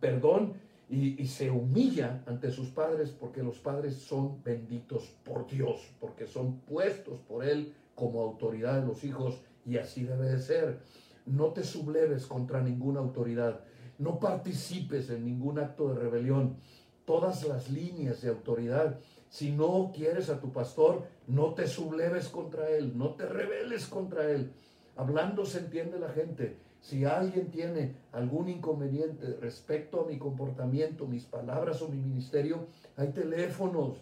perdón 0.00 0.54
y, 0.90 1.24
se 1.28 1.50
humilla 1.50 2.24
ante 2.26 2.50
sus 2.50 2.68
padres 2.70 3.10
porque 3.10 3.44
los 3.44 3.60
padres 3.60 3.94
son 3.94 4.42
benditos 4.42 5.04
por 5.24 5.46
Dios, 5.46 5.80
porque 6.00 6.26
son 6.26 6.58
puestos 6.60 7.20
por 7.20 7.44
Él 7.44 7.72
como 7.94 8.22
autoridad 8.22 8.80
de 8.80 8.86
los 8.86 9.04
hijos 9.04 9.40
y 9.64 9.76
así 9.76 10.02
debe 10.02 10.30
de 10.30 10.40
ser. 10.40 10.80
No 11.26 11.52
te 11.52 11.62
subleves 11.62 12.26
contra 12.26 12.60
ninguna 12.60 12.98
autoridad, 12.98 13.60
no 13.98 14.18
participes 14.18 15.10
en 15.10 15.24
ningún 15.24 15.60
acto 15.60 15.88
de 15.88 16.00
rebelión. 16.00 16.56
Todas 17.04 17.46
las 17.46 17.70
líneas 17.70 18.20
de 18.22 18.30
autoridad, 18.30 18.98
si 19.28 19.52
no 19.52 19.92
quieres 19.94 20.28
a 20.28 20.40
tu 20.40 20.52
pastor, 20.52 21.06
no 21.28 21.54
te 21.54 21.68
subleves 21.68 22.28
contra 22.28 22.68
él, 22.68 22.98
no 22.98 23.14
te 23.14 23.26
rebeles 23.26 23.86
contra 23.86 24.28
él. 24.28 24.50
Hablando 24.96 25.46
se 25.46 25.58
entiende 25.58 26.00
la 26.00 26.10
gente 26.10 26.58
si 26.80 27.04
alguien 27.04 27.50
tiene 27.50 27.94
algún 28.12 28.48
inconveniente 28.48 29.36
respecto 29.40 30.00
a 30.00 30.06
mi 30.06 30.18
comportamiento, 30.18 31.06
mis 31.06 31.24
palabras 31.24 31.82
o 31.82 31.88
mi 31.88 31.98
ministerio, 31.98 32.66
hay 32.96 33.08
teléfonos. 33.08 33.98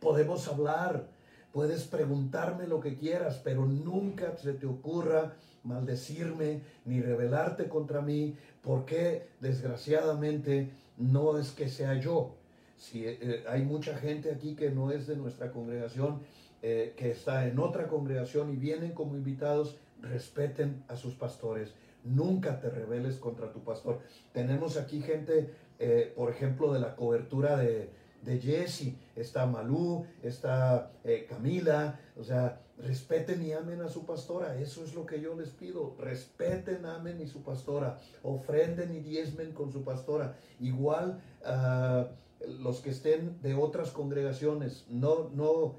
Podemos 0.00 0.48
hablar, 0.48 1.08
puedes 1.52 1.84
preguntarme 1.84 2.66
lo 2.66 2.80
que 2.80 2.96
quieras, 2.96 3.40
pero 3.44 3.66
nunca 3.66 4.36
se 4.36 4.54
te 4.54 4.66
ocurra 4.66 5.34
maldecirme 5.64 6.62
ni 6.84 7.02
rebelarte 7.02 7.68
contra 7.68 8.00
mí, 8.00 8.36
porque 8.62 9.28
desgraciadamente 9.40 10.70
no 10.96 11.38
es 11.38 11.50
que 11.50 11.68
sea 11.68 11.94
yo. 11.94 12.34
Si 12.76 13.04
eh, 13.06 13.44
hay 13.48 13.64
mucha 13.64 13.96
gente 13.98 14.30
aquí 14.30 14.54
que 14.54 14.70
no 14.70 14.92
es 14.92 15.06
de 15.06 15.16
nuestra 15.16 15.50
congregación, 15.50 16.20
eh, 16.62 16.94
que 16.96 17.10
está 17.10 17.46
en 17.46 17.58
otra 17.58 17.88
congregación 17.88 18.52
y 18.52 18.56
vienen 18.56 18.92
como 18.92 19.16
invitados, 19.16 19.76
respeten 20.02 20.84
a 20.88 20.96
sus 20.96 21.14
pastores. 21.14 21.74
Nunca 22.04 22.60
te 22.60 22.70
rebeles 22.70 23.16
contra 23.16 23.52
tu 23.52 23.64
pastor. 23.64 24.00
Tenemos 24.32 24.76
aquí 24.76 25.00
gente, 25.00 25.54
eh, 25.78 26.12
por 26.16 26.30
ejemplo, 26.30 26.72
de 26.72 26.80
la 26.80 26.96
cobertura 26.96 27.56
de, 27.56 27.90
de 28.22 28.38
Jesse. 28.38 28.94
Está 29.16 29.46
Malú, 29.46 30.06
está 30.22 30.92
eh, 31.04 31.26
Camila. 31.28 31.98
O 32.16 32.24
sea, 32.24 32.60
respeten 32.78 33.44
y 33.44 33.52
amen 33.52 33.80
a 33.82 33.88
su 33.88 34.06
pastora. 34.06 34.58
Eso 34.58 34.84
es 34.84 34.94
lo 34.94 35.06
que 35.06 35.20
yo 35.20 35.34
les 35.34 35.50
pido. 35.50 35.96
Respeten, 35.98 36.86
amen 36.86 37.20
y 37.20 37.26
su 37.26 37.42
pastora. 37.42 37.98
Ofrenden 38.22 38.94
y 38.94 39.00
diezmen 39.00 39.52
con 39.52 39.72
su 39.72 39.82
pastora. 39.82 40.36
Igual 40.60 41.20
uh, 41.44 42.06
los 42.62 42.80
que 42.80 42.90
estén 42.90 43.40
de 43.42 43.54
otras 43.54 43.90
congregaciones. 43.90 44.86
No, 44.88 45.30
no 45.34 45.76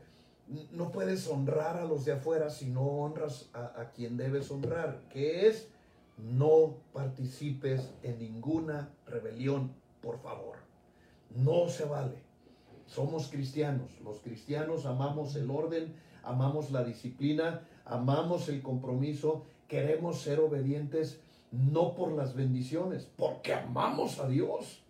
no 0.72 0.92
puedes 0.92 1.28
honrar 1.28 1.78
a 1.78 1.86
los 1.86 2.06
de 2.06 2.14
afuera 2.14 2.50
si 2.50 2.66
no 2.66 2.82
honras 2.82 3.50
a, 3.54 3.92
quien 3.96 4.18
debes 4.18 4.50
honrar, 4.50 5.02
que 5.10 5.48
es 5.48 5.68
no 6.18 6.78
participes 6.92 7.90
en 8.04 8.20
ninguna 8.20 8.90
rebelión, 9.06 9.72
por 10.02 10.20
favor. 10.20 10.58
No 11.36 11.70
se 11.70 11.86
vale. 11.86 12.16
Somos 12.88 13.28
cristianos. 13.28 13.92
Los 14.04 14.20
cristianos 14.20 14.86
amamos 14.86 15.36
el 15.36 15.52
orden, 15.52 15.94
amamos 16.24 16.72
la 16.72 16.84
disciplina, 16.84 17.62
amamos 17.86 18.50
el 18.50 18.62
compromiso, 18.62 19.44
queremos 19.68 20.22
ser 20.22 20.40
obedientes 20.40 21.20
no 21.52 21.96
por 21.96 22.12
las 22.12 22.36
bendiciones, 22.36 23.08
porque 23.18 23.54
amamos 23.54 24.20
a 24.20 24.28
Dios. 24.28 24.84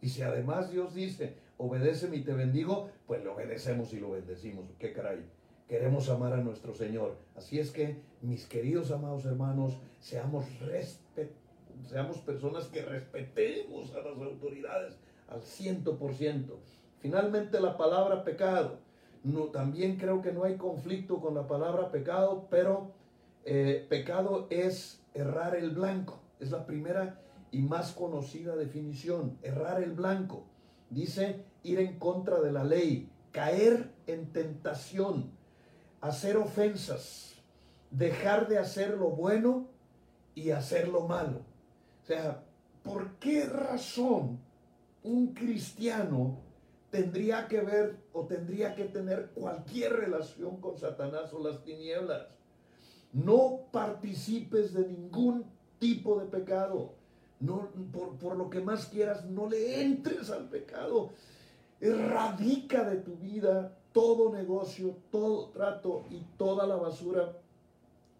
Y 0.00 0.10
si 0.10 0.22
además 0.22 0.70
Dios 0.70 0.94
dice, 0.94 1.36
obedéceme 1.56 2.16
y 2.16 2.22
te 2.22 2.34
bendigo, 2.34 2.90
pues 3.06 3.22
le 3.22 3.30
obedecemos 3.30 3.92
y 3.92 4.00
lo 4.00 4.10
bendecimos. 4.10 4.64
¿Qué 4.78 4.92
caray? 4.92 5.24
Queremos 5.68 6.08
amar 6.08 6.32
a 6.32 6.38
nuestro 6.38 6.74
Señor. 6.74 7.16
Así 7.36 7.58
es 7.58 7.70
que, 7.70 8.00
mis 8.22 8.46
queridos 8.46 8.90
amados 8.90 9.24
hermanos, 9.24 9.78
seamos, 10.00 10.44
seamos 11.88 12.18
personas 12.18 12.66
que 12.66 12.82
respetemos 12.82 13.94
a 13.94 13.98
las 13.98 14.18
autoridades 14.18 14.96
al 15.28 15.42
ciento 15.42 15.98
por 15.98 16.14
ciento. 16.14 16.60
Finalmente, 17.00 17.60
la 17.60 17.76
palabra 17.76 18.24
pecado. 18.24 18.78
No, 19.24 19.46
también 19.46 19.96
creo 19.96 20.22
que 20.22 20.32
no 20.32 20.44
hay 20.44 20.56
conflicto 20.56 21.20
con 21.20 21.34
la 21.34 21.48
palabra 21.48 21.90
pecado, 21.90 22.46
pero 22.48 22.92
eh, 23.44 23.84
pecado 23.88 24.46
es 24.50 25.02
errar 25.14 25.56
el 25.56 25.70
blanco. 25.70 26.20
Es 26.38 26.52
la 26.52 26.64
primera 26.64 27.20
y 27.50 27.62
más 27.62 27.92
conocida 27.92 28.54
definición, 28.54 29.38
errar 29.42 29.82
el 29.82 29.92
blanco. 29.92 30.44
Dice 30.90 31.44
ir 31.66 31.80
en 31.80 31.98
contra 31.98 32.40
de 32.40 32.52
la 32.52 32.64
ley, 32.64 33.10
caer 33.32 33.92
en 34.06 34.32
tentación, 34.32 35.30
hacer 36.00 36.36
ofensas, 36.36 37.34
dejar 37.90 38.48
de 38.48 38.58
hacer 38.58 38.96
lo 38.96 39.10
bueno 39.10 39.68
y 40.34 40.50
hacer 40.50 40.88
lo 40.88 41.02
malo. 41.02 41.40
O 42.02 42.06
sea, 42.06 42.44
¿por 42.82 43.14
qué 43.18 43.44
razón 43.44 44.38
un 45.02 45.34
cristiano 45.34 46.38
tendría 46.90 47.48
que 47.48 47.60
ver 47.60 47.96
o 48.12 48.26
tendría 48.26 48.74
que 48.74 48.84
tener 48.84 49.30
cualquier 49.34 49.94
relación 49.94 50.60
con 50.60 50.78
Satanás 50.78 51.32
o 51.32 51.42
las 51.42 51.64
tinieblas? 51.64 52.28
No 53.12 53.68
participes 53.72 54.72
de 54.72 54.86
ningún 54.86 55.44
tipo 55.78 56.20
de 56.20 56.26
pecado. 56.26 56.94
No, 57.40 57.70
por, 57.92 58.36
lo 58.36 58.48
que 58.48 58.60
más 58.60 58.86
quieras, 58.86 59.24
no 59.26 59.48
le 59.48 59.82
entres 59.82 60.30
al 60.30 60.48
pecado. 60.48 61.10
Erradica 61.80 62.88
de 62.88 62.96
tu 62.96 63.16
vida 63.16 63.76
todo 63.92 64.30
negocio, 64.30 64.96
todo 65.10 65.46
trato 65.48 66.04
y 66.10 66.20
toda 66.36 66.66
la 66.66 66.76
basura 66.76 67.32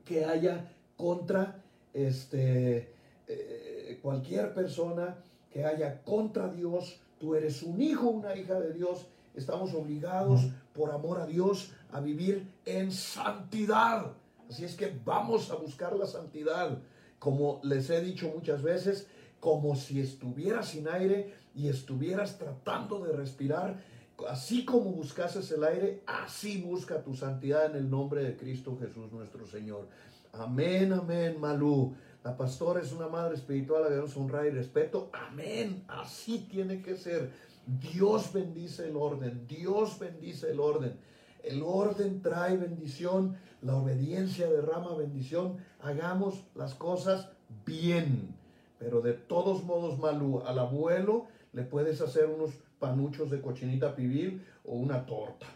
que 0.05 0.25
haya 0.25 0.73
contra 0.97 1.63
este, 1.93 2.95
eh, 3.29 3.99
cualquier 4.03 4.55
persona 4.55 5.19
que 5.51 5.65
haya 5.65 6.03
contra 6.03 6.49
Dios. 6.49 7.01
Tú 7.19 7.35
eres 7.35 7.63
un 7.63 7.81
hijo, 7.83 8.09
una 8.09 8.35
hija 8.37 8.59
de 8.61 8.73
Dios. 8.73 9.07
Estamos 9.35 9.75
obligados 9.75 10.47
por 10.73 10.91
amor 10.93 11.21
a 11.21 11.27
Dios 11.27 11.73
a 11.93 12.01
vivir 12.01 12.47
en 12.65 12.91
santidad. 12.91 14.13
Así 14.49 14.65
es 14.65 14.77
que 14.77 14.99
vamos 15.05 15.51
a 15.51 15.57
buscar 15.57 15.95
la 15.97 16.07
santidad 16.07 16.79
como 17.19 17.61
les 17.63 17.91
he 17.91 18.01
dicho 18.01 18.31
muchas 18.35 18.63
veces, 18.63 19.09
como 19.41 19.75
si 19.75 20.01
estuvieras 20.01 20.69
sin 20.69 20.89
aire 20.89 21.35
y 21.57 21.69
estuvieras 21.69 22.39
tratando 22.39 23.01
de 23.05 23.17
respirar. 23.17 23.83
Así 24.29 24.65
como 24.65 24.93
buscases 24.93 25.51
el 25.51 25.65
aire, 25.65 26.03
así 26.07 26.61
busca 26.61 27.03
tu 27.03 27.15
santidad 27.15 27.67
en 27.67 27.77
el 27.77 27.91
nombre 27.91 28.23
de 28.23 28.37
Cristo 28.37 28.79
Jesús 28.79 29.11
nuestro 29.11 29.47
Señor. 29.47 29.89
Amén, 30.33 30.93
amén, 30.93 31.41
Malú. 31.41 31.95
La 32.23 32.37
pastora 32.37 32.81
es 32.81 32.93
una 32.93 33.09
madre 33.09 33.35
espiritual 33.35 33.85
a 33.85 33.91
Dios 33.91 34.17
honra 34.17 34.47
y 34.47 34.51
respeto. 34.51 35.11
Amén. 35.13 35.85
Así 35.89 36.47
tiene 36.51 36.83
que 36.83 36.97
ser. 36.97 37.31
Dios 37.67 38.33
bendice 38.33 38.89
el 38.89 38.97
orden. 38.97 39.47
Dios 39.47 39.99
bendice 39.99 40.51
el 40.51 40.61
orden. 40.61 40.99
El 41.43 41.63
orden 41.63 42.23
trae 42.23 42.57
bendición, 42.57 43.37
la 43.63 43.77
obediencia 43.77 44.51
derrama 44.51 44.95
bendición. 44.97 45.59
Hagamos 45.81 46.45
las 46.55 46.75
cosas 46.75 47.31
bien. 47.65 48.35
Pero 48.79 49.01
de 49.01 49.13
todos 49.13 49.65
modos, 49.65 49.99
Malú, 49.99 50.43
al 50.45 50.59
abuelo 50.59 51.29
le 51.57 51.63
puedes 51.65 52.03
hacer 52.03 52.27
unos 52.27 52.51
panuchos 52.79 53.31
de 53.31 53.41
cochinita 53.41 53.97
pibil 53.97 54.45
o 54.65 54.75
una 54.77 55.05
torta. 55.05 55.47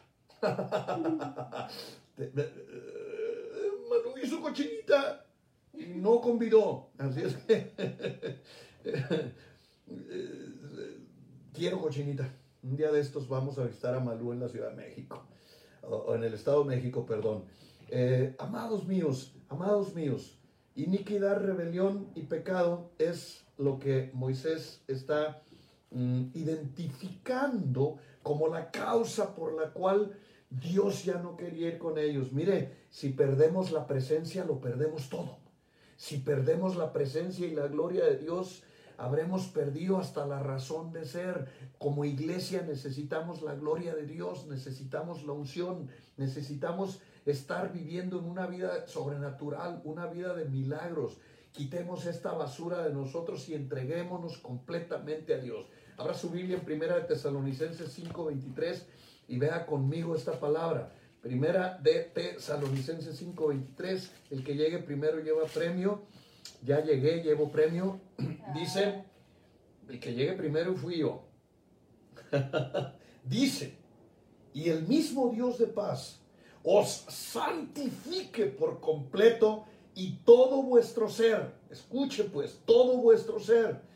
Eh, 2.22 3.70
Malú 3.88 4.12
hizo 4.22 4.42
cochinita 4.42 5.24
y 5.72 5.86
no 5.86 6.20
convidó. 6.20 6.90
Así 6.98 7.22
es 7.22 7.34
que 7.34 7.72
quiero 11.54 11.80
cochinita. 11.80 12.30
Un 12.62 12.76
día 12.76 12.92
de 12.92 13.00
estos 13.00 13.26
vamos 13.26 13.56
a 13.58 13.64
visitar 13.64 13.94
a 13.94 14.00
Malú 14.00 14.32
en 14.32 14.40
la 14.40 14.48
Ciudad 14.48 14.68
de 14.72 14.76
México, 14.76 15.24
o, 15.80 16.14
en 16.14 16.24
el 16.24 16.34
Estado 16.34 16.62
de 16.62 16.76
México, 16.76 17.06
perdón. 17.06 17.44
Eh, 17.88 18.34
amados 18.38 18.86
míos, 18.86 19.34
amados 19.48 19.94
míos, 19.94 20.38
iniquidad, 20.74 21.38
rebelión 21.38 22.10
y 22.14 22.24
pecado 22.24 22.90
es 22.98 23.46
lo 23.56 23.78
que 23.78 24.10
Moisés 24.12 24.82
está 24.88 25.42
identificando 25.90 27.98
como 28.22 28.48
la 28.48 28.70
causa 28.70 29.34
por 29.34 29.54
la 29.54 29.72
cual 29.72 30.12
Dios 30.50 31.04
ya 31.04 31.18
no 31.18 31.36
quería 31.36 31.68
ir 31.68 31.78
con 31.78 31.98
ellos. 31.98 32.32
Mire, 32.32 32.86
si 32.90 33.10
perdemos 33.10 33.72
la 33.72 33.86
presencia, 33.86 34.44
lo 34.44 34.60
perdemos 34.60 35.08
todo. 35.08 35.38
Si 35.96 36.18
perdemos 36.18 36.76
la 36.76 36.92
presencia 36.92 37.46
y 37.46 37.54
la 37.54 37.68
gloria 37.68 38.04
de 38.04 38.16
Dios, 38.16 38.62
habremos 38.96 39.46
perdido 39.46 39.98
hasta 39.98 40.26
la 40.26 40.42
razón 40.42 40.92
de 40.92 41.04
ser. 41.04 41.48
Como 41.78 42.04
iglesia 42.04 42.62
necesitamos 42.62 43.42
la 43.42 43.54
gloria 43.54 43.94
de 43.94 44.06
Dios, 44.06 44.46
necesitamos 44.46 45.24
la 45.24 45.32
unción, 45.32 45.88
necesitamos 46.16 47.00
estar 47.26 47.72
viviendo 47.72 48.18
en 48.18 48.24
una 48.24 48.46
vida 48.46 48.86
sobrenatural, 48.86 49.82
una 49.84 50.06
vida 50.06 50.34
de 50.34 50.46
milagros. 50.46 51.18
Quitemos 51.52 52.06
esta 52.06 52.32
basura 52.32 52.82
de 52.82 52.92
nosotros 52.92 53.48
y 53.48 53.54
entreguémonos 53.54 54.38
completamente 54.38 55.34
a 55.34 55.38
Dios. 55.38 55.66
Abra 56.00 56.14
su 56.14 56.30
Biblia 56.30 56.56
en 56.56 56.64
Primera 56.64 56.94
de 56.94 57.02
Tesalonicenses 57.02 57.92
5:23 57.92 58.86
y 59.28 59.38
vea 59.38 59.66
conmigo 59.66 60.16
esta 60.16 60.40
palabra. 60.40 60.94
Primera 61.20 61.78
de 61.82 62.04
Tesalonicenses 62.14 63.20
5:23, 63.20 64.10
el 64.30 64.42
que 64.42 64.54
llegue 64.54 64.78
primero 64.78 65.20
lleva 65.20 65.44
premio. 65.44 66.00
Ya 66.64 66.82
llegué, 66.82 67.22
llevo 67.22 67.52
premio. 67.52 68.00
Dice, 68.54 69.04
el 69.90 70.00
que 70.00 70.14
llegue 70.14 70.32
primero 70.32 70.74
fui 70.74 71.00
yo. 71.00 71.22
Dice, 73.24 73.74
y 74.54 74.70
el 74.70 74.88
mismo 74.88 75.28
Dios 75.28 75.58
de 75.58 75.66
paz 75.66 76.18
os 76.64 77.04
santifique 77.10 78.46
por 78.46 78.80
completo 78.80 79.66
y 79.94 80.12
todo 80.24 80.62
vuestro 80.62 81.10
ser, 81.10 81.52
escuche 81.68 82.24
pues, 82.24 82.58
todo 82.64 82.96
vuestro 82.96 83.38
ser, 83.38 83.89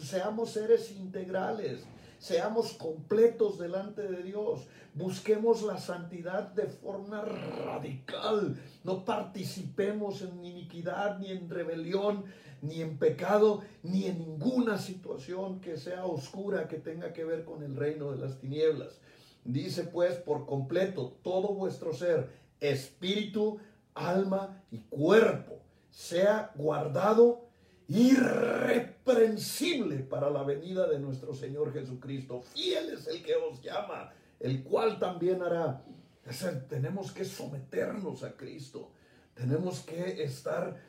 seamos 0.00 0.50
seres 0.50 0.90
integrales, 0.90 1.84
seamos 2.18 2.72
completos 2.72 3.58
delante 3.58 4.02
de 4.02 4.22
Dios, 4.22 4.66
busquemos 4.94 5.62
la 5.62 5.78
santidad 5.78 6.48
de 6.48 6.66
forma 6.66 7.22
radical, 7.22 8.60
no 8.82 9.04
participemos 9.04 10.22
en 10.22 10.44
iniquidad, 10.44 11.18
ni 11.18 11.30
en 11.30 11.48
rebelión, 11.48 12.24
ni 12.62 12.82
en 12.82 12.98
pecado, 12.98 13.62
ni 13.82 14.06
en 14.06 14.18
ninguna 14.18 14.76
situación 14.78 15.60
que 15.60 15.76
sea 15.76 16.04
oscura 16.04 16.68
que 16.68 16.78
tenga 16.78 17.12
que 17.12 17.24
ver 17.24 17.44
con 17.44 17.62
el 17.62 17.76
reino 17.76 18.10
de 18.10 18.18
las 18.18 18.38
tinieblas. 18.38 18.98
Dice 19.44 19.84
pues 19.84 20.16
por 20.16 20.46
completo 20.46 21.16
todo 21.22 21.54
vuestro 21.54 21.94
ser, 21.94 22.28
espíritu, 22.60 23.58
alma 23.94 24.62
y 24.70 24.80
cuerpo, 24.80 25.60
sea 25.90 26.52
guardado 26.56 27.49
irreprensible 27.90 29.98
para 29.98 30.30
la 30.30 30.44
venida 30.44 30.88
de 30.88 31.00
nuestro 31.00 31.34
Señor 31.34 31.72
Jesucristo. 31.72 32.40
Fiel 32.40 32.90
es 32.90 33.08
el 33.08 33.20
que 33.22 33.34
os 33.34 33.60
llama, 33.60 34.12
el 34.38 34.62
cual 34.62 35.00
también 35.00 35.42
hará. 35.42 35.84
tenemos 36.68 37.10
que 37.10 37.24
someternos 37.24 38.22
a 38.22 38.36
Cristo. 38.36 38.92
Tenemos 39.34 39.80
que 39.80 40.22
estar 40.22 40.80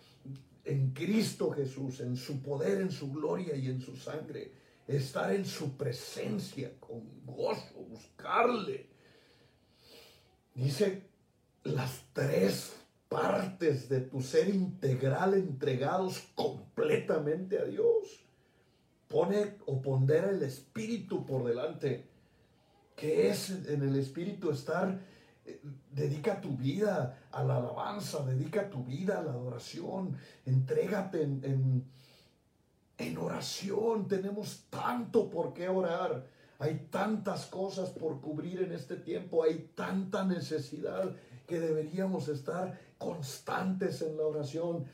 en 0.63 0.91
Cristo 0.91 1.49
Jesús, 1.51 2.01
en 2.01 2.15
su 2.15 2.43
poder, 2.43 2.81
en 2.81 2.91
su 2.91 3.11
gloria 3.11 3.55
y 3.55 3.65
en 3.67 3.81
su 3.81 3.95
sangre. 3.95 4.51
Estar 4.87 5.33
en 5.33 5.45
su 5.45 5.75
presencia 5.75 6.71
con 6.79 7.25
gozo, 7.25 7.79
buscarle. 7.89 8.91
Dice 10.53 11.01
las 11.63 12.03
tres 12.13 12.80
partes 13.11 13.89
de 13.89 13.99
tu 13.99 14.21
ser 14.21 14.47
integral 14.47 15.33
entregados 15.33 16.29
completamente 16.33 17.59
a 17.59 17.65
Dios. 17.65 18.25
Pone 19.09 19.57
o 19.65 19.81
pondera 19.81 20.29
el 20.29 20.41
espíritu 20.43 21.25
por 21.25 21.43
delante. 21.43 22.09
que 22.95 23.29
es 23.29 23.49
en 23.49 23.81
el 23.81 23.95
espíritu 23.97 24.49
estar? 24.51 24.97
Eh, 25.45 25.59
dedica 25.91 26.39
tu 26.39 26.55
vida 26.55 27.27
a 27.31 27.43
la 27.43 27.57
alabanza, 27.57 28.23
dedica 28.23 28.69
tu 28.69 28.83
vida 28.83 29.19
a 29.19 29.23
la 29.23 29.31
adoración, 29.31 30.15
entrégate 30.45 31.23
en, 31.23 31.43
en, 31.43 31.85
en 32.97 33.17
oración. 33.17 34.07
Tenemos 34.07 34.67
tanto 34.69 35.29
por 35.29 35.53
qué 35.53 35.67
orar. 35.67 36.27
Hay 36.59 36.87
tantas 36.91 37.47
cosas 37.47 37.89
por 37.89 38.21
cubrir 38.21 38.61
en 38.61 38.71
este 38.71 38.95
tiempo, 38.95 39.43
hay 39.43 39.71
tanta 39.75 40.23
necesidad 40.23 41.13
que 41.47 41.59
deberíamos 41.59 42.29
estar 42.29 42.79
constantes 43.01 44.03
en 44.03 44.15
la 44.15 44.25
oración, 44.25 44.85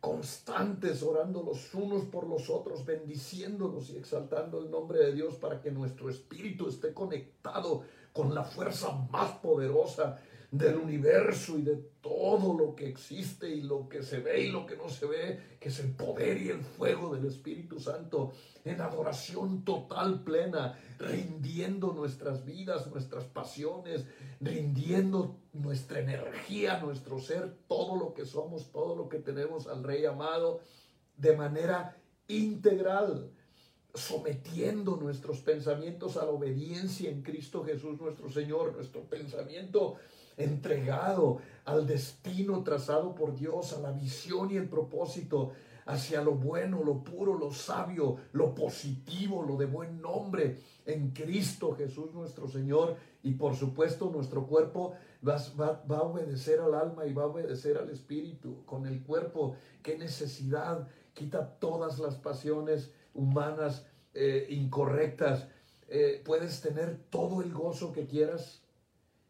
constantes 0.00 1.02
orando 1.02 1.42
los 1.42 1.74
unos 1.74 2.04
por 2.04 2.26
los 2.26 2.48
otros, 2.48 2.86
bendiciéndolos 2.86 3.90
y 3.90 3.98
exaltando 3.98 4.58
el 4.58 4.70
nombre 4.70 5.00
de 5.00 5.12
Dios 5.12 5.34
para 5.34 5.60
que 5.60 5.70
nuestro 5.70 6.08
espíritu 6.08 6.66
esté 6.68 6.94
conectado 6.94 7.82
con 8.14 8.34
la 8.34 8.42
fuerza 8.42 8.90
más 9.10 9.32
poderosa 9.32 10.18
del 10.50 10.76
universo 10.76 11.58
y 11.58 11.62
de 11.62 11.76
todo 12.00 12.56
lo 12.56 12.74
que 12.74 12.88
existe 12.88 13.48
y 13.48 13.60
lo 13.60 13.86
que 13.88 14.02
se 14.02 14.20
ve 14.20 14.44
y 14.44 14.50
lo 14.50 14.64
que 14.64 14.76
no 14.76 14.88
se 14.88 15.06
ve, 15.06 15.56
que 15.60 15.68
es 15.68 15.78
el 15.80 15.92
poder 15.92 16.40
y 16.40 16.48
el 16.48 16.62
fuego 16.62 17.14
del 17.14 17.26
Espíritu 17.26 17.78
Santo, 17.78 18.32
en 18.64 18.80
adoración 18.80 19.64
total, 19.64 20.22
plena, 20.22 20.78
rindiendo 20.98 21.92
nuestras 21.92 22.46
vidas, 22.46 22.86
nuestras 22.86 23.24
pasiones, 23.24 24.06
rindiendo 24.40 25.36
nuestra 25.52 26.00
energía, 26.00 26.80
nuestro 26.80 27.18
ser, 27.18 27.54
todo 27.66 27.96
lo 27.96 28.14
que 28.14 28.24
somos, 28.24 28.72
todo 28.72 28.96
lo 28.96 29.08
que 29.08 29.18
tenemos 29.18 29.66
al 29.66 29.84
Rey 29.84 30.06
amado, 30.06 30.60
de 31.16 31.36
manera 31.36 31.96
integral 32.26 33.32
sometiendo 33.94 34.96
nuestros 34.96 35.40
pensamientos 35.40 36.16
a 36.16 36.24
la 36.24 36.30
obediencia 36.30 37.10
en 37.10 37.22
Cristo 37.22 37.64
Jesús 37.64 38.00
nuestro 38.00 38.30
Señor, 38.30 38.74
nuestro 38.74 39.02
pensamiento 39.02 39.96
entregado 40.38 41.38
al 41.64 41.86
destino 41.86 42.62
trazado 42.62 43.14
por 43.14 43.34
Dios, 43.34 43.74
a 43.74 43.80
la 43.80 43.92
visión 43.92 44.50
y 44.50 44.56
el 44.56 44.68
propósito, 44.68 45.52
hacia 45.84 46.22
lo 46.22 46.32
bueno, 46.34 46.82
lo 46.84 47.02
puro, 47.02 47.34
lo 47.34 47.50
sabio, 47.50 48.16
lo 48.32 48.54
positivo, 48.54 49.42
lo 49.42 49.56
de 49.56 49.66
buen 49.66 50.00
nombre 50.00 50.58
en 50.84 51.10
Cristo 51.10 51.74
Jesús 51.74 52.12
nuestro 52.12 52.46
Señor. 52.46 52.96
Y 53.22 53.32
por 53.32 53.56
supuesto 53.56 54.10
nuestro 54.10 54.46
cuerpo 54.46 54.94
va, 55.26 55.36
a 55.36 56.02
obedecer 56.02 56.60
al 56.60 56.74
alma 56.74 57.06
y 57.06 57.12
va 57.12 57.24
a 57.24 57.26
obedecer 57.26 57.78
al 57.78 57.90
espíritu. 57.90 58.64
Con 58.64 58.86
el 58.86 59.02
cuerpo, 59.02 59.56
qué 59.82 59.96
necesidad, 59.98 60.88
quita 61.14 61.58
todas 61.58 61.98
las 61.98 62.16
pasiones 62.16 62.92
humanas 63.14 63.86
eh, 64.14 64.46
incorrectas. 64.50 65.48
Eh, 65.88 66.22
puedes 66.24 66.60
tener 66.60 66.98
todo 67.08 67.40
el 67.40 67.52
gozo 67.52 67.92
que 67.92 68.06
quieras 68.06 68.62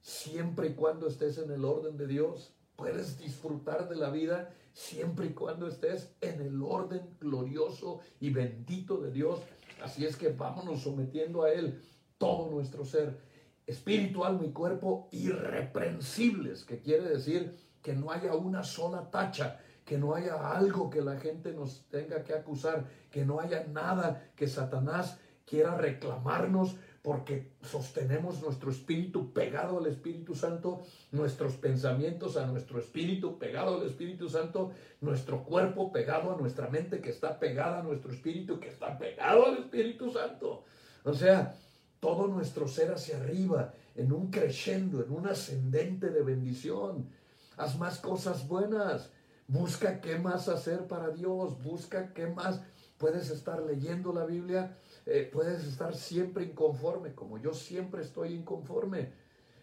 siempre 0.09 0.69
y 0.69 0.73
cuando 0.73 1.07
estés 1.07 1.37
en 1.37 1.51
el 1.51 1.65
orden 1.67 1.99
de 1.99 2.07
Dios. 2.07 2.55
Puedes 2.77 3.19
disfrutar 3.19 3.89
de 3.89 3.97
la 3.97 4.09
vida 4.09 4.55
siempre 4.73 5.27
y 5.27 5.35
cuando 5.35 5.69
estés 5.69 6.15
en 6.23 6.41
el 6.41 6.63
orden 6.63 7.17
glorioso 7.21 8.01
y 8.19 8.31
bendito 8.31 8.97
de 8.97 9.11
Dios. 9.11 9.41
Así 9.83 10.07
es 10.07 10.17
que 10.17 10.31
vámonos 10.31 10.81
sometiendo 10.81 11.43
a 11.43 11.53
Él 11.53 11.83
todo 12.17 12.51
nuestro 12.51 12.87
ser, 12.87 13.19
espíritu, 13.67 14.25
alma 14.25 14.47
y 14.47 14.51
cuerpo 14.53 15.09
irreprensibles, 15.13 16.65
que 16.65 16.81
quiere 16.81 17.07
decir 17.07 17.55
que 17.83 17.95
no 17.95 18.11
haya 18.11 18.35
una 18.35 18.63
sola 18.63 19.11
tacha, 19.11 19.61
que 19.85 19.99
no 19.99 20.15
haya 20.15 20.53
algo 20.53 20.89
que 20.89 21.03
la 21.03 21.19
gente 21.19 21.53
nos 21.53 21.87
tenga 21.91 22.25
que 22.25 22.33
acusar, 22.33 22.87
que 23.11 23.27
no 23.27 23.41
haya 23.41 23.67
nada 23.67 24.31
que 24.35 24.49
Satanás 24.49 25.19
quiera 25.45 25.77
reclamarnos 25.77 26.77
porque 27.09 27.53
sostenemos 27.63 28.43
nuestro 28.43 28.71
espíritu 28.71 29.33
pegado 29.33 29.79
al 29.79 29.87
Espíritu 29.87 30.35
Santo, 30.35 30.83
nuestros 31.11 31.55
pensamientos 31.55 32.37
a 32.37 32.45
nuestro 32.45 32.79
espíritu 32.79 33.39
pegado 33.39 33.81
al 33.81 33.87
Espíritu 33.87 34.29
Santo, 34.29 34.73
nuestro 35.01 35.43
cuerpo 35.43 35.91
pegado 35.91 36.35
a 36.35 36.37
nuestra 36.37 36.69
mente 36.69 37.01
que 37.01 37.09
está 37.09 37.39
pegada 37.39 37.79
a 37.79 37.83
nuestro 37.83 38.13
espíritu 38.13 38.61
que 38.61 38.69
está 38.69 38.99
pegado 38.99 39.47
al 39.47 39.57
Espíritu 39.57 40.13
Santo. 40.13 40.65
O 41.03 41.15
sea, 41.15 41.57
todo 41.99 42.27
nuestro 42.27 42.69
ser 42.69 42.93
hacia 42.93 43.17
arriba, 43.17 43.73
en 43.95 44.13
un 44.13 44.31
crescendo, 44.31 45.03
en 45.03 45.11
un 45.11 45.29
ascendente 45.29 46.11
de 46.11 46.23
bendición. 46.23 47.09
Haz 47.57 47.79
más 47.79 48.01
cosas 48.01 48.47
buenas. 48.47 49.09
Busca 49.47 50.03
qué 50.03 50.19
más 50.19 50.51
hacer 50.51 50.87
para 50.87 51.09
Dios. 51.09 51.63
Busca 51.63 52.13
qué 52.13 52.27
más. 52.27 52.61
Puedes 52.99 53.31
estar 53.31 53.63
leyendo 53.63 54.13
la 54.13 54.27
Biblia 54.27 54.77
eh, 55.11 55.31
puedes 55.33 55.65
estar 55.65 55.95
siempre 55.95 56.45
inconforme, 56.45 57.15
como 57.15 57.39
yo 57.39 57.55
siempre 57.55 58.03
estoy 58.03 58.35
inconforme. 58.35 59.11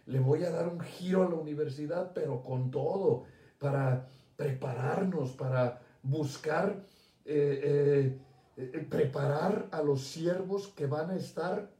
Le 0.07 0.19
voy 0.19 0.43
a 0.43 0.49
dar 0.49 0.67
un 0.67 0.79
giro 0.79 1.23
a 1.23 1.29
la 1.29 1.35
universidad, 1.35 2.13
pero 2.15 2.41
con 2.41 2.71
todo, 2.71 3.25
para 3.59 4.07
prepararnos, 4.35 5.33
para 5.33 5.81
buscar, 6.01 6.83
eh, 7.25 8.17
eh, 8.57 8.87
preparar 8.89 9.67
a 9.71 9.83
los 9.83 10.01
siervos 10.01 10.69
que 10.69 10.87
van 10.87 11.11
a 11.11 11.15
estar 11.15 11.71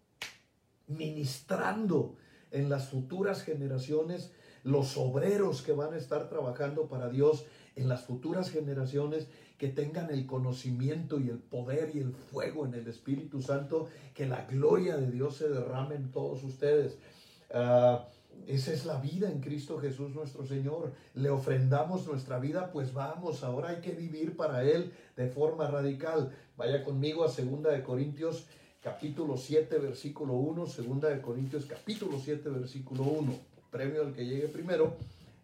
ministrando 0.86 2.18
en 2.52 2.70
las 2.70 2.90
futuras 2.90 3.42
generaciones, 3.42 4.32
los 4.64 4.96
obreros 4.96 5.64
que 5.64 5.74
van 5.74 5.96
a 5.96 5.98
estar 5.98 6.30
trabajando 6.30 6.88
para 6.88 7.10
Dios 7.10 7.46
en 7.76 7.90
las 7.90 8.06
futuras 8.06 8.52
generaciones, 8.52 9.28
que 9.58 9.70
tengan 9.70 10.10
el 10.12 10.26
conocimiento 10.26 11.20
y 11.20 11.30
el 11.30 11.40
poder 11.40 11.92
y 11.94 12.00
el 12.00 12.12
fuego 12.14 12.66
en 12.66 12.74
el 12.74 12.88
Espíritu 12.88 13.42
Santo, 13.42 13.88
que 14.14 14.26
la 14.26 14.46
gloria 14.46 14.98
de 14.98 15.12
Dios 15.12 15.38
se 15.38 15.50
derrame 15.50 15.96
en 15.96 16.12
todos 16.12 16.44
ustedes. 16.44 16.98
Ah, 17.54 18.06
esa 18.48 18.74
es 18.74 18.86
la 18.86 19.00
vida 19.00 19.32
en 19.32 19.40
Cristo 19.40 19.80
Jesús 19.80 20.14
nuestro 20.14 20.46
Señor. 20.46 20.94
Le 21.14 21.30
ofrendamos 21.30 22.06
nuestra 22.06 22.38
vida, 22.38 22.72
pues 22.72 22.94
vamos, 22.94 23.44
ahora 23.44 23.70
hay 23.70 23.82
que 23.82 23.92
vivir 23.92 24.36
para 24.36 24.64
Él 24.64 24.92
de 25.16 25.28
forma 25.28 25.68
radical. 25.68 26.32
Vaya 26.58 26.84
conmigo 26.84 27.24
a 27.24 27.28
2 27.28 27.64
de 27.64 27.84
Corintios 27.84 28.46
capítulo 28.84 29.36
7 29.38 29.80
versículo 29.80 30.34
1, 30.34 30.66
2 30.66 31.02
de 31.02 31.22
Corintios 31.22 31.66
capítulo 31.66 32.20
7 32.20 32.50
versículo 32.50 33.04
1. 33.04 33.34
Premio 33.72 34.04
al 34.04 34.14
que 34.14 34.26
llegue 34.26 34.48
primero. 34.48 34.96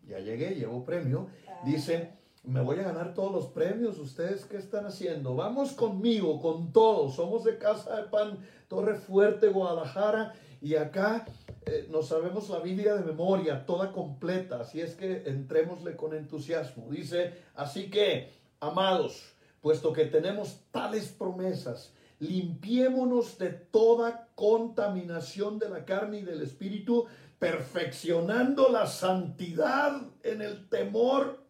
Ya 0.07 0.19
llegué, 0.19 0.55
llevo 0.55 0.83
premio. 0.85 1.27
Dice, 1.65 2.11
me 2.43 2.61
voy 2.61 2.79
a 2.79 2.83
ganar 2.83 3.13
todos 3.13 3.31
los 3.31 3.47
premios. 3.47 3.99
¿Ustedes 3.99 4.45
qué 4.45 4.57
están 4.57 4.85
haciendo? 4.85 5.35
Vamos 5.35 5.73
conmigo, 5.73 6.41
con 6.41 6.73
todos. 6.73 7.15
Somos 7.15 7.43
de 7.43 7.57
Casa 7.57 7.95
de 7.97 8.03
Pan, 8.03 8.39
Torre 8.67 8.95
Fuerte, 8.95 9.49
Guadalajara. 9.49 10.33
Y 10.61 10.75
acá 10.75 11.25
eh, 11.65 11.87
nos 11.89 12.07
sabemos 12.07 12.49
la 12.49 12.59
Biblia 12.59 12.95
de 12.95 13.03
memoria, 13.03 13.65
toda 13.65 13.91
completa, 13.91 14.61
así 14.61 14.79
es 14.79 14.95
que 14.95 15.23
entrémosle 15.25 15.95
con 15.95 16.13
entusiasmo. 16.15 16.87
Dice, 16.89 17.33
así 17.55 17.89
que, 17.89 18.31
amados, 18.59 19.33
puesto 19.61 19.91
que 19.91 20.05
tenemos 20.05 20.59
tales 20.71 21.09
promesas, 21.09 21.93
limpiémonos 22.19 23.39
de 23.39 23.49
toda 23.49 24.27
contaminación 24.35 25.57
de 25.57 25.69
la 25.69 25.85
carne 25.85 26.19
y 26.19 26.23
del 26.23 26.41
espíritu, 26.43 27.05
perfeccionando 27.39 28.69
la 28.69 28.85
santidad 28.85 29.99
en 30.23 30.43
el 30.43 30.69
temor 30.69 31.41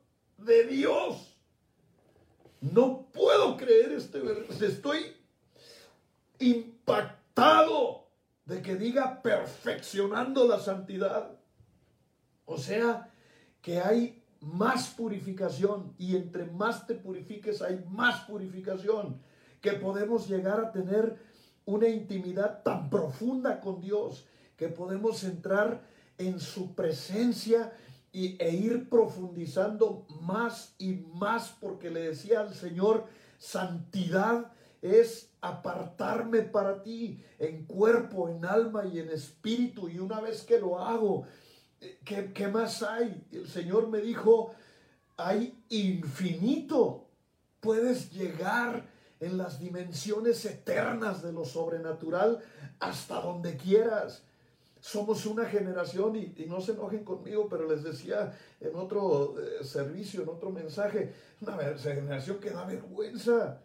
de 0.46 0.66
Dios. 0.66 1.38
No 2.62 3.08
puedo 3.12 3.58
creer 3.58 3.92
este 3.94 4.20
versículo, 4.20 4.68
estoy 4.68 5.16
impactado 6.40 8.08
de 8.46 8.62
que 8.62 8.76
diga 8.76 9.22
perfeccionando 9.22 10.48
la 10.48 10.60
santidad. 10.60 11.40
O 12.46 12.58
sea, 12.58 13.12
que 13.62 13.80
hay 13.80 14.22
más 14.42 14.90
purificación 14.90 15.94
y 15.98 16.16
entre 16.16 16.46
más 16.46 16.88
te 16.88 16.96
purifiques 16.96 17.62
hay 17.62 17.84
más 17.90 18.22
purificación, 18.26 19.22
que 19.62 19.74
podemos 19.74 20.28
llegar 20.28 20.60
a 20.60 20.72
tener 20.72 21.18
una 21.66 21.88
intimidad 21.88 22.64
tan 22.64 22.90
profunda 22.90 23.60
con 23.60 23.80
Dios, 23.80 24.26
que 24.58 24.68
podemos 24.68 25.24
entrar 25.24 25.82
en 26.18 26.40
su 26.40 26.74
presencia 26.74 27.72
y, 28.12 28.42
e 28.42 28.54
ir 28.56 28.90
profundizando 28.90 30.06
más 30.22 30.76
y 30.78 31.06
más, 31.14 31.56
porque 31.60 31.90
le 31.90 32.02
decía 32.02 32.42
al 32.42 32.54
Señor, 32.54 33.06
santidad 33.38 34.52
es 34.82 35.32
apartarme 35.42 36.42
para 36.42 36.82
ti 36.82 37.24
en 37.40 37.66
cuerpo, 37.66 38.30
en 38.30 38.46
alma 38.46 38.86
y 38.86 39.00
en 39.00 39.10
espíritu. 39.10 39.90
Y 39.90 40.00
una 40.00 40.20
vez 40.20 40.44
que 40.44 40.60
lo 40.60 40.80
hago, 40.80 41.26
eh, 41.80 42.00
¿qué, 42.04 42.34
qué 42.34 42.48
más 42.48 42.84
hay? 42.84 43.28
El 43.32 43.48
Señor 43.48 43.88
me 43.88 44.00
dijo, 44.00 44.54
hay 45.18 45.64
infinito. 45.70 47.08
Puedes 47.60 48.12
llegar 48.12 48.88
en 49.20 49.38
las 49.38 49.60
dimensiones 49.60 50.44
eternas 50.46 51.22
de 51.22 51.32
lo 51.32 51.46
sobrenatural 51.46 52.40
hasta 52.80 53.22
donde 53.22 53.56
quieras. 53.56 54.24
Somos 54.82 55.28
una 55.28 55.46
generación, 55.46 56.16
y, 56.16 56.34
no 56.48 56.60
se 56.60 56.72
enojen 56.72 57.04
conmigo, 57.04 57.48
pero 57.48 57.70
les 57.70 57.84
decía 57.84 58.36
en 58.60 58.76
otro 58.76 59.36
eh, 59.40 59.64
servicio, 59.64 60.24
en 60.24 60.30
otro 60.30 60.50
mensaje, 60.50 61.14
una 61.40 61.56
generación 61.78 62.40
que 62.40 62.50
da 62.50 62.66
vergüenza. 62.66 63.62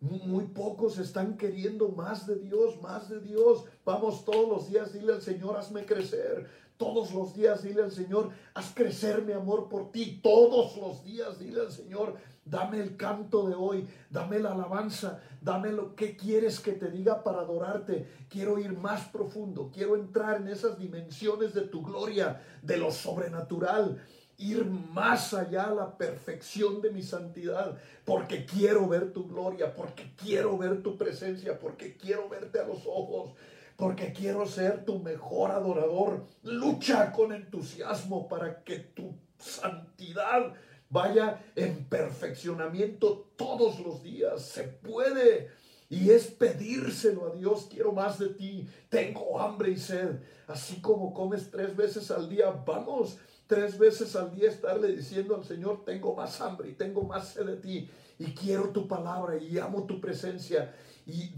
Muy 0.00 0.44
pocos 0.44 0.96
están 0.98 1.36
queriendo 1.36 1.88
más 1.88 2.24
de 2.28 2.36
Dios, 2.36 2.80
más 2.80 3.08
de 3.08 3.20
Dios. 3.20 3.64
Vamos 3.84 4.24
todos 4.24 4.48
los 4.48 4.68
días, 4.68 4.92
dile 4.92 5.14
al 5.14 5.22
Señor, 5.22 5.56
hazme 5.56 5.84
crecer. 5.84 6.46
Todos 6.78 7.12
los 7.12 7.34
días, 7.34 7.62
dile 7.62 7.82
al 7.82 7.90
Señor, 7.90 8.30
haz 8.54 8.72
crecer 8.72 9.22
mi 9.22 9.32
amor 9.32 9.68
por 9.68 9.90
ti. 9.90 10.20
Todos 10.22 10.76
los 10.76 11.04
días, 11.04 11.38
dile 11.38 11.60
al 11.60 11.72
Señor, 11.72 12.14
dame 12.44 12.80
el 12.80 12.96
canto 12.96 13.46
de 13.48 13.54
hoy, 13.54 13.86
dame 14.08 14.38
la 14.38 14.52
alabanza, 14.52 15.20
dame 15.42 15.72
lo 15.72 15.96
que 15.96 16.16
quieres 16.16 16.60
que 16.60 16.72
te 16.72 16.90
diga 16.90 17.24
para 17.24 17.40
adorarte. 17.40 18.06
Quiero 18.28 18.58
ir 18.58 18.78
más 18.78 19.08
profundo, 19.08 19.70
quiero 19.74 19.96
entrar 19.96 20.40
en 20.40 20.48
esas 20.48 20.78
dimensiones 20.78 21.52
de 21.52 21.62
tu 21.62 21.82
gloria, 21.82 22.40
de 22.62 22.76
lo 22.76 22.92
sobrenatural 22.92 24.00
ir 24.38 24.64
más 24.64 25.34
allá 25.34 25.64
a 25.64 25.74
la 25.74 25.98
perfección 25.98 26.80
de 26.80 26.90
mi 26.90 27.02
santidad, 27.02 27.76
porque 28.04 28.46
quiero 28.46 28.86
ver 28.86 29.12
tu 29.12 29.26
gloria, 29.26 29.74
porque 29.74 30.12
quiero 30.16 30.56
ver 30.56 30.80
tu 30.82 30.96
presencia, 30.96 31.58
porque 31.58 31.96
quiero 31.96 32.28
verte 32.28 32.60
a 32.60 32.66
los 32.66 32.86
ojos, 32.86 33.32
porque 33.78 34.12
quiero 34.12 34.44
ser 34.44 34.84
tu 34.84 34.98
mejor 34.98 35.52
adorador. 35.52 36.26
Lucha 36.42 37.12
con 37.12 37.32
entusiasmo 37.32 38.26
para 38.26 38.64
que 38.64 38.80
tu 38.80 39.14
santidad 39.38 40.52
vaya 40.90 41.40
en 41.54 41.84
perfeccionamiento 41.84 43.30
todos 43.36 43.78
los 43.78 44.02
días. 44.02 44.42
Se 44.42 44.64
puede. 44.64 45.50
Y 45.88 46.10
es 46.10 46.26
pedírselo 46.26 47.28
a 47.28 47.36
Dios, 47.36 47.68
quiero 47.70 47.92
más 47.92 48.18
de 48.18 48.30
ti, 48.30 48.68
tengo 48.88 49.40
hambre 49.40 49.70
y 49.70 49.78
sed, 49.78 50.16
así 50.46 50.82
como 50.82 51.14
comes 51.14 51.50
tres 51.50 51.74
veces 51.74 52.10
al 52.10 52.28
día, 52.28 52.50
vamos, 52.50 53.16
tres 53.46 53.78
veces 53.78 54.14
al 54.14 54.34
día 54.34 54.50
estarle 54.50 54.88
diciendo 54.88 55.34
al 55.34 55.44
Señor, 55.44 55.86
tengo 55.86 56.14
más 56.14 56.42
hambre 56.42 56.68
y 56.68 56.74
tengo 56.74 57.04
más 57.04 57.28
sed 57.28 57.46
de 57.46 57.56
ti 57.56 57.90
y 58.18 58.34
quiero 58.34 58.68
tu 58.68 58.86
palabra 58.86 59.38
y 59.38 59.56
amo 59.58 59.84
tu 59.84 59.98
presencia 59.98 60.74
y 61.08 61.32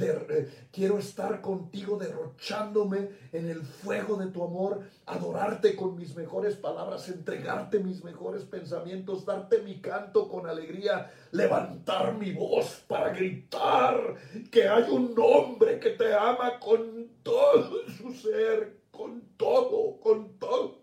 quiero 0.73 0.99
estar 0.99 1.41
contigo 1.41 1.97
derrochándome 1.97 3.09
en 3.33 3.49
el 3.49 3.63
fuego 3.63 4.17
de 4.17 4.27
tu 4.27 4.43
amor, 4.43 4.83
adorarte 5.07 5.77
con 5.77 5.97
mis 5.97 6.15
mejores 6.17 6.57
palabras, 6.57 7.09
entregarte 7.09 7.79
mis 7.79 8.05
mejores 8.05 8.43
pensamientos, 8.43 9.25
darte 9.25 9.63
mi 9.63 9.81
canto 9.81 10.29
con 10.29 10.47
alegría, 10.47 11.13
levantar 11.31 12.15
mi 12.19 12.33
voz 12.33 12.83
para 12.89 13.11
gritar 13.11 14.17
que 14.51 14.69
hay 14.69 14.91
un 14.91 15.15
hombre 15.17 15.79
que 15.79 15.91
te 15.91 16.13
ama 16.13 16.59
con 16.59 17.09
todo 17.23 17.89
su 17.97 18.13
ser, 18.13 18.81
con 18.91 19.23
todo, 19.37 20.01
con 20.01 20.37
todo 20.39 20.81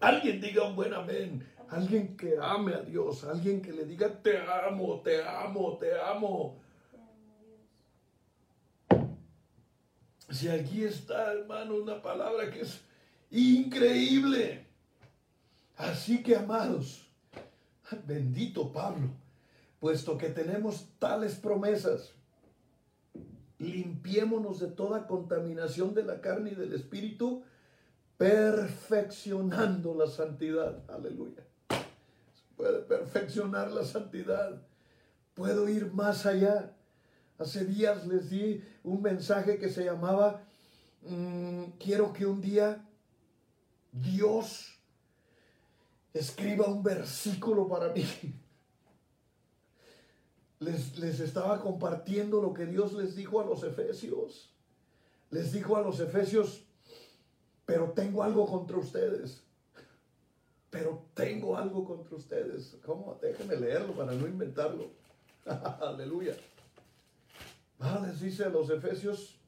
Alguien 0.00 0.40
diga 0.40 0.62
un 0.64 0.76
buen 0.76 0.92
amén. 0.92 1.46
Alguien 1.70 2.16
que 2.16 2.36
ame 2.40 2.74
a 2.74 2.80
Dios. 2.80 3.24
Alguien 3.24 3.62
que 3.62 3.72
le 3.72 3.84
diga 3.84 4.08
te 4.22 4.38
amo, 4.38 5.00
te 5.02 5.24
amo, 5.24 5.78
te 5.78 5.98
amo. 5.98 6.60
Si 10.30 10.48
aquí 10.48 10.84
está, 10.84 11.32
hermano, 11.32 11.76
una 11.76 12.02
palabra 12.02 12.50
que 12.50 12.62
es 12.62 12.80
increíble. 13.30 14.66
Así 15.76 16.22
que, 16.22 16.36
amados, 16.36 17.06
bendito 18.06 18.72
Pablo, 18.72 19.08
puesto 19.78 20.16
que 20.18 20.28
tenemos 20.30 20.88
tales 20.98 21.36
promesas, 21.36 22.12
limpiémonos 23.58 24.60
de 24.60 24.68
toda 24.68 25.06
contaminación 25.06 25.94
de 25.94 26.02
la 26.02 26.20
carne 26.20 26.50
y 26.50 26.54
del 26.54 26.72
espíritu 26.74 27.44
perfeccionando 28.16 29.94
la 29.94 30.06
santidad. 30.06 30.82
Aleluya. 30.88 31.42
puede 32.56 32.80
perfeccionar 32.80 33.70
la 33.70 33.84
santidad. 33.84 34.62
Puedo 35.34 35.68
ir 35.68 35.92
más 35.92 36.24
allá. 36.24 36.75
Hace 37.38 37.66
días 37.66 38.06
les 38.06 38.30
di 38.30 38.64
un 38.82 39.02
mensaje 39.02 39.58
que 39.58 39.68
se 39.68 39.84
llamaba, 39.84 40.42
mm, 41.02 41.64
quiero 41.78 42.12
que 42.12 42.24
un 42.24 42.40
día 42.40 42.82
Dios 43.92 44.74
escriba 46.14 46.66
un 46.66 46.82
versículo 46.82 47.68
para 47.68 47.92
mí. 47.92 48.04
Les, 50.58 50.98
les, 50.98 51.20
estaba 51.20 51.60
compartiendo 51.60 52.40
lo 52.40 52.54
que 52.54 52.64
Dios 52.64 52.94
les 52.94 53.14
dijo 53.14 53.42
a 53.42 53.44
los 53.44 53.62
efesios. 53.62 54.48
Les 55.28 55.52
dijo 55.52 55.76
a 55.76 55.82
los 55.82 56.00
efesios, 56.00 56.64
pero 57.66 57.90
tengo 57.90 58.22
algo 58.22 58.46
contra 58.46 58.78
ustedes. 58.78 59.42
Pero 60.70 61.04
tengo 61.12 61.58
algo 61.58 61.84
contra 61.84 62.16
ustedes. 62.16 62.76
¿Cómo? 62.84 63.18
Déjenme 63.20 63.56
leerlo 63.56 63.92
para 63.92 64.12
no 64.12 64.26
inventarlo. 64.26 64.90
Aleluya. 65.44 66.34
Ah, 67.78 68.02
les 68.04 68.20
dice 68.20 68.44
a 68.44 68.48
los 68.48 68.70
efesios, 68.70 69.40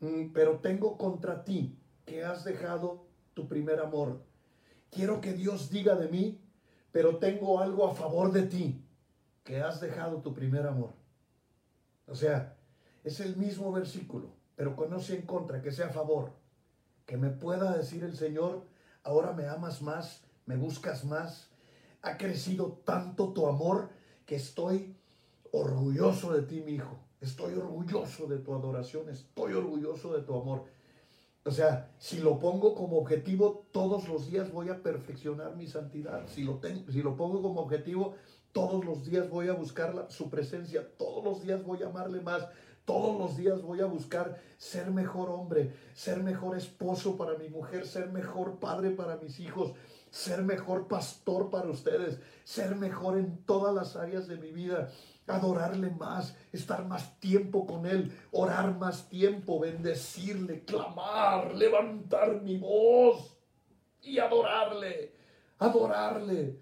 mm, 0.00 0.32
pero 0.32 0.58
tengo 0.58 0.96
contra 0.98 1.44
ti 1.44 1.78
que 2.04 2.24
has 2.24 2.44
dejado 2.44 3.06
tu 3.34 3.48
primer 3.48 3.80
amor. 3.80 4.22
Quiero 4.90 5.20
que 5.20 5.32
Dios 5.32 5.70
diga 5.70 5.94
de 5.94 6.08
mí, 6.08 6.40
pero 6.90 7.18
tengo 7.18 7.60
algo 7.60 7.86
a 7.86 7.94
favor 7.94 8.32
de 8.32 8.42
ti, 8.42 8.84
que 9.44 9.60
has 9.60 9.80
dejado 9.80 10.22
tu 10.22 10.34
primer 10.34 10.66
amor. 10.66 10.94
O 12.06 12.14
sea, 12.14 12.56
es 13.04 13.20
el 13.20 13.36
mismo 13.36 13.70
versículo 13.70 14.38
pero 14.58 14.74
cuando 14.74 14.96
no 14.96 15.02
sea 15.02 15.14
en 15.14 15.22
contra, 15.22 15.62
que 15.62 15.70
sea 15.70 15.86
a 15.86 15.90
favor. 15.90 16.32
Que 17.06 17.16
me 17.16 17.30
pueda 17.30 17.76
decir 17.76 18.02
el 18.02 18.16
Señor, 18.16 18.66
ahora 19.04 19.32
me 19.32 19.46
amas 19.46 19.82
más, 19.82 20.24
me 20.46 20.56
buscas 20.56 21.04
más. 21.04 21.48
Ha 22.02 22.16
crecido 22.16 22.82
tanto 22.84 23.32
tu 23.32 23.46
amor 23.46 23.90
que 24.26 24.34
estoy 24.34 24.96
orgulloso 25.52 26.32
de 26.32 26.42
ti, 26.42 26.60
mi 26.60 26.72
hijo. 26.72 26.98
Estoy 27.20 27.54
orgulloso 27.54 28.26
de 28.26 28.38
tu 28.38 28.54
adoración, 28.54 29.08
estoy 29.08 29.52
orgulloso 29.52 30.14
de 30.14 30.22
tu 30.22 30.40
amor. 30.40 30.64
O 31.44 31.50
sea, 31.50 31.90
si 31.98 32.18
lo 32.18 32.38
pongo 32.38 32.74
como 32.74 32.98
objetivo, 32.98 33.66
todos 33.72 34.08
los 34.08 34.30
días 34.30 34.52
voy 34.52 34.68
a 34.68 34.82
perfeccionar 34.82 35.56
mi 35.56 35.66
santidad. 35.66 36.26
Si 36.28 36.44
lo, 36.44 36.58
tengo, 36.58 36.90
si 36.92 37.02
lo 37.02 37.16
pongo 37.16 37.42
como 37.42 37.60
objetivo, 37.60 38.14
todos 38.52 38.84
los 38.84 39.04
días 39.04 39.28
voy 39.30 39.48
a 39.48 39.54
buscar 39.54 40.06
su 40.10 40.30
presencia, 40.30 40.86
todos 40.96 41.24
los 41.24 41.42
días 41.42 41.64
voy 41.64 41.82
a 41.82 41.86
amarle 41.86 42.20
más, 42.20 42.46
todos 42.84 43.18
los 43.18 43.36
días 43.36 43.62
voy 43.62 43.80
a 43.80 43.86
buscar 43.86 44.40
ser 44.56 44.90
mejor 44.90 45.30
hombre, 45.30 45.74
ser 45.94 46.22
mejor 46.22 46.56
esposo 46.56 47.16
para 47.16 47.36
mi 47.36 47.48
mujer, 47.48 47.86
ser 47.86 48.10
mejor 48.10 48.58
padre 48.58 48.90
para 48.90 49.16
mis 49.16 49.40
hijos, 49.40 49.72
ser 50.10 50.42
mejor 50.42 50.86
pastor 50.86 51.50
para 51.50 51.68
ustedes, 51.68 52.20
ser 52.44 52.76
mejor 52.76 53.18
en 53.18 53.44
todas 53.44 53.74
las 53.74 53.96
áreas 53.96 54.26
de 54.28 54.36
mi 54.36 54.52
vida 54.52 54.90
adorarle 55.28 55.90
más, 55.90 56.36
estar 56.52 56.84
más 56.86 57.18
tiempo 57.20 57.66
con 57.66 57.86
Él, 57.86 58.12
orar 58.32 58.76
más 58.76 59.08
tiempo, 59.08 59.60
bendecirle, 59.60 60.64
clamar, 60.64 61.54
levantar 61.54 62.42
mi 62.42 62.56
voz 62.56 63.36
y 64.02 64.18
adorarle, 64.18 65.12
adorarle, 65.58 66.58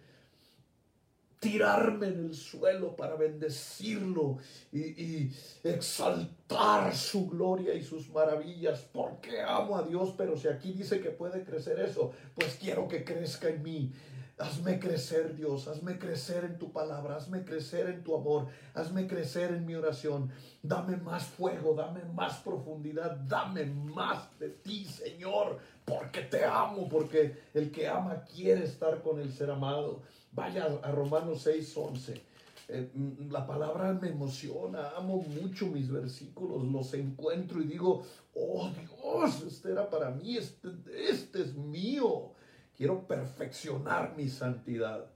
tirarme 1.39 2.09
en 2.09 2.27
el 2.27 2.35
suelo 2.35 2.97
para 2.97 3.15
bendecirlo 3.15 4.39
y, 4.73 5.31
exaltar 5.63 6.95
su 6.95 7.29
gloria 7.29 7.75
y 7.75 7.83
sus 7.83 8.09
maravillas, 8.11 8.81
porque 8.93 9.41
amo 9.43 9.77
a 9.77 9.83
Dios, 9.83 10.15
pero 10.17 10.37
si 10.37 10.49
aquí 10.49 10.73
dice 10.73 11.01
que 11.01 11.11
puede 11.11 11.45
crecer 11.45 11.79
eso, 11.81 12.13
pues 12.35 12.57
quiero 12.61 12.89
que 12.89 13.05
crezca 13.05 13.49
en 13.49 13.63
mí 13.63 13.93
Hazme 14.39 14.79
crecer, 14.79 15.35
Dios, 15.35 15.67
hazme 15.67 15.99
crecer 15.99 16.45
en 16.45 16.59
tu 16.59 16.71
palabra, 16.71 17.17
hazme 17.17 17.43
crecer 17.43 17.89
en 17.89 18.05
tu 18.05 18.15
amor, 18.15 18.49
hazme 18.75 19.07
crecer 19.07 19.53
en 19.53 19.65
mi 19.65 19.75
oración. 19.75 20.31
Dame 20.63 20.99
más 20.99 21.25
fuego, 21.25 21.75
dame 21.75 22.05
más 22.13 22.37
profundidad, 22.41 23.13
dame 23.17 23.65
más 23.65 24.39
de 24.39 24.51
ti, 24.51 24.85
Señor, 24.85 25.59
porque 25.87 26.21
te 26.21 26.45
amo, 26.45 26.87
porque 26.87 27.45
el 27.55 27.71
que 27.71 27.89
ama 27.89 28.25
quiere 28.25 28.65
estar 28.65 29.01
con 29.01 29.21
el 29.21 29.33
ser 29.33 29.51
amado. 29.51 30.03
Vaya 30.33 30.67
a 30.83 30.91
Romanos 30.91 31.41
6, 31.43 31.75
11. 31.75 32.23
Eh, 32.69 32.91
mm, 32.93 33.31
la 33.31 33.47
palabra 33.47 33.95
me 33.95 34.09
emociona, 34.09 34.91
amo 34.99 35.23
mucho 35.23 35.67
mis 35.67 35.91
versículos, 35.91 36.63
los 36.63 36.93
encuentro 36.93 37.63
y 37.63 37.65
digo, 37.65 38.03
oh 38.35 38.69
Dios, 38.69 39.45
este 39.47 39.73
era 39.73 39.89
para 39.89 40.11
mí, 40.11 40.37
este, 40.37 40.69
este 40.95 41.41
es 41.41 41.55
mío. 41.55 42.36
Quiero 42.77 43.07
perfeccionar 43.07 44.15
mi 44.17 44.29
santidad. 44.29 45.07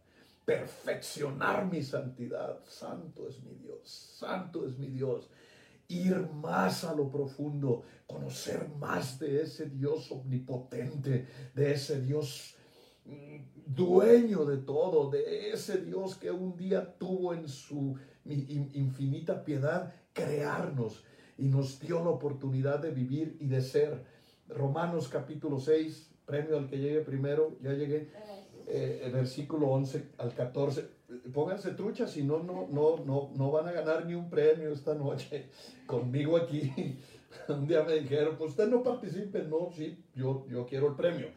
Perfeccionar 0.47 1.67
mi 1.71 1.83
santidad. 1.83 2.61
Santo 2.67 3.29
es 3.29 3.43
mi 3.43 3.55
Dios. 3.55 3.83
Santo 3.85 4.67
es 4.67 4.79
mi 4.79 4.89
Dios. 4.89 5.29
Ir 5.89 6.17
más 6.33 6.85
a 6.85 6.95
lo 6.95 7.11
profundo. 7.11 7.85
Conocer 8.07 8.67
más 8.79 9.19
de 9.19 9.43
ese 9.43 9.67
Dios 9.67 10.11
omnipotente. 10.11 11.27
De 11.55 11.73
ese 11.73 12.01
Dios 12.01 12.55
mm, 13.05 13.41
dueño 13.67 14.47
de 14.47 14.57
todo. 14.59 15.11
De 15.11 15.51
ese 15.51 15.79
Dios 15.79 16.17
que 16.17 16.31
un 16.31 16.57
día 16.57 16.97
tuvo 16.97 17.35
en 17.35 17.47
su 17.47 17.95
infinita 18.25 19.45
piedad 19.45 19.93
crearnos 20.15 21.05
y 21.37 21.49
nos 21.49 21.81
dio 21.81 22.03
la 22.03 22.11
oportunidad 22.11 22.79
de 22.79 22.91
vivir 22.91 23.37
y 23.39 23.47
de 23.47 23.61
ser. 23.61 24.21
Romanos 24.49 25.09
capítulo 25.09 25.61
6, 25.61 26.10
premio 26.31 26.57
al 26.57 26.69
que 26.69 26.79
llegue 26.79 27.01
primero, 27.01 27.57
ya 27.61 27.73
llegué, 27.73 28.09
eh, 28.69 29.03
el 29.05 29.13
versículo 29.13 29.69
11 29.69 30.11
al 30.19 30.33
14. 30.33 30.89
Pónganse 31.35 31.73
truchas, 31.73 32.13
si 32.13 32.23
no, 32.23 32.39
no, 32.39 32.69
no, 32.71 33.05
no, 33.05 33.33
no 33.35 33.51
van 33.51 33.67
a 33.67 33.73
ganar 33.73 34.07
ni 34.07 34.15
un 34.15 34.31
premio 34.31 34.73
esta 34.73 34.95
noche 34.95 35.51
conmigo 35.87 36.37
aquí. 36.37 36.73
un 37.49 37.67
día 37.67 37.83
me 37.83 37.95
dijeron, 37.95 38.37
pues 38.39 38.51
usted 38.51 38.69
no 38.69 38.83
participe, 38.83 39.43
no, 39.43 39.71
sí, 39.75 40.05
yo, 40.15 40.47
yo 40.49 40.67
quiero 40.67 40.89
el 40.89 40.95
premio. 40.95 41.29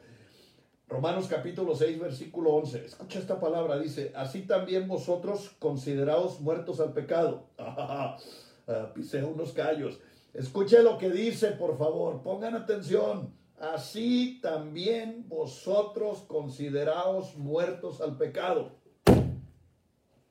Romanos 0.87 1.27
capítulo 1.27 1.75
6, 1.75 1.99
versículo 1.99 2.51
11. 2.51 2.85
Escucha 2.85 3.17
esta 3.17 3.39
palabra, 3.39 3.79
dice, 3.79 4.11
así 4.15 4.43
también 4.43 4.87
vosotros 4.87 5.55
considerados 5.57 6.39
muertos 6.39 6.79
al 6.79 6.93
pecado. 6.93 7.47
Ah, 8.65 8.93
pisé 8.95 9.21
unos 9.21 9.51
callos. 9.51 9.99
Escuche 10.33 10.81
lo 10.81 10.97
que 10.97 11.09
dice, 11.09 11.47
por 11.47 11.77
favor, 11.77 12.21
pongan 12.21 12.55
atención 12.55 13.33
así 13.59 14.39
también 14.41 15.25
vosotros 15.27 16.19
consideraos 16.27 17.35
muertos 17.37 18.01
al 18.01 18.17
pecado. 18.17 18.71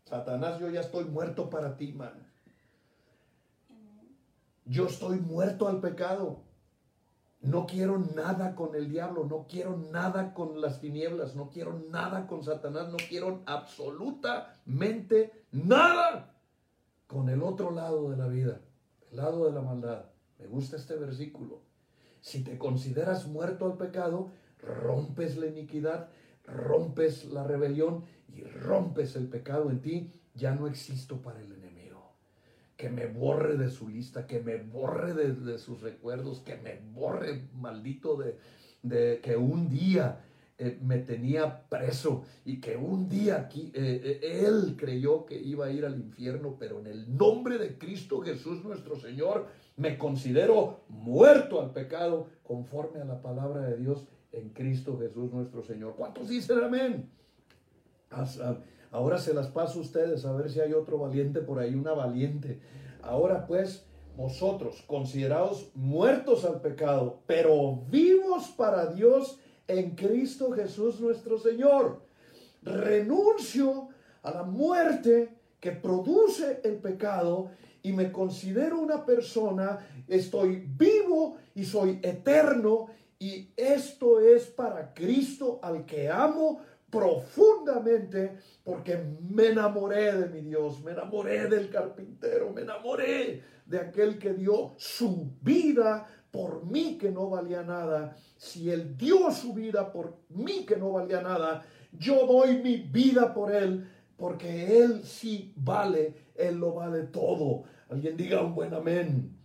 Satanás, 0.05 0.61
yo 0.61 0.68
ya 0.68 0.81
estoy 0.81 1.05
muerto 1.05 1.49
para 1.49 1.77
ti, 1.77 1.93
man. 1.93 2.12
Yo 4.64 4.87
estoy 4.87 5.18
muerto 5.18 5.68
al 5.68 5.81
pecado. 5.81 6.43
No 7.41 7.66
quiero 7.66 7.99
nada 7.99 8.55
con 8.55 8.77
el 8.77 8.89
diablo, 8.89 9.25
no 9.25 9.47
quiero 9.49 9.77
nada 9.77 10.33
con 10.33 10.61
las 10.61 10.81
tinieblas, 10.81 11.35
no 11.35 11.51
quiero 11.51 11.83
nada 11.91 12.29
con 12.29 12.45
Satanás, 12.45 12.89
no 12.91 12.99
quiero 13.09 13.43
absolutamente 13.47 15.47
nada 15.51 16.37
con 17.09 17.29
el 17.29 17.43
otro 17.43 17.73
lado 17.73 18.11
de 18.11 18.16
la 18.16 18.29
vida, 18.29 18.61
el 19.11 19.16
lado 19.16 19.47
de 19.47 19.53
la 19.53 19.61
maldad. 19.61 20.05
Me 20.39 20.47
gusta 20.47 20.77
este 20.77 20.95
versículo. 20.95 21.62
Si 22.23 22.45
te 22.45 22.57
consideras 22.57 23.27
muerto 23.27 23.66
al 23.66 23.77
pecado, 23.77 24.31
rompes 24.61 25.37
la 25.37 25.47
iniquidad, 25.47 26.09
rompes 26.45 27.25
la 27.27 27.43
rebelión 27.43 28.05
y 28.29 28.43
rompes 28.45 29.16
el 29.16 29.27
pecado 29.27 29.70
en 29.70 29.81
ti, 29.81 30.12
ya 30.33 30.55
no 30.55 30.68
existo 30.68 31.20
para 31.20 31.41
el 31.41 31.53
enemigo. 31.53 32.14
Que 32.77 32.91
me 32.91 33.07
borre 33.07 33.57
de 33.57 33.68
su 33.70 33.89
lista, 33.89 34.29
que 34.29 34.41
me 34.41 34.57
borre 34.57 35.14
de, 35.14 35.59
sus 35.59 35.83
recuerdos, 35.83 36.39
que 36.41 36.57
me 36.57 36.81
borre, 36.93 37.49
maldito, 37.55 38.16
de, 38.16 39.20
que 39.20 39.37
un 39.37 39.68
día 39.68 40.25
eh, 40.59 40.79
me 40.81 40.99
tenía 40.99 41.68
preso 41.68 42.23
y 42.45 42.61
que 42.61 42.77
un 42.77 43.09
día 43.09 43.37
aquí, 43.37 43.73
eh, 43.75 44.20
eh, 44.23 44.45
él 44.47 44.77
creyó 44.79 45.27
que 45.27 45.41
iba 45.41 45.66
a 45.66 45.73
ir 45.73 45.85
al 45.85 45.97
infierno, 45.97 46.57
pero 46.57 46.79
en 46.79 46.87
el 46.87 47.16
nombre 47.16 47.59
de 47.59 47.79
Cristo 47.79 48.20
Jesús 48.20 48.62
nuestro 48.62 48.95
Señor, 48.95 49.49
me 49.77 49.99
considero 49.99 50.81
muerto 50.89 51.61
al 51.61 51.70
pecado 51.70 52.29
conforme 52.43 53.01
a 53.01 53.05
la 53.05 53.20
palabra 53.23 53.62
de 53.62 53.77
Dios 53.77 54.07
en 54.33 54.51
Cristo 54.51 54.99
Jesús 54.99 55.33
nuestro 55.33 55.62
Señor. 55.62 55.95
¿Cuántos 55.97 56.29
dicen 56.29 56.59
amén? 56.62 57.11
Ahora 58.91 59.18
se 59.18 59.33
las 59.33 59.49
paso 59.49 59.79
a 59.79 59.83
ustedes 59.83 60.25
a 60.25 60.33
ver 60.33 60.51
si 60.51 60.61
hay 60.61 60.73
otro 60.73 60.99
valiente 60.99 61.41
por 61.41 61.59
ahí, 61.59 61.75
una 61.75 61.93
valiente. 61.93 62.61
Ahora 63.03 63.47
pues, 63.47 63.87
vosotros 64.16 64.83
considerados 64.87 65.70
muertos 65.75 66.45
al 66.45 66.61
pecado, 66.61 67.20
pero 67.27 67.85
vivos 67.89 68.49
para 68.57 68.87
Dios 68.93 69.39
en 69.66 69.95
Cristo 69.95 70.53
Jesús 70.53 71.01
nuestro 71.01 71.39
Señor. 71.39 72.03
Renuncio 72.62 73.89
a 74.23 74.31
la 74.31 74.43
muerte 74.43 75.37
que 75.59 75.73
produce 75.73 76.61
el 76.64 76.77
pecado 76.77 77.51
y 77.83 77.93
me 77.93 78.12
considero 78.12 78.78
una 78.78 79.05
persona, 79.05 79.78
estoy 80.07 80.64
vivo 80.76 81.37
y 81.55 81.64
soy 81.64 81.99
eterno 82.03 82.87
y 83.18 83.51
esto 83.57 84.20
es 84.20 84.47
para 84.47 84.93
Cristo 84.93 85.61
al 85.62 85.85
que 85.85 86.09
amo 86.09 86.61
profundamente 86.91 88.37
porque 88.62 89.03
me 89.28 89.47
enamoré 89.47 90.12
de 90.12 90.28
mi 90.28 90.43
Dios, 90.43 90.83
me 90.83 90.93
enamoré 90.93 91.49
del 91.49 91.70
carpintero, 91.70 92.53
me 92.53 92.62
enamoré 92.62 93.43
de 93.64 93.78
aquel 93.78 94.18
que 94.18 94.35
dio 94.35 94.74
su 94.76 95.33
vida 95.41 96.07
por 96.30 96.66
mí 96.66 96.99
que 96.99 97.11
no 97.11 97.30
valía 97.30 97.62
nada. 97.62 98.16
Si 98.37 98.70
Él 98.70 98.97
dio 98.97 99.30
su 99.30 99.55
vida 99.55 99.91
por 99.91 100.18
mí 100.28 100.66
que 100.66 100.76
no 100.76 100.93
valía 100.93 101.22
nada, 101.22 101.64
yo 101.93 102.26
doy 102.26 102.59
mi 102.59 102.76
vida 102.76 103.33
por 103.33 103.55
Él 103.55 103.89
porque 104.16 104.78
Él 104.83 105.03
sí 105.05 105.53
vale, 105.57 106.14
Él 106.35 106.57
lo 106.57 106.74
vale 106.74 107.03
todo. 107.05 107.64
Alguien 107.89 108.16
diga 108.16 108.43
un 108.43 108.55
buen 108.55 108.74
amén. 108.74 109.37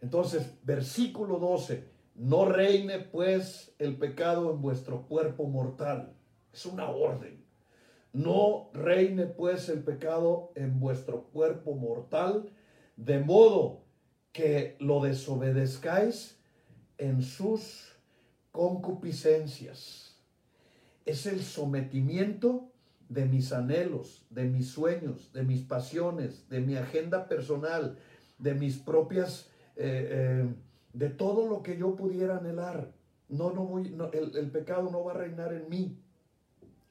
Entonces, 0.00 0.52
versículo 0.62 1.38
12, 1.38 1.84
no 2.14 2.44
reine 2.46 2.98
pues 3.00 3.74
el 3.78 3.96
pecado 3.96 4.52
en 4.52 4.62
vuestro 4.62 5.06
cuerpo 5.06 5.48
mortal. 5.48 6.14
Es 6.52 6.64
una 6.66 6.88
orden. 6.90 7.44
No 8.12 8.70
reine 8.72 9.26
pues 9.26 9.68
el 9.68 9.82
pecado 9.82 10.52
en 10.54 10.80
vuestro 10.80 11.24
cuerpo 11.24 11.74
mortal, 11.74 12.50
de 12.96 13.18
modo 13.18 13.82
que 14.32 14.76
lo 14.80 15.00
desobedezcáis 15.00 16.38
en 16.98 17.22
sus 17.22 17.92
concupiscencias. 18.52 20.16
Es 21.04 21.26
el 21.26 21.42
sometimiento 21.42 22.72
de 23.08 23.24
mis 23.24 23.52
anhelos, 23.52 24.26
de 24.30 24.44
mis 24.44 24.68
sueños, 24.68 25.32
de 25.32 25.42
mis 25.42 25.62
pasiones, 25.62 26.48
de 26.48 26.60
mi 26.60 26.76
agenda 26.76 27.28
personal, 27.28 27.98
de 28.38 28.54
mis 28.54 28.76
propias 28.78 29.48
eh, 29.76 30.08
eh, 30.10 30.54
de 30.92 31.10
todo 31.10 31.48
lo 31.48 31.62
que 31.62 31.76
yo 31.76 31.94
pudiera 31.94 32.38
anhelar. 32.38 32.92
No, 33.28 33.52
no 33.52 33.66
voy, 33.66 33.94
el, 34.12 34.36
el 34.36 34.50
pecado 34.50 34.90
no 34.90 35.04
va 35.04 35.12
a 35.12 35.16
reinar 35.16 35.52
en 35.52 35.68
mí. 35.68 35.98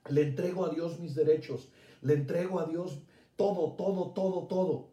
Le 0.10 0.22
entrego 0.22 0.66
a 0.66 0.70
Dios 0.70 1.00
mis 1.00 1.16
derechos. 1.16 1.72
Le 2.02 2.14
entrego 2.14 2.60
a 2.60 2.66
Dios 2.66 3.02
todo, 3.36 3.74
todo, 3.74 4.12
todo, 4.12 4.48
todo. 4.48 4.90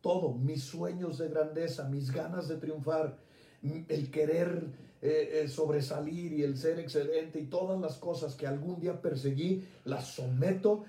Todo. 0.00 0.34
Mis 0.34 0.64
sueños 0.64 1.18
de 1.18 1.28
grandeza, 1.28 1.88
mis 1.88 2.10
ganas 2.10 2.48
de 2.48 2.56
triunfar, 2.56 3.18
el 3.62 4.10
querer 4.10 4.87
eh, 5.00 5.42
eh, 5.44 5.48
sobresalir 5.48 6.32
y 6.32 6.42
el 6.42 6.56
ser 6.56 6.78
excelente 6.78 7.38
y 7.40 7.46
todas 7.46 7.80
las 7.80 7.96
cosas 7.98 8.34
que 8.34 8.46
algún 8.46 8.80
día 8.80 9.00
perseguí, 9.00 9.66
las 9.84 10.06
someto 10.06 10.84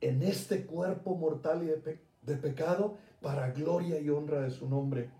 en 0.00 0.22
este 0.22 0.66
cuerpo 0.66 1.16
mortal 1.16 1.62
y 1.62 1.66
de, 1.66 1.98
de 2.22 2.36
pecado 2.36 2.98
para 3.20 3.50
gloria 3.50 3.98
y 3.98 4.10
honra 4.10 4.42
de 4.42 4.50
su 4.50 4.68
nombre. 4.68 5.10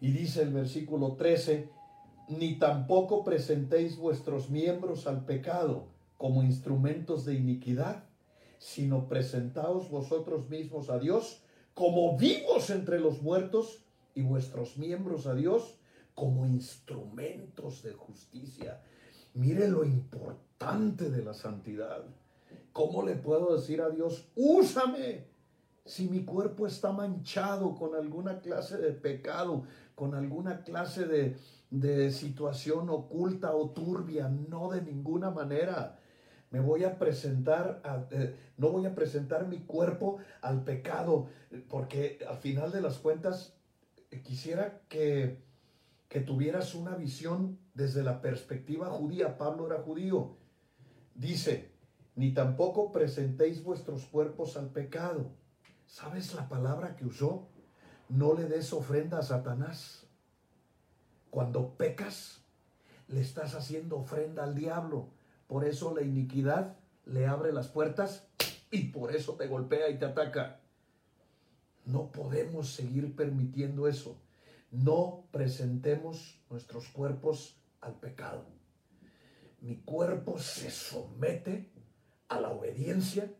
Y 0.00 0.12
dice 0.12 0.42
el 0.42 0.52
versículo 0.52 1.14
13, 1.14 1.70
ni 2.28 2.58
tampoco 2.58 3.24
presentéis 3.24 3.96
vuestros 3.96 4.50
miembros 4.50 5.06
al 5.06 5.24
pecado 5.24 5.86
como 6.16 6.42
instrumentos 6.42 7.24
de 7.24 7.34
iniquidad, 7.34 8.04
sino 8.58 9.08
presentaos 9.08 9.90
vosotros 9.90 10.48
mismos 10.48 10.90
a 10.90 10.98
Dios 10.98 11.42
como 11.74 12.16
vivos 12.16 12.70
entre 12.70 12.98
los 12.98 13.22
muertos 13.22 13.84
y 14.14 14.22
vuestros 14.22 14.76
miembros 14.78 15.26
a 15.26 15.34
Dios 15.34 15.76
como 16.18 16.44
instrumentos 16.44 17.84
de 17.84 17.92
justicia. 17.92 18.82
Mire 19.34 19.68
lo 19.68 19.84
importante 19.84 21.10
de 21.10 21.22
la 21.22 21.32
santidad. 21.32 22.02
¿Cómo 22.72 23.04
le 23.04 23.14
puedo 23.14 23.54
decir 23.54 23.80
a 23.80 23.88
Dios, 23.88 24.26
úsame? 24.34 25.28
Si 25.84 26.08
mi 26.08 26.24
cuerpo 26.24 26.66
está 26.66 26.90
manchado 26.90 27.76
con 27.76 27.94
alguna 27.94 28.40
clase 28.40 28.78
de 28.78 28.90
pecado, 28.90 29.62
con 29.94 30.16
alguna 30.16 30.64
clase 30.64 31.06
de, 31.06 31.36
de 31.70 32.10
situación 32.10 32.90
oculta 32.90 33.54
o 33.54 33.70
turbia, 33.70 34.28
no 34.28 34.70
de 34.70 34.82
ninguna 34.82 35.30
manera. 35.30 36.00
Me 36.50 36.58
voy 36.58 36.82
a 36.82 36.98
presentar, 36.98 37.80
eh, 38.10 38.34
no 38.56 38.70
voy 38.70 38.86
a 38.86 38.94
presentar 38.96 39.46
mi 39.46 39.58
cuerpo 39.60 40.18
al 40.40 40.64
pecado, 40.64 41.28
porque 41.68 42.18
al 42.28 42.38
final 42.38 42.72
de 42.72 42.80
las 42.80 42.98
cuentas 42.98 43.54
eh, 44.10 44.20
quisiera 44.20 44.80
que, 44.88 45.46
que 46.08 46.20
tuvieras 46.20 46.74
una 46.74 46.94
visión 46.96 47.58
desde 47.74 48.02
la 48.02 48.20
perspectiva 48.20 48.90
judía. 48.90 49.36
Pablo 49.36 49.66
era 49.66 49.82
judío. 49.82 50.36
Dice, 51.14 51.70
ni 52.16 52.32
tampoco 52.32 52.92
presentéis 52.92 53.62
vuestros 53.62 54.06
cuerpos 54.06 54.56
al 54.56 54.70
pecado. 54.70 55.30
¿Sabes 55.86 56.34
la 56.34 56.48
palabra 56.48 56.96
que 56.96 57.06
usó? 57.06 57.48
No 58.08 58.34
le 58.34 58.44
des 58.44 58.72
ofrenda 58.72 59.18
a 59.18 59.22
Satanás. 59.22 60.06
Cuando 61.30 61.76
pecas, 61.76 62.42
le 63.08 63.20
estás 63.20 63.54
haciendo 63.54 63.98
ofrenda 63.98 64.44
al 64.44 64.54
diablo. 64.54 65.10
Por 65.46 65.64
eso 65.64 65.94
la 65.94 66.02
iniquidad 66.02 66.76
le 67.04 67.26
abre 67.26 67.52
las 67.52 67.68
puertas 67.68 68.26
y 68.70 68.88
por 68.88 69.14
eso 69.14 69.34
te 69.34 69.46
golpea 69.46 69.90
y 69.90 69.98
te 69.98 70.06
ataca. 70.06 70.60
No 71.84 72.10
podemos 72.12 72.72
seguir 72.72 73.14
permitiendo 73.16 73.88
eso. 73.88 74.16
No 74.70 75.28
presentemos 75.30 76.40
nuestros 76.50 76.88
cuerpos 76.88 77.60
al 77.80 77.98
pecado. 77.98 78.46
Mi 79.60 79.76
cuerpo 79.76 80.38
se 80.38 80.70
somete 80.70 81.70
a 82.28 82.40
la 82.40 82.50
obediencia 82.50 83.32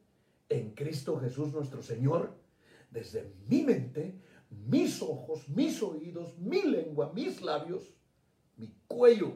en 0.49 0.75
Cristo 0.75 1.21
Jesús 1.21 1.53
nuestro 1.53 1.83
Señor. 1.83 2.35
Desde 2.91 3.35
mi 3.47 3.63
mente 3.63 4.19
mis 4.51 5.03
ojos, 5.03 5.49
mis 5.49 5.83
oídos, 5.83 6.39
mi 6.39 6.63
lengua, 6.63 7.13
mis 7.15 7.43
labios, 7.43 7.95
mi 8.57 8.75
cuello, 8.87 9.33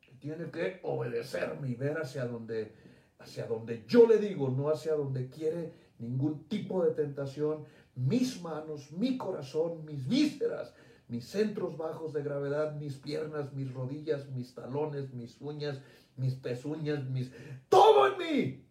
que 0.00 0.12
tiene 0.12 0.50
que 0.50 0.80
obedecerme 0.82 1.68
y 1.68 1.74
ver 1.74 1.98
hacia 1.98 2.26
donde, 2.26 2.74
hacia 3.18 3.46
donde 3.46 3.84
yo 3.86 4.06
le 4.06 4.18
digo, 4.18 4.48
no 4.48 4.70
hacia 4.70 4.94
donde 4.94 5.28
quiere 5.28 5.72
ningún 5.98 6.48
tipo 6.48 6.84
de 6.84 6.92
tentación, 6.92 7.64
mis 7.94 8.40
manos, 8.40 8.92
mi 8.92 9.16
corazón, 9.16 9.84
mis 9.84 10.08
vísceras, 10.08 10.74
mis 11.08 11.26
centros 11.26 11.76
bajos 11.76 12.12
de 12.12 12.22
gravedad, 12.22 12.74
mis 12.76 12.96
piernas, 12.96 13.52
mis 13.52 13.72
rodillas, 13.72 14.28
mis 14.30 14.54
talones, 14.54 15.12
mis 15.12 15.40
uñas, 15.40 15.80
mis 16.16 16.34
pezuñas, 16.34 17.04
mis... 17.08 17.30
Todo 17.68 18.06
en 18.08 18.18
mí, 18.18 18.64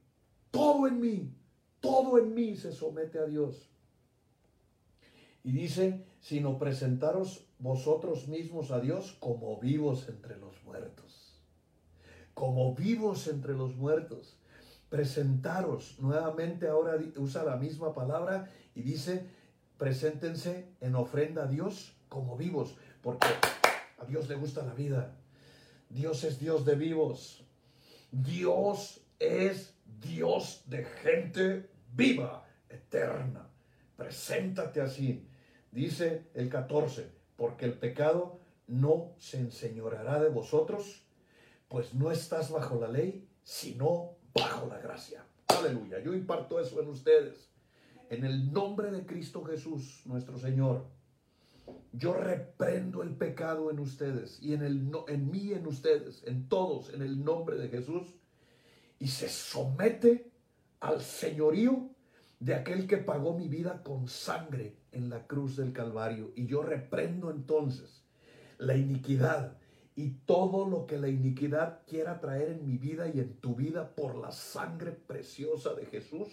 todo 0.51 0.87
en 0.87 0.99
mí, 0.99 1.33
todo 1.79 2.17
en 2.17 2.33
mí 2.33 2.55
se 2.55 2.71
somete 2.71 3.19
a 3.19 3.25
Dios. 3.25 3.69
Y 5.43 5.51
dice, 5.51 6.05
sino 6.21 6.57
presentaros 6.57 7.45
vosotros 7.59 8.27
mismos 8.27 8.71
a 8.71 8.79
Dios 8.79 9.17
como 9.19 9.59
vivos 9.59 10.07
entre 10.07 10.37
los 10.37 10.63
muertos. 10.63 11.41
Como 12.33 12.73
vivos 12.73 13.27
entre 13.27 13.53
los 13.53 13.75
muertos. 13.75 14.37
Presentaros, 14.89 15.99
nuevamente 15.99 16.67
ahora 16.67 16.97
usa 17.17 17.43
la 17.43 17.57
misma 17.57 17.93
palabra 17.93 18.49
y 18.73 18.81
dice, 18.83 19.27
preséntense 19.77 20.69
en 20.79 20.95
ofrenda 20.95 21.43
a 21.43 21.47
Dios 21.47 21.95
como 22.13 22.37
vivos, 22.37 22.77
porque 23.01 23.27
a 23.97 24.05
Dios 24.05 24.29
le 24.29 24.35
gusta 24.35 24.63
la 24.63 24.75
vida. 24.75 25.17
Dios 25.89 26.23
es 26.23 26.39
Dios 26.39 26.63
de 26.63 26.75
vivos. 26.75 27.43
Dios 28.11 29.01
es 29.17 29.73
Dios 29.99 30.63
de 30.67 30.85
gente 30.85 31.69
viva, 31.91 32.45
eterna. 32.69 33.49
Preséntate 33.97 34.79
así. 34.79 35.27
Dice 35.71 36.29
el 36.35 36.49
14, 36.49 37.09
porque 37.35 37.65
el 37.65 37.73
pecado 37.73 38.39
no 38.67 39.15
se 39.17 39.39
enseñorará 39.39 40.21
de 40.21 40.29
vosotros, 40.29 41.03
pues 41.67 41.95
no 41.95 42.11
estás 42.11 42.51
bajo 42.51 42.79
la 42.79 42.87
ley, 42.87 43.27
sino 43.41 44.17
bajo 44.35 44.67
la 44.67 44.77
gracia. 44.77 45.25
Aleluya, 45.47 45.99
yo 45.99 46.13
imparto 46.13 46.59
eso 46.59 46.79
en 46.79 46.89
ustedes. 46.89 47.49
En 48.11 48.23
el 48.23 48.53
nombre 48.53 48.91
de 48.91 49.03
Cristo 49.03 49.43
Jesús, 49.43 50.03
nuestro 50.05 50.37
Señor, 50.37 50.85
yo 51.93 52.13
reprendo 52.13 53.03
el 53.03 53.15
pecado 53.15 53.69
en 53.69 53.79
ustedes 53.79 54.39
y 54.41 54.53
en, 54.53 54.63
el, 54.63 54.91
en 55.07 55.31
mí, 55.31 55.53
en 55.53 55.67
ustedes, 55.67 56.23
en 56.25 56.49
todos, 56.49 56.93
en 56.93 57.01
el 57.01 57.23
nombre 57.23 57.57
de 57.57 57.69
Jesús, 57.69 58.07
y 58.99 59.07
se 59.07 59.29
somete 59.29 60.31
al 60.79 61.01
señorío 61.01 61.89
de 62.39 62.55
aquel 62.55 62.87
que 62.87 62.97
pagó 62.97 63.37
mi 63.37 63.47
vida 63.47 63.83
con 63.83 64.07
sangre 64.07 64.75
en 64.91 65.09
la 65.09 65.27
cruz 65.27 65.55
del 65.55 65.71
Calvario. 65.71 66.31
Y 66.35 66.47
yo 66.47 66.63
reprendo 66.63 67.31
entonces 67.31 68.03
la 68.57 68.75
iniquidad 68.75 69.57
y 69.95 70.09
todo 70.25 70.67
lo 70.67 70.85
que 70.87 70.97
la 70.97 71.07
iniquidad 71.07 71.81
quiera 71.87 72.19
traer 72.19 72.49
en 72.49 72.65
mi 72.65 72.77
vida 72.77 73.07
y 73.07 73.19
en 73.19 73.35
tu 73.37 73.55
vida 73.55 73.95
por 73.95 74.15
la 74.17 74.31
sangre 74.31 74.91
preciosa 74.91 75.73
de 75.73 75.85
Jesús. 75.85 76.29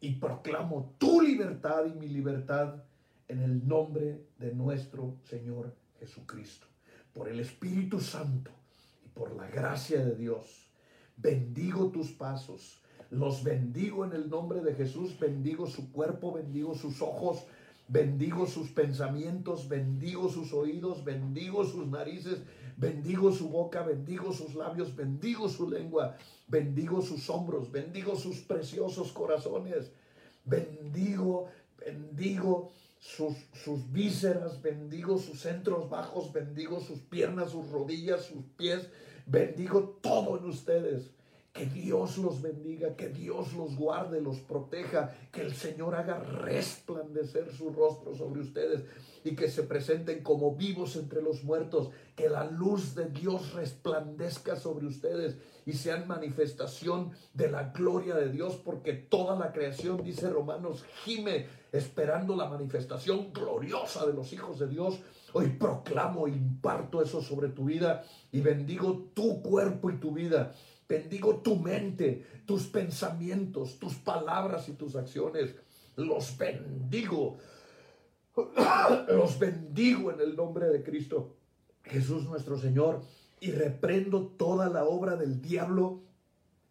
Y 0.00 0.16
proclamo 0.16 0.94
tu 0.98 1.22
libertad 1.22 1.86
y 1.86 1.98
mi 1.98 2.08
libertad 2.08 2.84
en 3.28 3.42
el 3.42 3.66
nombre 3.66 4.26
de 4.38 4.54
nuestro 4.54 5.16
Señor 5.24 5.74
Jesucristo. 5.98 6.66
Por 7.12 7.28
el 7.28 7.40
Espíritu 7.40 8.00
Santo 8.00 8.50
y 9.04 9.08
por 9.08 9.34
la 9.34 9.48
gracia 9.48 10.04
de 10.04 10.14
Dios. 10.14 10.70
Bendigo 11.16 11.90
tus 11.90 12.12
pasos 12.12 12.82
los 13.10 13.44
bendigo 13.44 14.04
en 14.04 14.12
el 14.12 14.28
nombre 14.28 14.60
de 14.60 14.74
Jesús, 14.74 15.18
bendigo 15.18 15.66
su 15.66 15.92
cuerpo, 15.92 16.32
bendigo 16.32 16.74
sus 16.74 17.00
ojos, 17.00 17.46
bendigo 17.88 18.46
sus 18.46 18.70
pensamientos, 18.70 19.68
bendigo 19.68 20.28
sus 20.28 20.52
oídos, 20.52 21.04
bendigo 21.04 21.64
sus 21.64 21.86
narices, 21.86 22.42
bendigo 22.76 23.32
su 23.32 23.48
boca, 23.48 23.82
bendigo 23.82 24.32
sus 24.32 24.54
labios, 24.54 24.96
bendigo 24.96 25.48
su 25.48 25.70
lengua, 25.70 26.16
bendigo 26.48 27.00
sus 27.00 27.30
hombros, 27.30 27.70
bendigo 27.70 28.16
sus 28.16 28.40
preciosos 28.40 29.12
corazones, 29.12 29.92
bendigo, 30.44 31.46
bendigo 31.78 32.72
sus, 33.06 33.36
sus 33.52 33.92
vísceras, 33.92 34.60
bendigo 34.60 35.16
sus 35.18 35.40
centros 35.40 35.88
bajos, 35.88 36.32
bendigo 36.32 36.80
sus 36.80 36.98
piernas, 36.98 37.52
sus 37.52 37.70
rodillas, 37.70 38.24
sus 38.24 38.44
pies, 38.56 38.88
bendigo 39.26 39.98
todo 40.02 40.36
en 40.36 40.44
ustedes. 40.46 41.10
Que 41.52 41.64
Dios 41.64 42.18
los 42.18 42.42
bendiga, 42.42 42.96
que 42.96 43.08
Dios 43.08 43.54
los 43.54 43.76
guarde, 43.76 44.20
los 44.20 44.40
proteja, 44.40 45.16
que 45.32 45.40
el 45.40 45.54
Señor 45.54 45.94
haga 45.94 46.18
resplandecer 46.18 47.50
su 47.50 47.70
rostro 47.70 48.14
sobre 48.14 48.40
ustedes 48.40 48.84
y 49.24 49.34
que 49.34 49.48
se 49.48 49.62
presenten 49.62 50.22
como 50.22 50.54
vivos 50.54 50.96
entre 50.96 51.22
los 51.22 51.44
muertos, 51.44 51.90
que 52.14 52.28
la 52.28 52.44
luz 52.44 52.94
de 52.94 53.08
Dios 53.08 53.54
resplandezca 53.54 54.56
sobre 54.56 54.86
ustedes 54.86 55.38
y 55.64 55.72
sean 55.72 56.06
manifestación 56.06 57.12
de 57.32 57.50
la 57.50 57.70
gloria 57.70 58.14
de 58.16 58.30
Dios, 58.30 58.56
porque 58.62 58.92
toda 58.92 59.34
la 59.36 59.52
creación, 59.52 60.04
dice 60.04 60.28
Romanos, 60.28 60.84
gime 61.04 61.46
esperando 61.76 62.36
la 62.36 62.48
manifestación 62.48 63.32
gloriosa 63.32 64.06
de 64.06 64.12
los 64.12 64.32
hijos 64.32 64.58
de 64.58 64.68
Dios. 64.68 64.98
Hoy 65.32 65.48
proclamo, 65.50 66.28
imparto 66.28 67.02
eso 67.02 67.20
sobre 67.20 67.48
tu 67.48 67.64
vida 67.66 68.04
y 68.32 68.40
bendigo 68.40 69.10
tu 69.14 69.42
cuerpo 69.42 69.90
y 69.90 69.96
tu 69.98 70.12
vida 70.12 70.54
Bendigo 70.88 71.36
tu 71.38 71.56
mente, 71.56 72.24
tus 72.46 72.64
pensamientos, 72.68 73.78
tus 73.78 73.94
palabras 73.94 74.68
y 74.68 74.72
tus 74.72 74.94
acciones. 74.94 75.54
Los 75.96 76.38
bendigo. 76.38 77.38
Los 79.08 79.38
bendigo 79.38 80.12
en 80.12 80.20
el 80.20 80.36
nombre 80.36 80.66
de 80.66 80.82
Cristo 80.82 81.36
Jesús 81.82 82.24
nuestro 82.24 82.58
Señor 82.58 83.00
y 83.40 83.50
reprendo 83.50 84.26
toda 84.26 84.68
la 84.68 84.84
obra 84.84 85.16
del 85.16 85.40
diablo 85.40 86.02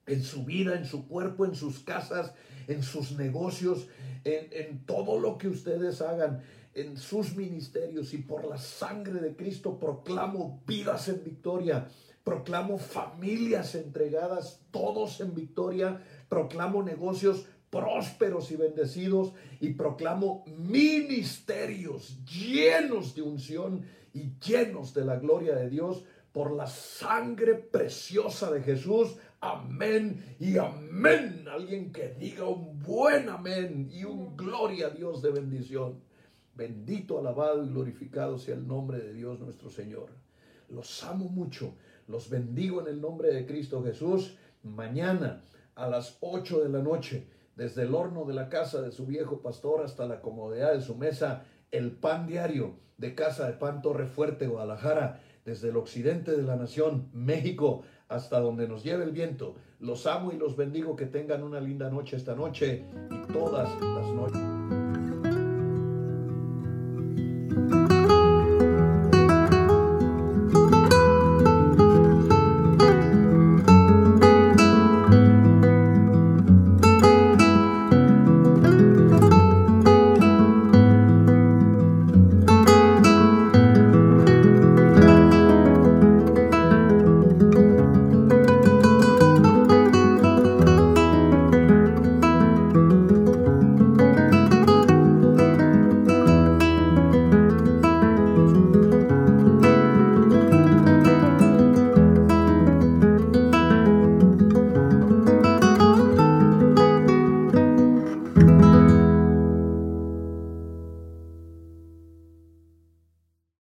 en 0.07 0.23
su 0.23 0.45
vida, 0.45 0.75
en 0.75 0.85
su 0.85 1.07
cuerpo, 1.07 1.45
en 1.45 1.55
sus 1.55 1.79
casas, 1.79 2.33
en 2.67 2.83
sus 2.83 3.11
negocios, 3.13 3.87
en, 4.23 4.47
en, 4.51 4.85
todo 4.85 5.19
lo 5.19 5.37
que 5.37 5.47
ustedes 5.47 6.01
hagan, 6.01 6.41
en 6.73 6.97
sus 6.97 7.35
ministerios 7.35 8.13
y 8.13 8.17
por 8.17 8.45
la 8.45 8.57
sangre 8.57 9.19
de 9.21 9.35
Cristo 9.35 9.79
proclamo 9.79 10.61
vidas 10.67 11.07
en 11.07 11.23
victoria, 11.23 11.87
proclamo 12.23 12.77
familias 12.77 13.75
entregadas, 13.75 14.61
todos 14.71 15.21
en 15.21 15.33
victoria, 15.33 16.01
proclamo 16.27 16.83
negocios 16.83 17.45
prósperos 17.69 18.51
y 18.51 18.55
bendecidos 18.55 19.33
y 19.59 19.73
proclamo 19.73 20.45
ministerios 20.47 22.17
llenos 22.25 23.15
de 23.15 23.21
unción 23.21 23.85
y 24.13 24.31
llenos 24.39 24.93
de 24.93 25.03
la 25.03 25.17
gloria 25.17 25.55
de 25.55 25.69
Dios 25.69 26.05
por 26.31 26.51
la 26.51 26.67
sangre 26.67 27.55
preciosa 27.55 28.49
de 28.51 28.61
Jesús. 28.61 29.17
Amén 29.45 30.35
y 30.39 30.57
amén. 30.57 31.45
Alguien 31.47 31.91
que 31.91 32.15
diga 32.19 32.45
un 32.45 32.79
buen 32.79 33.29
amén 33.29 33.87
y 33.91 34.03
un 34.03 34.35
gloria 34.35 34.87
a 34.87 34.89
Dios 34.89 35.21
de 35.21 35.29
bendición. 35.29 36.01
Bendito, 36.55 37.19
alabado 37.19 37.63
y 37.63 37.69
glorificado 37.69 38.39
sea 38.39 38.55
el 38.55 38.67
nombre 38.67 38.97
de 38.97 39.13
Dios 39.13 39.39
nuestro 39.39 39.69
Señor. 39.69 40.09
Los 40.67 41.03
amo 41.03 41.29
mucho. 41.29 41.75
Los 42.07 42.27
bendigo 42.27 42.81
en 42.81 42.87
el 42.87 42.99
nombre 42.99 43.31
de 43.31 43.45
Cristo 43.45 43.83
Jesús. 43.83 44.35
Mañana 44.63 45.43
a 45.75 45.89
las 45.89 46.17
8 46.21 46.63
de 46.63 46.69
la 46.69 46.81
noche, 46.81 47.27
desde 47.55 47.83
el 47.83 47.93
horno 47.93 48.25
de 48.25 48.33
la 48.33 48.49
casa 48.49 48.81
de 48.81 48.91
su 48.91 49.05
viejo 49.05 49.43
pastor 49.43 49.85
hasta 49.85 50.07
la 50.07 50.21
comodidad 50.21 50.73
de 50.73 50.81
su 50.81 50.95
mesa, 50.95 51.45
el 51.69 51.91
pan 51.91 52.25
diario 52.25 52.79
de 52.97 53.13
Casa 53.13 53.45
de 53.45 53.53
Pan 53.53 53.83
Torre 53.83 54.07
Fuerte, 54.07 54.47
Guadalajara, 54.47 55.21
desde 55.45 55.69
el 55.69 55.77
occidente 55.77 56.35
de 56.35 56.41
la 56.41 56.55
nación, 56.55 57.09
México, 57.13 57.83
hasta 58.09 58.39
donde 58.39 58.67
nos 58.67 58.83
lleve 58.83 59.03
el 59.03 59.11
viento. 59.11 59.55
Los 59.79 60.05
amo 60.05 60.31
y 60.31 60.37
los 60.37 60.55
bendigo. 60.55 60.95
Que 60.95 61.05
tengan 61.05 61.43
una 61.43 61.59
linda 61.59 61.89
noche 61.89 62.15
esta 62.15 62.35
noche 62.35 62.85
y 63.11 63.33
todas 63.33 63.69
las 63.81 64.07
noches. 64.07 64.84